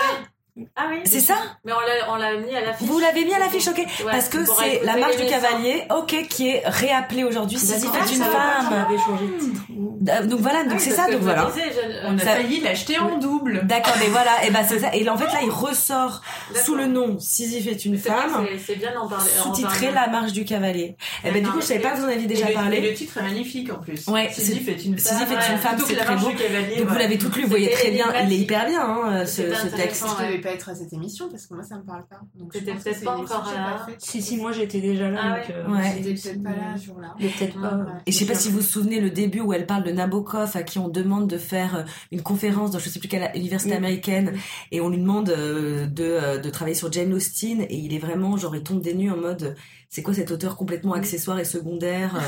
[0.77, 1.35] Ah oui c'est ça.
[1.65, 2.87] Mais on l'a, on l'a mis à l'affiche.
[2.89, 6.27] Vous l'avez mis à l'affiche, ok Ouais, Parce que c'est la marche du cavalier, ok,
[6.29, 7.59] qui est réappelée aujourd'hui.
[7.59, 8.87] Sisyphe D'accord, est je une femme.
[8.89, 9.61] avait changé de titre.
[10.09, 11.47] Euh, Donc voilà, donc Oui, c'est ça, donc voilà.
[11.55, 13.61] disais, je- On a Ça- failli l'acheter en double.
[13.65, 14.95] D'accord, mais voilà, et ben c'est ça.
[14.95, 16.23] Et là, en fait, là, il ressort
[16.65, 19.31] sous le nom Sisyphe est une C'est femme, c'est- C'est bien d'en parler.
[19.41, 19.91] en sous-titré.
[19.93, 20.97] La marche du cavalier.
[21.25, 22.79] Et ben du coup, je savais pas que vous en aviez déjà parlé.
[22.79, 24.07] et le titre est magnifique en plus.
[24.09, 25.19] Ouais, Sisyphe est une femme.
[25.19, 26.31] Sisyphe est une femme, c'est très marche beau.
[26.31, 26.77] du cavalier.
[26.77, 29.43] Donc vous l'avez toutes lu, vous voyez très bien, il est hyper bien hein, ce
[29.77, 30.05] texte.
[30.49, 32.21] Pas être à cette émission parce que moi ça me parle pas.
[32.39, 33.85] Donc que peut-être pas encore là.
[33.87, 33.93] pas.
[33.99, 35.21] Si, si, moi j'étais déjà là.
[35.23, 35.55] Ah donc, ouais.
[35.55, 35.95] euh, Ouais.
[36.03, 37.15] J'étais peut-être pas là ce jour-là.
[37.21, 37.77] Mais peut-être pas.
[37.77, 37.85] Ouais.
[38.07, 40.57] Et je sais pas si vous vous souvenez le début où elle parle de Nabokov
[40.57, 41.83] à qui on demande de faire euh,
[42.13, 44.35] une conférence dans je sais plus quelle université américaine
[44.73, 47.99] et on lui demande euh, de, euh, de travailler sur Jane Austen et il est
[47.99, 49.57] vraiment genre il tombe des nues en mode
[49.91, 52.21] c'est quoi cet auteur complètement accessoire et secondaire euh,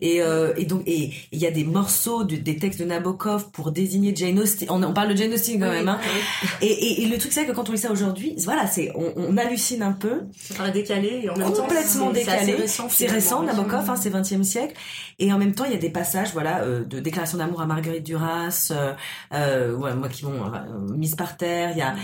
[0.00, 3.50] et, euh, et donc et il y a des morceaux de- des textes de Nabokov
[3.52, 5.98] pour désigner Jane Austen on, on parle de Jane Austen quand Oui, même hein.
[6.02, 6.48] oui.
[6.62, 9.12] et, et, et le truc c'est que quand on lit ça aujourd'hui voilà c'est on,
[9.16, 12.54] on hallucine un peu Ça décalé et en même complètement décalé.
[12.54, 13.42] récent, C'est récent.
[13.42, 14.74] Nabokov, hein, c'est 20e siècle.
[15.18, 17.66] Et en même temps, il y a des passages, voilà, euh, de déclaration d'amour à
[17.66, 18.92] Marguerite Duras, euh,
[19.32, 21.70] euh, ouais, moi qui m'ont euh, mise par terre.
[21.72, 21.94] Il y a,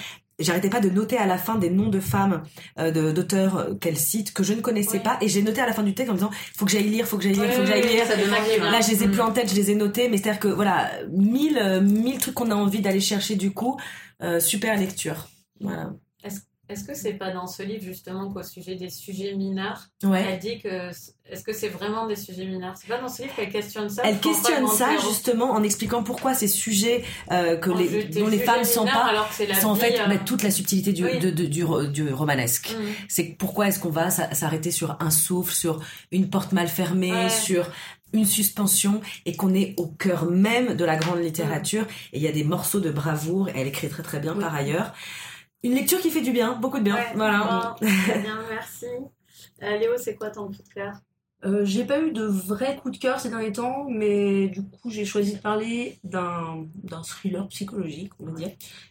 [0.42, 2.42] j'arrêtais pas de noter à la fin des noms de femmes,
[2.78, 5.02] euh, de- d'auteurs euh, qu'elle cite que je ne connaissais Oui.
[5.02, 5.18] pas.
[5.20, 7.06] Et j'ai noté à la fin du texte en me disant, faut que j'aille lire,
[7.06, 8.06] faut que j'aille lire, faut que j'aille lire.
[8.06, 8.16] ça.
[8.16, 9.10] Là, je les ai Mm.
[9.12, 12.34] plus en tête, je les ai notés, mais c'est-à-dire que voilà, mille, euh, mille trucs
[12.34, 13.76] qu'on a envie d'aller chercher du coup,
[14.22, 15.28] euh, super lecture.
[15.60, 15.90] Voilà.
[16.24, 16.40] Est-ce
[16.86, 20.24] que c'est pas dans ce livre justement qu'au sujet des sujets mineurs, Ouais.
[20.26, 20.90] elle dit que
[21.28, 22.74] est-ce que c'est vraiment des sujets mineurs?
[22.80, 26.34] C'est pas dans ce livre qu'elle questionne ça Elle questionne ça justement en expliquant pourquoi
[26.34, 30.42] ces sujets euh, que les, dont les femmes la sont en fait euh, mettre toute
[30.42, 31.18] la subtilité du, oui.
[31.18, 32.70] de- de- du, ro- du romanesque.
[32.70, 32.84] mm.
[33.08, 37.12] C'est pourquoi est-ce qu'on va s'a- s'arrêter sur un souffle, sur une porte mal fermée,
[37.12, 37.28] Ouais.
[37.28, 37.70] sur
[38.14, 41.84] une suspension et qu'on est au cœur même de la grande littérature?
[42.12, 44.40] Et il y a des morceaux de bravoure et elle écrit très très bien Oui.
[44.40, 44.92] par ailleurs.
[45.64, 46.94] Une lecture qui fait du bien, beaucoup de bien.
[46.96, 47.74] Ouais, voilà.
[47.80, 48.86] bon, très bien, merci.
[49.62, 50.94] Euh, Léo, c'est quoi ton coup de cœur?
[51.44, 54.90] Euh, j'ai pas eu de vrai coup de cœur ces derniers temps, mais du coup
[54.90, 56.68] j'ai choisi de parler d'un
[57.02, 58.50] thriller psychologique, on va dire.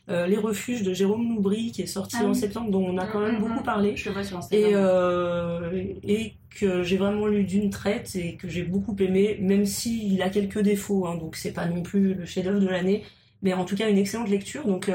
[0.10, 2.36] Euh, Les refuges de Jérôme Loubry, qui est sorti Ah en oui.
[2.36, 3.40] septembre, dont on a quand même Mhm.
[3.48, 3.96] beaucoup parlé.
[3.96, 4.74] Je le vois sur Et, Instagram.
[4.76, 10.22] euh, et que j'ai vraiment lu d'une traite et que j'ai beaucoup aimé, même s'il
[10.22, 13.06] a quelques défauts, hein, donc c'est pas non plus le chef-d'œuvre de l'année,
[13.42, 14.66] mais en tout cas une excellente lecture.
[14.68, 14.92] Donc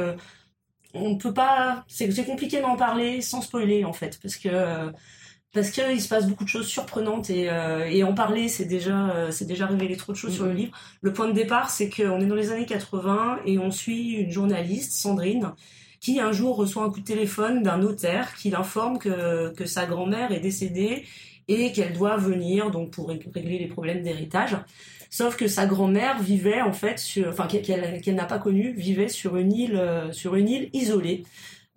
[0.96, 4.90] on peut pas, c'est compliqué d'en parler sans spoiler en fait, parce que
[5.52, 9.10] parce qu'il se passe beaucoup de choses surprenantes et, euh, et en parler c'est déjà
[9.10, 10.72] euh, c'est déjà révéler trop de choses sur le livre.
[11.00, 14.30] Le point de départ c'est qu'on est dans les années 80 et on suit une
[14.30, 15.52] journaliste Sandrine
[16.00, 19.86] qui un jour reçoit un coup de téléphone d'un notaire qui l'informe que, que sa
[19.86, 21.04] grand-mère est décédée
[21.48, 24.56] et qu'elle doit venir donc pour rég- régler les problèmes d'héritage.
[25.10, 29.08] Sauf que sa grand-mère vivait en fait sur, enfin qu'elle qu'elle- n'a pas connue, vivait
[29.08, 31.24] sur une île, euh, sur une île isolée,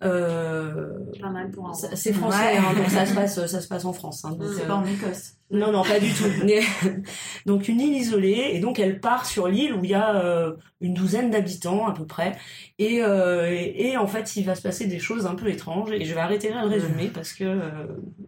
[0.02, 0.88] Euh,
[1.20, 1.96] Pas mal pour un ça- roman.
[1.96, 2.56] c'est français, Ouais.
[2.56, 4.24] hein, donc ça se passe, ça se passe en France.
[4.24, 4.48] hein, donc.
[4.56, 5.34] C'est euh, pas en Écosse.
[5.50, 6.24] Non, non, pas du tout.
[7.46, 10.52] Donc une île isolée, et donc elle part sur l'île où il y a euh,
[10.80, 12.32] une douzaine d'habitants à peu près,
[12.78, 15.90] et, euh, et, et en fait il va se passer des choses un peu étranges,
[15.90, 17.58] et je vais arrêter là le résumé parce que euh,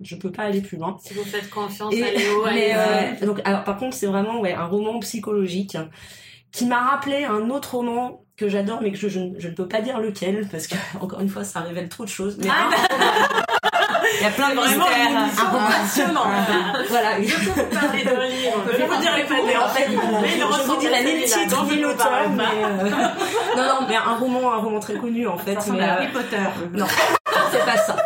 [0.00, 0.96] je peux pas aller plus loin.
[1.00, 4.40] Si vous faites confiance Et- à Léo, mais, euh, donc, alors, par contre, c'est vraiment
[4.40, 5.76] ouais, un roman psychologique
[6.52, 9.54] qui m'a rappelé un autre roman que j'adore, mais que je, je, ne- je ne
[9.54, 12.36] peux pas dire lequel, parce que, encore une fois, ça révèle trop de choses.
[12.40, 12.68] Mais Ah,
[14.20, 15.22] Il y a plein de Vraiment mystères.
[15.22, 16.26] émission passionnante.
[16.90, 17.08] voilà.
[17.12, 18.62] Parler d'un livre.
[18.66, 19.88] Peut pas vous dire les pattes, en fait,
[20.20, 22.10] mais je vous dirai ni le titre je ni vous l'auteur,
[23.56, 25.60] non, non, mais un roman, un roman très connu en fait.
[25.60, 26.36] Ça mais, euh, Harry Potter.
[26.72, 26.86] non,
[27.50, 27.96] c'est pas ça.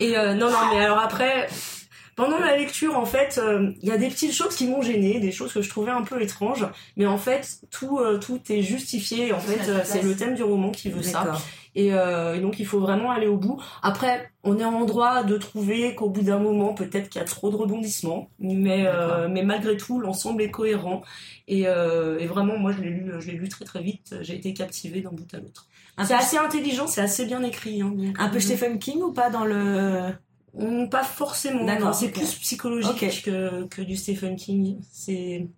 [0.00, 1.46] Et euh, non, non, mais alors après,
[2.16, 5.20] pendant la lecture, en fait, euh, il y a des petites choses qui m'ont gêné,
[5.20, 6.66] des choses que je trouvais un peu étranges,
[6.96, 9.32] mais en fait, tout, euh, tout est justifié.
[9.32, 11.38] En fait, euh, c'est le thème du roman qui veut ça.
[11.76, 13.62] Et, euh, et donc il faut vraiment aller au bout.
[13.82, 17.26] Après, on est en droit de trouver qu'au bout d'un moment, peut-être qu'il y a
[17.26, 21.02] trop de rebondissements, mais, euh, mais malgré tout, l'ensemble est cohérent.
[21.48, 24.16] Et, euh, et vraiment, moi, je l'ai lu, je l'ai lu très très vite.
[24.22, 25.68] J'ai été captivée d'un bout à l'autre.
[26.02, 27.82] C'est assez intelligent, c'est assez bien écrit.
[27.82, 30.12] Hein, un peu Stephen King ou pas dans le.
[30.90, 31.92] Pas forcément.
[31.92, 34.78] C'est plus psychologique que, que du Stephen King.
[34.90, 35.48] C'est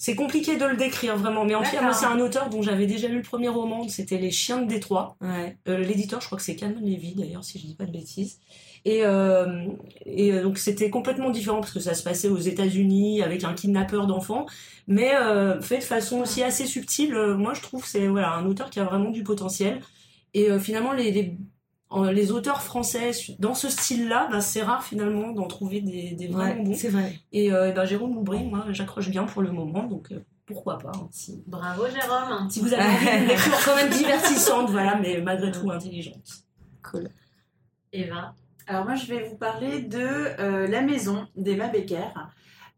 [0.00, 1.44] c'est compliqué de le décrire vraiment.
[1.44, 3.86] Mais en tout cas, moi, c'est un auteur dont j'avais déjà lu le premier roman.
[3.86, 5.14] C'était Les Chiens de Détroit.
[5.20, 5.58] Ouais.
[5.68, 8.38] Euh, L'éditeur, je crois que c'est Cameron Levy d'ailleurs, si je dis pas de bêtises.
[8.86, 9.66] Et, euh,
[10.06, 13.52] et euh, donc c'était complètement différent parce que ça se passait aux États-Unis avec un
[13.52, 14.46] kidnappeur d'enfants,
[14.86, 17.14] mais euh, fait de façon aussi assez subtile.
[17.36, 19.80] Moi, je trouve que c'est voilà un auteur qui a vraiment du potentiel.
[20.32, 21.36] Et finalement, les,
[22.12, 26.54] les auteurs français dans ce style-là, bah, c'est rare finalement d'en trouver des, des vraiment
[26.54, 26.74] Ouais, bons.
[26.74, 27.18] c'est vrai.
[27.32, 30.92] Et euh, bah, Jérôme Loubry, moi, j'accroche bien pour le moment, donc euh, pourquoi pas.
[30.94, 32.48] hein, si, Bravo Jérôme.
[32.50, 32.84] si vous avez
[33.18, 36.44] d'une lecture quand même divertissante, voilà, mais malgré tout intelligente.
[36.82, 37.08] Cool.
[37.92, 38.34] Eva.
[38.66, 42.06] Alors moi, je vais vous parler de euh, La Maison d'Emma Becker.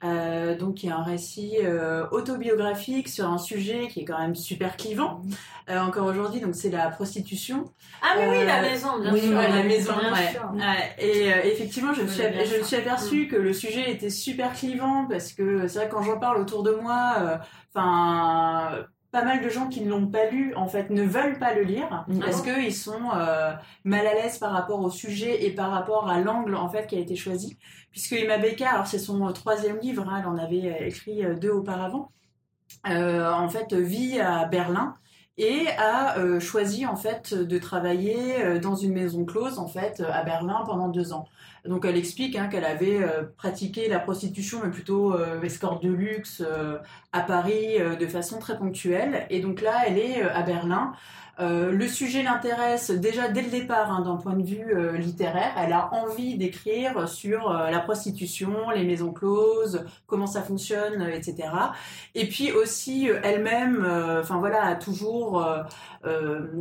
[0.05, 4.35] Euh, donc, qui est un récit euh, autobiographique sur un sujet qui est quand même
[4.35, 5.23] super clivant
[5.71, 6.41] euh, encore aujourd'hui.
[6.41, 7.67] Donc, c'est la prostitution.
[8.03, 9.37] Ah mais oui, Euh, la maison, bien oui, sûr.
[9.37, 10.31] ouais, la maison, bien ouais.
[10.33, 10.51] sûr.
[10.55, 14.11] Ouais, et euh, effectivement, je, me suis, je me suis aperçue que le sujet était
[14.11, 17.37] super clivant parce que c'est vrai quand j'en parle autour de moi, euh,
[17.73, 18.79] enfin,
[19.13, 21.63] pas mal de gens qui ne l'ont pas lu en fait ne veulent pas le
[21.65, 22.21] lire Mhm.
[22.21, 23.53] parce Ah qu'ils sont euh,
[23.85, 26.97] mal à l'aise par rapport au sujet et par rapport à l'angle en fait qui
[26.97, 27.59] a été choisi.
[27.93, 31.23] Puisque Emma Becker, alors c'est son euh, troisième livre, hein, elle en avait euh, écrit
[31.41, 32.13] deux auparavant.
[32.89, 34.97] euh, en fait, vit à Berlin
[35.39, 40.01] et a euh, choisi en fait de travailler euh, dans une maison close en fait
[40.01, 41.27] euh, à Berlin pendant deux ans.
[41.65, 43.01] Donc elle explique hein, qu'elle avait
[43.37, 46.43] pratiqué la prostitution mais plutôt escorte de luxe
[47.13, 50.93] à Paris de façon très ponctuelle et donc là elle est à Berlin.
[51.41, 55.55] Euh, le sujet l'intéresse déjà dès le départ hein, d'un point de vue euh, littéraire.
[55.57, 61.49] Elle a envie d'écrire sur euh, la prostitution, les maisons closes, comment ça fonctionne, etc.
[62.15, 63.87] Et puis aussi elle-même,
[64.21, 65.45] enfin voilà, toujours,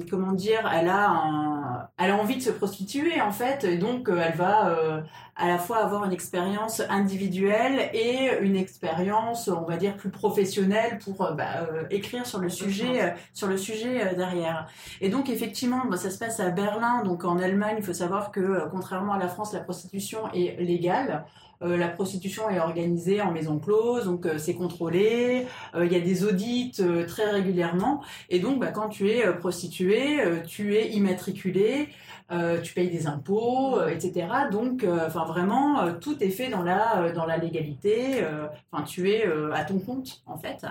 [0.09, 4.35] comment dire, elle a, elle a envie de se prostituer en fait, et donc elle
[4.35, 5.03] va
[5.41, 10.99] à la fois avoir une expérience individuelle et une expérience, on va dire, plus professionnelle
[11.03, 14.67] pour euh, bah, euh, écrire sur le sujet, euh, sur le sujet euh, derrière.
[15.01, 17.77] Et donc effectivement, bah, ça se passe à Berlin, donc en Allemagne.
[17.79, 21.25] Il faut savoir que euh, contrairement à la France, la prostitution est légale.
[21.63, 25.45] Euh, la prostitution est organisée en maison close, donc euh, c'est contrôlé.
[25.75, 28.01] Euh, Il y a des audits euh, très régulièrement.
[28.29, 31.89] Et donc, bah, quand tu es euh, prostituée, euh, tu es immatriculé,
[32.31, 34.27] euh, tu payes des impôts, euh, etc.
[34.51, 38.23] Donc, euh, enfin vraiment, tout est fait dans la dans la légalité.
[38.71, 40.65] Enfin, tu es à ton compte en fait.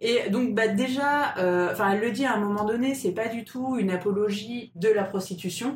[0.00, 1.34] Et donc, bah, déjà,
[1.72, 4.88] enfin, elle le dit à un moment donné, c'est pas du tout une apologie de
[4.88, 5.74] la prostitution.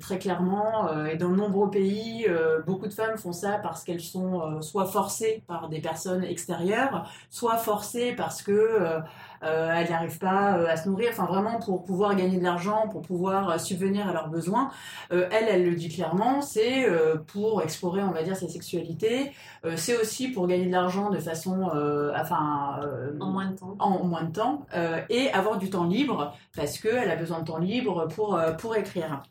[0.00, 2.26] Très clairement, et dans de nombreux pays,
[2.66, 7.56] beaucoup de femmes font ça parce qu'elles sont soit forcées par des personnes extérieures, soit
[7.56, 9.00] forcées parce que
[9.44, 12.88] euh, elles n'arrivent pas euh, à se nourrir, enfin vraiment pour pouvoir gagner de l'argent,
[12.88, 14.70] pour pouvoir euh, subvenir à leurs besoins.
[15.12, 16.86] Euh, elle, elle le dit clairement, c'est
[17.26, 19.32] pour explorer, on va dire, sa sexualité.
[19.76, 21.70] C'est aussi pour gagner de l'argent de façon,
[22.16, 22.80] enfin,
[23.20, 23.76] En moins de temps.
[23.78, 24.66] en moins de temps
[25.08, 29.22] et avoir du temps libre parce qu'elle a besoin de temps libre pour, pour écrire.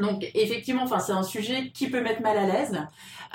[0.00, 2.78] Donc effectivement, enfin c'est un sujet qui peut mettre mal à l'aise.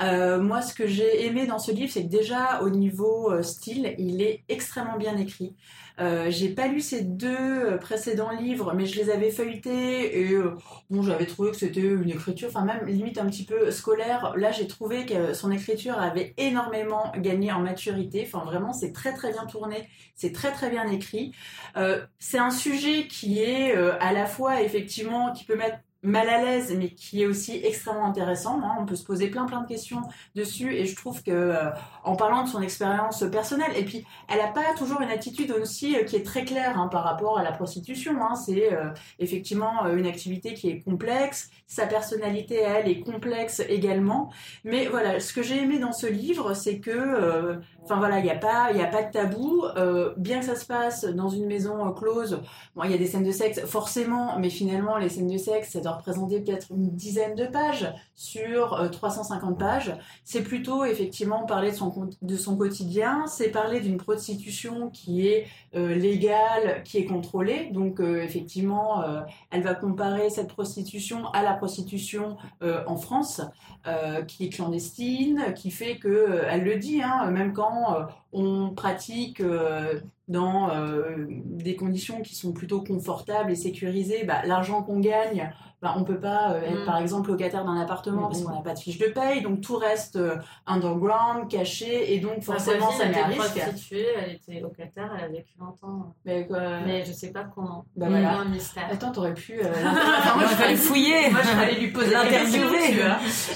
[0.01, 3.43] Euh, moi, ce que j'ai aimé dans ce livre, c'est que déjà au niveau euh,
[3.43, 5.55] style, il est extrêmement bien écrit.
[5.99, 10.33] Euh, j'ai pas lu ces deux euh, précédents livres, mais je les avais feuilletés et
[10.33, 10.55] euh,
[10.89, 14.33] bon, j'avais trouvé que c'était une écriture, enfin même limite un petit peu scolaire.
[14.35, 18.27] Là, j'ai trouvé que son écriture avait énormément gagné en maturité.
[18.27, 21.31] Enfin vraiment, c'est très très bien tourné, c'est très très bien écrit.
[21.77, 26.43] Euh, c'est un sujet qui est à la fois effectivement qui peut mettre mal à
[26.43, 28.59] l'aise, mais qui est aussi extrêmement intéressant.
[28.63, 28.75] hein.
[28.79, 30.01] On peut se poser plein plein de questions
[30.35, 31.69] dessus, et je trouve que euh,
[32.03, 35.95] en parlant de son expérience personnelle, et puis elle n'a pas toujours une attitude aussi
[35.95, 38.13] euh, qui est très claire hein, par rapport à la prostitution.
[38.21, 38.35] hein.
[38.35, 41.49] C'est euh, effectivement une activité qui est complexe.
[41.67, 44.31] Sa personnalité, elle, est complexe également.
[44.63, 48.29] Mais voilà, ce que j'ai aimé dans ce livre, c'est que, enfin voilà, il n'y
[48.29, 49.63] a pas, il a pas de tabou.
[50.17, 52.41] Bien que ça se passe dans une maison close,
[52.83, 55.79] il y a des scènes de sexe, forcément, mais finalement, les scènes de sexe, ça
[55.79, 59.95] doit représenter peut-être une dizaine de pages sur euh, 350 pages.
[60.23, 61.71] C'est plutôt effectivement parler
[62.21, 67.69] de son, quotidien, c'est parler d'une prostitution qui est euh, légale, qui est contrôlée.
[67.71, 73.41] Donc euh, effectivement, euh, elle va comparer cette prostitution à la prostitution euh, en France,
[73.87, 78.03] euh, qui est clandestine, qui fait que, euh, elle le dit, hein, même quand euh,
[78.33, 84.81] on pratique euh, dans euh, des conditions qui sont plutôt confortables et sécurisées, bah, l'argent
[84.81, 85.51] qu'on gagne,
[85.85, 86.85] bah, on peut pas euh, être Mm.
[86.85, 89.75] par exemple locataire d'un appartement parce qu'on n'a pas de fiche de paye, donc tout
[89.77, 90.35] reste euh,
[90.65, 93.59] underground, caché, et donc forcément ça met à risque.
[93.59, 96.11] prostituée, elle était locataire, elle a vécu longtemps.
[96.25, 97.85] Mais, quoi, Mais je sais pas comment.
[97.95, 98.39] bah, voilà.
[98.39, 98.87] un mystère.
[98.91, 99.53] Attends, t'aurais pu.
[99.61, 99.69] euh,
[100.17, 101.29] enfin, moi, je fallait fouiller.
[101.29, 102.95] Moi, je allais lui poser L'interviewer.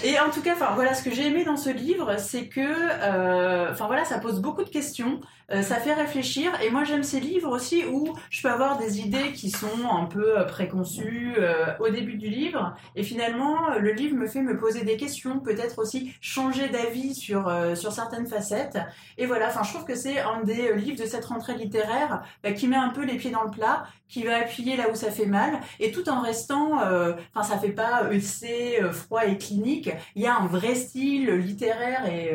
[0.04, 3.72] Et en tout cas, voilà, ce que j'ai aimé dans ce livre, c'est que, euh,
[3.72, 5.20] enfin voilà, ça pose beaucoup de questions,
[5.50, 6.52] ça fait réfléchir.
[6.64, 10.06] Et moi, j'aime ces livres aussi où je peux avoir des idées qui sont un
[10.06, 11.34] peu préconçues
[11.80, 15.40] au début du livre, et finalement, euh, le livre me fait me poser des questions,
[15.40, 18.78] peut-être aussi changer d'avis sur euh, sur certaines facettes.
[19.18, 22.22] Et voilà, enfin, je trouve que c'est un des euh, livres de cette rentrée littéraire
[22.44, 24.96] bah, qui met un peu les pieds dans le plat, qui va appuyer là où
[24.96, 29.92] ça fait mal, et tout en restant, enfin, ça fait pas EC, froid et clinique.
[30.16, 32.32] Il y a un vrai style littéraire et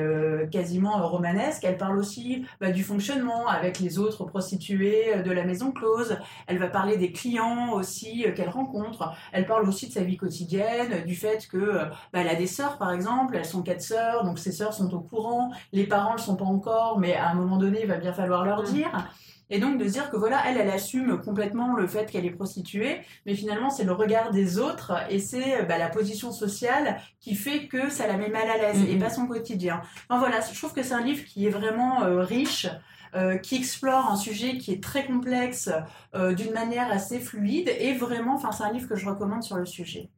[0.53, 1.65] quasiment romanesque.
[1.65, 6.17] Elle parle aussi bah, du fonctionnement avec les autres prostituées de la maison close.
[6.47, 9.13] Elle va parler des clients aussi qu'elle rencontre.
[9.33, 12.47] Elle parle aussi de sa vie quotidienne, du fait que euh, bah, elle a des
[12.47, 13.37] sœurs par exemple.
[13.37, 15.51] Elles sont quatre sœurs, donc ses sœurs sont au courant.
[15.73, 18.13] Les parents ne le sont pas encore, mais à un moment donné, il va bien
[18.13, 18.67] falloir leur Mm.
[18.73, 19.09] dire.
[19.51, 22.31] Et donc de se dire que voilà, elle, elle assume complètement le fait qu'elle est
[22.31, 26.99] prostituée, mais finalement c'est le regard des autres et c'est euh, bah, la position sociale
[27.21, 29.01] qui fait que ça la met mal à l'aise et Mhm.
[29.03, 29.83] pas son quotidien.
[30.09, 32.67] Enfin voilà, je trouve que c'est un livre qui est vraiment euh, riche,
[33.15, 35.71] euh, qui explore un sujet qui est très complexe
[36.15, 39.57] euh, d'une manière assez fluide et vraiment, enfin c'est un livre que je recommande sur
[39.57, 40.11] le sujet.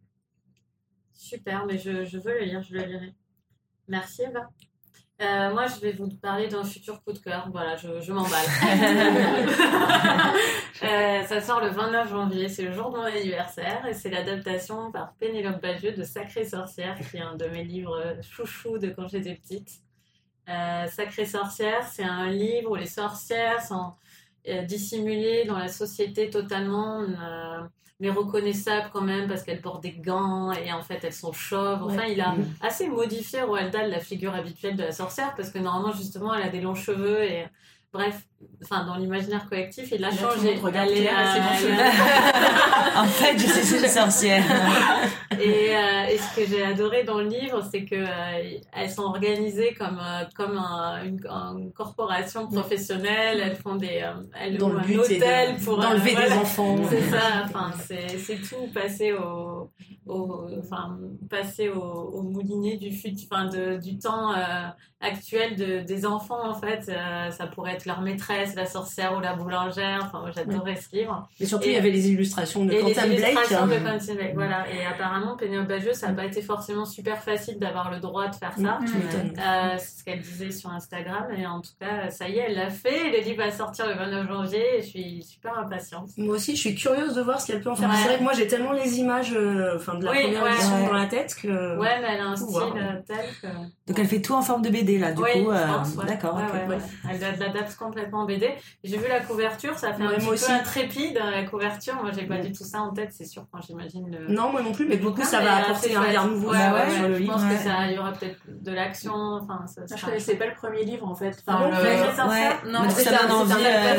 [1.13, 3.15] Super, mais je, je veux le lire, je le lirai.
[3.89, 4.49] Merci Eva.
[5.23, 7.49] Euh, moi, je vais vous parler d'un futur coup de cœur.
[7.51, 8.47] Voilà, je, je m'emballe.
[10.83, 14.93] Euh, ça sort le 29 janvier, c'est le jour de mon anniversaire et c'est l'adaptation
[14.93, 19.09] par Pénélope Bagieux de Sacrée Sorcière, qui est un de mes livres chouchous de quand
[19.09, 19.81] j'étais petite.
[20.49, 23.95] Euh, Sacrée Sorcière, c'est un livre où les sorcières sont
[24.49, 27.63] euh, dissimulées dans la société totalement, euh,
[27.99, 31.83] mais reconnaissables quand même parce qu'elles portent des gants et en fait elles sont chauves.
[31.83, 35.59] Enfin, il a assez modifié Roald Dahl la figure habituelle de la sorcière parce que
[35.59, 37.47] normalement justement elle a des longs cheveux et
[37.93, 38.27] bref,
[38.63, 40.61] enfin dans l'imaginaire collectif il a changé.
[40.75, 41.13] Elle est, euh,
[42.97, 44.45] en fait, je suis une sorcière.
[45.33, 49.03] et, euh, et ce que j'ai adoré dans le livre, c'est que euh, elles sont
[49.03, 51.21] organisées comme euh, comme un- une,
[51.59, 53.41] une corporation professionnelle.
[53.43, 54.03] Elles font des,
[54.41, 56.37] elles Dans le un hôtel de- pour d'enlever des voilà.
[56.39, 56.77] enfants.
[56.91, 57.45] C'est ça.
[57.45, 57.71] Enfin,
[58.19, 59.71] c'est tout passé au,
[60.07, 60.99] au enfin
[61.29, 64.33] passé au, au moulinet du fut, enfin de, du temps
[65.01, 66.91] actuel de, des enfants en fait.
[67.31, 70.01] Ça pourrait être leur maîtresse, la sorcière ou la boulangère.
[70.13, 71.29] Enfin, j'adorais ce livre.
[71.41, 73.19] Mais surtout, Et- il y avait les illustrations de les Quentin Blake.
[73.21, 73.67] illustrations hein.
[73.67, 74.65] de Quentin Blake, voilà.
[74.73, 78.35] Et apparemment, Pénélope Bagieux, ça n'a pas été forcément super facile d'avoir le droit de
[78.35, 78.79] faire ça.
[78.87, 79.35] Tu m'étonnes.
[79.39, 81.27] Euh, c'est ce qu'elle disait sur Instagram.
[81.37, 83.11] Et en tout cas, ça y est, elle l'a fait.
[83.11, 84.79] Le livre va sortir le 29 janvier.
[84.79, 86.09] Et je suis super impatiente.
[86.17, 87.89] Moi aussi, je suis curieuse de voir ce qu'elle peut en faire.
[87.89, 87.97] Ouais.
[87.97, 90.53] C'est vrai que moi, j'ai tellement les images euh, enfin, de la Oui, première ouais.
[90.53, 90.87] édition Ouais.
[90.87, 91.77] dans la tête que.
[91.79, 93.47] Ouais, mais elle a un style euh, tel que.
[93.87, 95.51] Donc elle fait tout en forme de BD là, du oui, coup.
[95.51, 95.67] euh.
[96.07, 96.37] D'accord.
[96.37, 96.53] Ouais, ok.
[96.69, 96.83] ouais, ouais.
[97.11, 98.51] Elle l'adapte complètement en BD.
[98.85, 101.95] J'ai vu la couverture, ça fait Ouais, un petit peu intrépide la couverture.
[102.03, 102.43] Moi, j'ai pas Mm.
[102.43, 104.33] du tout ça en tête, c'est sûr, quand j'imagine le.
[104.33, 106.51] Non, moi non plus, mais du coup, bouquin, ça mais va apporter un regard nouveau
[106.51, 107.09] Ouais, sur, ouais, sur ouais.
[107.09, 107.33] le Je livre.
[107.33, 107.57] pense Ouais.
[107.57, 109.15] que ça, il y aura peut-être de l'action.
[109.15, 111.37] Enfin, ça Je connaissais pas le premier livre en fait.
[111.47, 113.65] Ah bon, le- ouais, c'est Non, mais c'est ça un- donne c'est envie.
[113.67, 113.95] euh,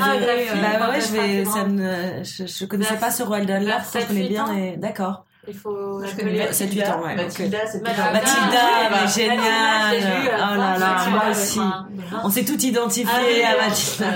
[0.80, 1.46] Bah ouais, je vais.
[1.46, 1.84] Ça rapidement.
[1.84, 4.54] me, je, je connaissais pas ce Roald Dahl là, je connais 7-8 bien.
[4.56, 4.78] Et...
[4.78, 5.24] D'accord.
[5.50, 6.24] Il faut Je l'appeler.
[6.34, 6.84] connais Mathilda.
[6.84, 10.02] 7-8 ans, ouais, Mathilda, c'était Mathilda, Mathilda, oui, mais géniale.
[10.02, 11.60] Je Oh là enfin, là, moi aussi.
[11.62, 11.88] enfin,
[12.26, 13.68] On s'est tout identifié Ah à.
[13.70, 14.08] Mathilda.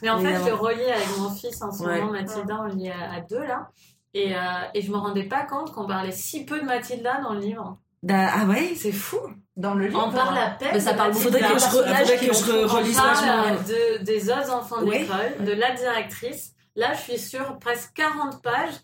[0.00, 3.20] Mais en fait, je relis avec mon fils en ce moment, Mathilda, on lit à
[3.28, 3.68] deux là.
[4.14, 4.38] Et, euh,
[4.74, 7.78] et je me rendais pas compte qu'on parlait si peu de Mathilda dans le livre.
[8.02, 9.18] Da- Ah ouais C'est fou.
[9.56, 10.04] dans le livre.
[10.06, 10.70] On parle à peine.
[10.72, 11.38] Mais ça de parle Mathilda.
[11.58, 15.00] Faudrait que je, relise euh, de, des autres enfants Oui.
[15.00, 16.52] d'école, de la directrice.
[16.76, 18.74] Là, je suis sur presque 40 pages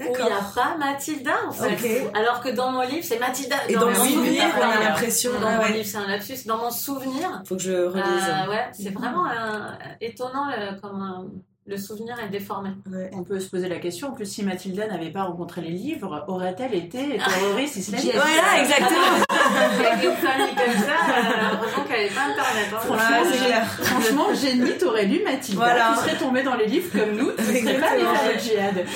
[0.00, 1.72] où il n'y a pas Mathilda en fait.
[2.06, 2.14] Ok.
[2.14, 3.56] Alors que dans mon livre, c'est Mathilda.
[3.68, 5.32] Et dans mon souvenir, on a l'impression.
[5.40, 5.72] Dans ah mon ouais.
[5.72, 6.46] livre, c'est un lapsus.
[6.46, 8.04] Dans mon souvenir, Faut que je relise.
[8.04, 12.70] euh, ouais, c'est vraiment euh, étonnant euh, comme euh, le souvenir est déformé.
[12.90, 13.10] Ouais.
[13.12, 16.24] On peut se poser la question, en plus, si Mathilda n'avait pas rencontré les livres,
[16.26, 18.10] aurait-elle été terroriste islamique?
[18.14, 18.98] Voilà, exactement.
[19.92, 22.68] Avec une famille comme ça, euh, heureusement qu'elle n'avait pas internet.
[22.72, 22.78] hein.
[22.78, 25.94] Franchement, Ouais, franchement, Jenny, t'aurais lu Mathilda, Voilà.
[25.94, 28.10] tu serais tombée dans les livres comme nous, tu serais pas Exactement.
[28.10, 28.86] allée faire le djihad.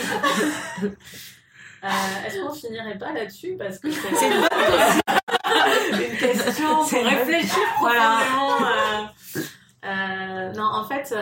[1.84, 1.88] Euh,
[2.26, 3.56] Est-ce qu'on finirait pas là-dessus?
[3.58, 8.18] Parce que c'est une bonne une question pour réfléchir Voilà.
[8.20, 8.66] profondément.
[8.66, 9.40] euh,
[9.84, 11.12] euh, non, en fait,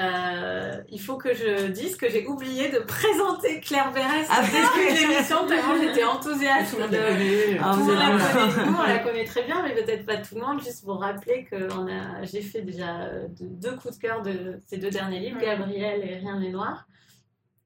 [0.00, 4.44] euh, il faut que je dise que j'ai oublié de présenter Claire Berès Ah, au
[4.44, 6.76] début de l'émission tellement j'étais enthousiaste.
[6.76, 8.18] de- Ah, tout la vraiment-
[8.52, 10.60] connaît, nous, on la connaît très bien, mais peut-être pas tout le monde.
[10.62, 14.58] Juste pour rappeler que a, j'ai fait déjà euh, deux, deux coups de cœur de
[14.66, 16.86] ces deux derniers livres, Gabriel et Rien n'est noir.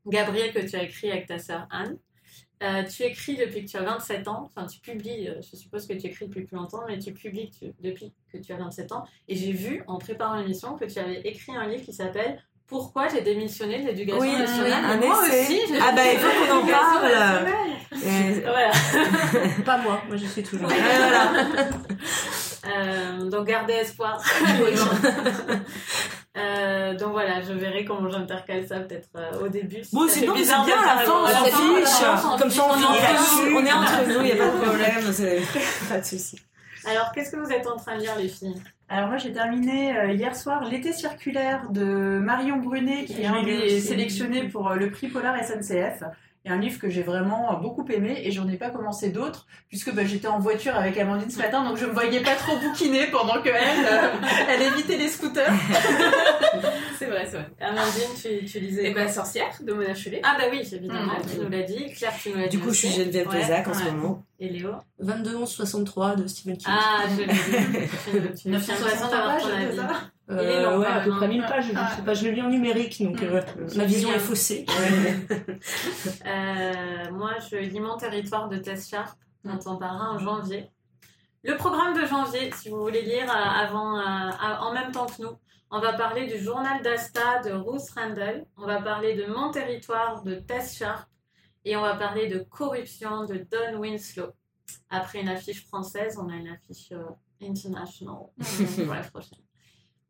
[0.07, 1.97] Gabriel que tu as écrit avec ta sœur Anne.
[2.63, 5.87] Euh, tu écris depuis que tu as 27 ans, enfin tu publies, euh, je suppose
[5.87, 8.91] que tu écris depuis plus longtemps, mais tu publies tu- depuis que tu as 27
[8.93, 9.05] ans.
[9.29, 13.07] Et j'ai vu en préparant l'émission que tu avais écrit un livre qui s'appelle Pourquoi
[13.09, 14.85] j'ai démissionné de l'éducation Oui, nationale?
[14.85, 15.43] un Et moi essai.
[15.43, 17.49] aussi, j'ai Ah bah, il faut qu'on en parle.
[18.05, 18.71] Et- Voilà.
[19.65, 20.69] Pas moi, moi je suis toujours.
[20.69, 21.33] Voilà.
[22.67, 24.21] Euh, donc gardez espoir.
[26.39, 29.83] Euh, donc voilà, je verrai comment j'intercale ça peut-être euh, au début.
[29.93, 32.41] Bon, c'est bien, de à la fin, on s'en fiche.
[32.41, 33.55] Comme ça, on est là-dessus.
[33.57, 35.49] On est entre nous, il n'y a pas de problème.
[35.89, 36.41] Pas de souci.
[36.87, 38.55] Alors, qu'est-ce que vous êtes en train de lire, les filles?
[38.91, 43.41] Alors moi j'ai terminé euh, hier soir l'été circulaire de Marion Brunet qui a Oui,
[43.45, 43.81] oui, été aussi.
[43.83, 46.05] sélectionné pour euh, le prix Polar SNCF.
[46.49, 49.93] Et un livre que j'ai vraiment beaucoup aimé et j'en ai pas commencé d'autres puisque
[49.95, 53.07] bah, j'étais en voiture avec Amandine ce matin donc je me voyais pas trop bouquiner
[53.09, 54.09] pendant que elle, euh,
[54.49, 55.53] elle évitait les scooters.
[56.99, 57.47] C'est vrai, c'est vrai.
[57.61, 60.21] Amandine, tu, tu lisais Et quoi ben, sorcière de Mona Chollet.
[60.25, 61.31] Ah bah oui, évidemment, Mhm.
[61.33, 61.93] tu nous l'as dit.
[61.95, 62.89] Claire, tu nous l'as dit Du coup, je suis.
[62.89, 63.41] Geneviève Ouais.
[63.41, 64.25] Pézac en ce moment.
[64.41, 66.73] Et Léo 22 11 63 de Stephen King.
[66.77, 69.77] Ah, je l'ai fais 960 l'impression d'avoir pages, ton c'est avis.
[70.35, 71.29] Long, ouais, à peu près hein.
[71.29, 71.67] 1000 pages.
[71.69, 71.91] Je, Ah.
[71.97, 73.41] sais pas, je le lis en numérique, donc euh,
[73.77, 74.67] ma vision est faussée.
[76.27, 80.71] Euh, moi, je lis Mon territoire de Tess Sharp, dont on parlera en janvier.
[81.45, 83.35] Le programme de janvier, si vous voulez lire euh,
[83.65, 84.31] avant, euh,
[84.61, 85.39] en même temps que nous,
[85.71, 90.23] on va parler du journal d'Asta de Ruth Randall, on va parler de Mon territoire
[90.23, 91.09] de Tess Sharp
[91.65, 94.31] et on va parler de Corruption de Don Winslow.
[94.91, 97.05] Après une affiche française, on a une affiche euh,
[97.43, 98.27] international
[98.85, 99.39] pour la prochaine.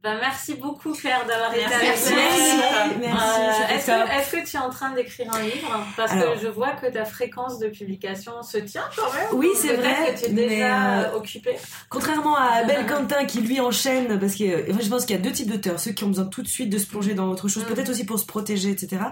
[0.00, 2.12] Ben, merci beaucoup Claire d'avoir été avec Merci.
[2.12, 3.00] nous.
[3.00, 5.84] Merci, Euh, Est-ce que, tu es en train d'écrire un livre?
[5.96, 6.34] Parce Alors.
[6.34, 9.26] que je vois que ta fréquence de publication se tient quand même.
[9.32, 11.56] Oui, c'est vrai, que tu es mais, déjà euh, occupée?
[11.90, 15.22] Contrairement à Abel Quentin qui lui enchaîne, parce que euh, je pense qu'il y a
[15.22, 17.48] deux types d'auteurs, ceux qui ont besoin tout de suite de se plonger dans autre
[17.48, 17.74] chose, Mm.
[17.74, 18.98] peut-être aussi pour se protéger, etc.
[19.02, 19.10] Moi,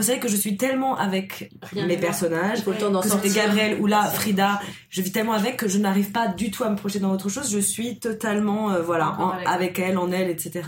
[0.00, 2.72] c'est vrai que je suis tellement avec Rien mes personnages, que
[3.08, 3.30] c'était.
[3.30, 4.60] Gabriel ou là Frida,
[4.90, 7.30] je vis tellement avec que je n'arrive pas du tout à me projeter dans autre
[7.30, 7.50] chose.
[7.50, 10.62] Je suis totalement euh, voilà en- avec elle, en elle, etc.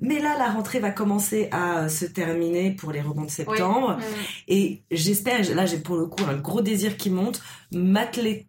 [0.00, 3.96] Mais là, la rentrée va commencer à se terminer pour les romans de septembre.
[3.96, 4.02] Mm.
[4.48, 7.42] Et j'espère, là j'ai pour le coup un gros désir qui monte,
[7.72, 8.46] m'atteler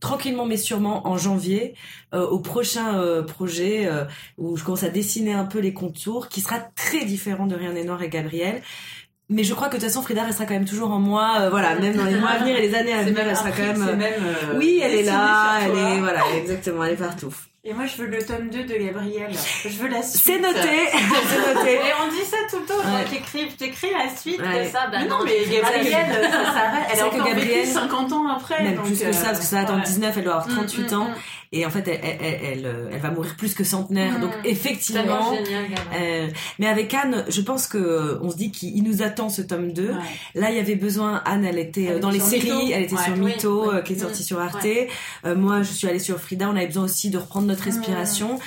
[0.00, 1.74] tranquillement mais sûrement en janvier
[2.14, 4.04] euh, au prochain euh, projet euh,
[4.38, 7.72] où je commence à dessiner un peu les contours, qui sera très différent de Rien
[7.72, 8.62] n'est noir et Gabriel.
[9.28, 11.78] Mais je crois que de toute façon Frida restera quand même toujours en moi, voilà,
[11.78, 13.96] même dans les mois à venir et les années à venir, elle sera quand même.
[13.96, 14.12] même,
[14.56, 17.32] Oui, elle est là, elle est voilà, exactement, elle est partout.
[17.62, 19.30] Et moi je veux le tome 2 de Gabriel.
[19.64, 20.22] Je veux la suite.
[20.24, 21.74] C'est noté, c'est noté.
[21.74, 23.04] Et on dit ça tout le temps, Ouais.
[23.06, 23.54] qui écrivent.
[23.54, 24.64] T'écris la suite Ouais.
[24.64, 24.86] de ça.
[24.90, 26.86] Bah Mais non, mais Gabriel, ça s'arrête.
[26.90, 28.62] Elle vrai que encore Gabriel- 50 ans après.
[28.62, 29.82] Même donc, plus que ça, parce que ça attend ouais.
[29.82, 31.04] 19, elle doit avoir 38 Mm, ans.
[31.04, 31.14] mm, mm.
[31.52, 34.20] Et en fait, elle, elle, elle, elle, euh, va mourir plus que centenaire.
[34.20, 35.64] Donc Tellement effectivement, génial.
[36.00, 36.28] Euh,
[36.60, 39.42] mais avec Anne, je pense que euh, on se dit qu'il il nous attend ce
[39.42, 39.88] tome 2.
[39.88, 39.94] Ouais.
[40.36, 41.22] Là, il y avait besoin.
[41.24, 43.82] Anne, elle était euh, Elle dans les séries, elle était Ouais, sur Mytho, oui.
[43.84, 44.64] qui est sortie sur Arte.
[45.24, 46.48] Euh, moi, je suis allée sur Frida.
[46.48, 48.38] On avait besoin aussi de reprendre notre respiration.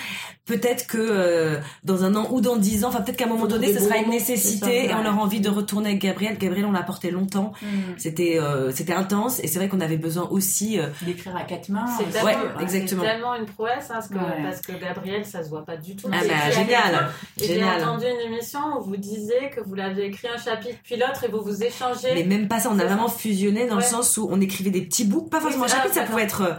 [0.46, 3.42] Peut-être que euh, dans un an ou dans dix ans, enfin peut-être qu'à un moment
[3.42, 6.38] Faut donné, ce sera une nécessité ça, et on aura envie de retourner avec Gabriel.
[6.38, 7.54] Gabriel, on l'a porté longtemps.
[7.62, 7.68] Mm.
[7.98, 10.80] C'était euh, c'était intense et c'est vrai qu'on avait besoin aussi.
[10.80, 11.86] euh, D'écrire à quatre mains.
[11.98, 13.04] C'est euh, tellement, ouais, c'est exactement.
[13.04, 14.44] tellement une prouesse hein, parce, que, Ouais.
[14.44, 16.08] parce que Gabriel, ça se voit pas du tout.
[16.12, 20.38] ah bah génial, J'ai entendu une émission où vous disiez que vous l'avez écrit un
[20.38, 22.10] chapitre puis l'autre et vous vous échangez.
[22.16, 24.82] Mais même pas ça, on a vraiment fusionné dans le sens où on écrivait des
[24.82, 26.54] petits bouts, pas forcément un chapitre, ça pouvait être euh,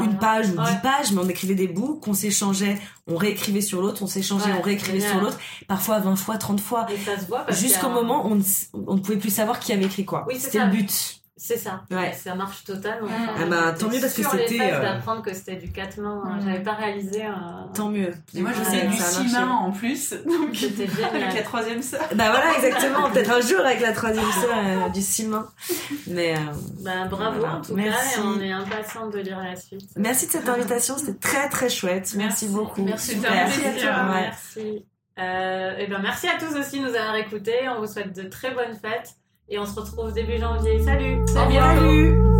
[0.00, 0.64] une page ou Ouais.
[0.70, 4.46] dix pages, mais on écrivait des bouts qu'on s'échangeait, on réécrivait sur l'autre, on s'échangeait,
[4.52, 5.38] Ouais, on réécrivait sur l'autre,
[5.68, 6.86] parfois 20 fois, 30 fois,
[7.50, 10.24] jusqu'au moment où on ne, s- on ne pouvait plus savoir qui avait écrit quoi.
[10.28, 11.21] Oui, C'était le but.
[11.44, 11.82] C'est ça.
[11.90, 12.12] Ouais.
[12.12, 13.08] Ça marche totalement.
[13.08, 13.12] Mm.
[13.28, 15.56] Enfin, Ah bah, j'étais tant mieux parce que sur les c'était, euh, d'apprendre que c'était
[15.56, 16.22] du quatre mains.
[16.24, 16.40] Mm.
[16.46, 17.26] J'avais pas réalisé.
[17.26, 17.30] euh,
[17.74, 18.12] Tant mieux.
[18.32, 19.46] Et moi, je Ouais, sais du ça a six marché.
[19.46, 20.10] mains en plus.
[20.24, 22.00] Donc, C'était avec la troisième sœur.
[22.14, 23.10] Bah voilà, exactement.
[23.10, 25.44] Peut-être un jour avec la troisième sœur euh, du Simon.
[26.06, 26.38] Mais euh,
[26.84, 27.56] Bah, bravo Voilà.
[27.56, 28.14] en tout Merci.
[28.14, 29.90] cas et on est impatient de lire la suite.
[29.96, 32.12] merci de cette invitation, c'était très très chouette.
[32.16, 32.48] Merci, Merci.
[32.48, 32.82] beaucoup.
[32.82, 34.12] Merci, merci à toi.
[34.14, 34.20] Ouais.
[34.20, 34.86] Merci.
[35.18, 37.68] Euh, et ben merci à tous aussi de nous avoir écoutés.
[37.68, 39.16] On vous souhaite de très bonnes fêtes
[39.52, 40.82] et on se retrouve début janvier.
[40.82, 41.18] Salut.
[41.48, 42.31] Bientôt.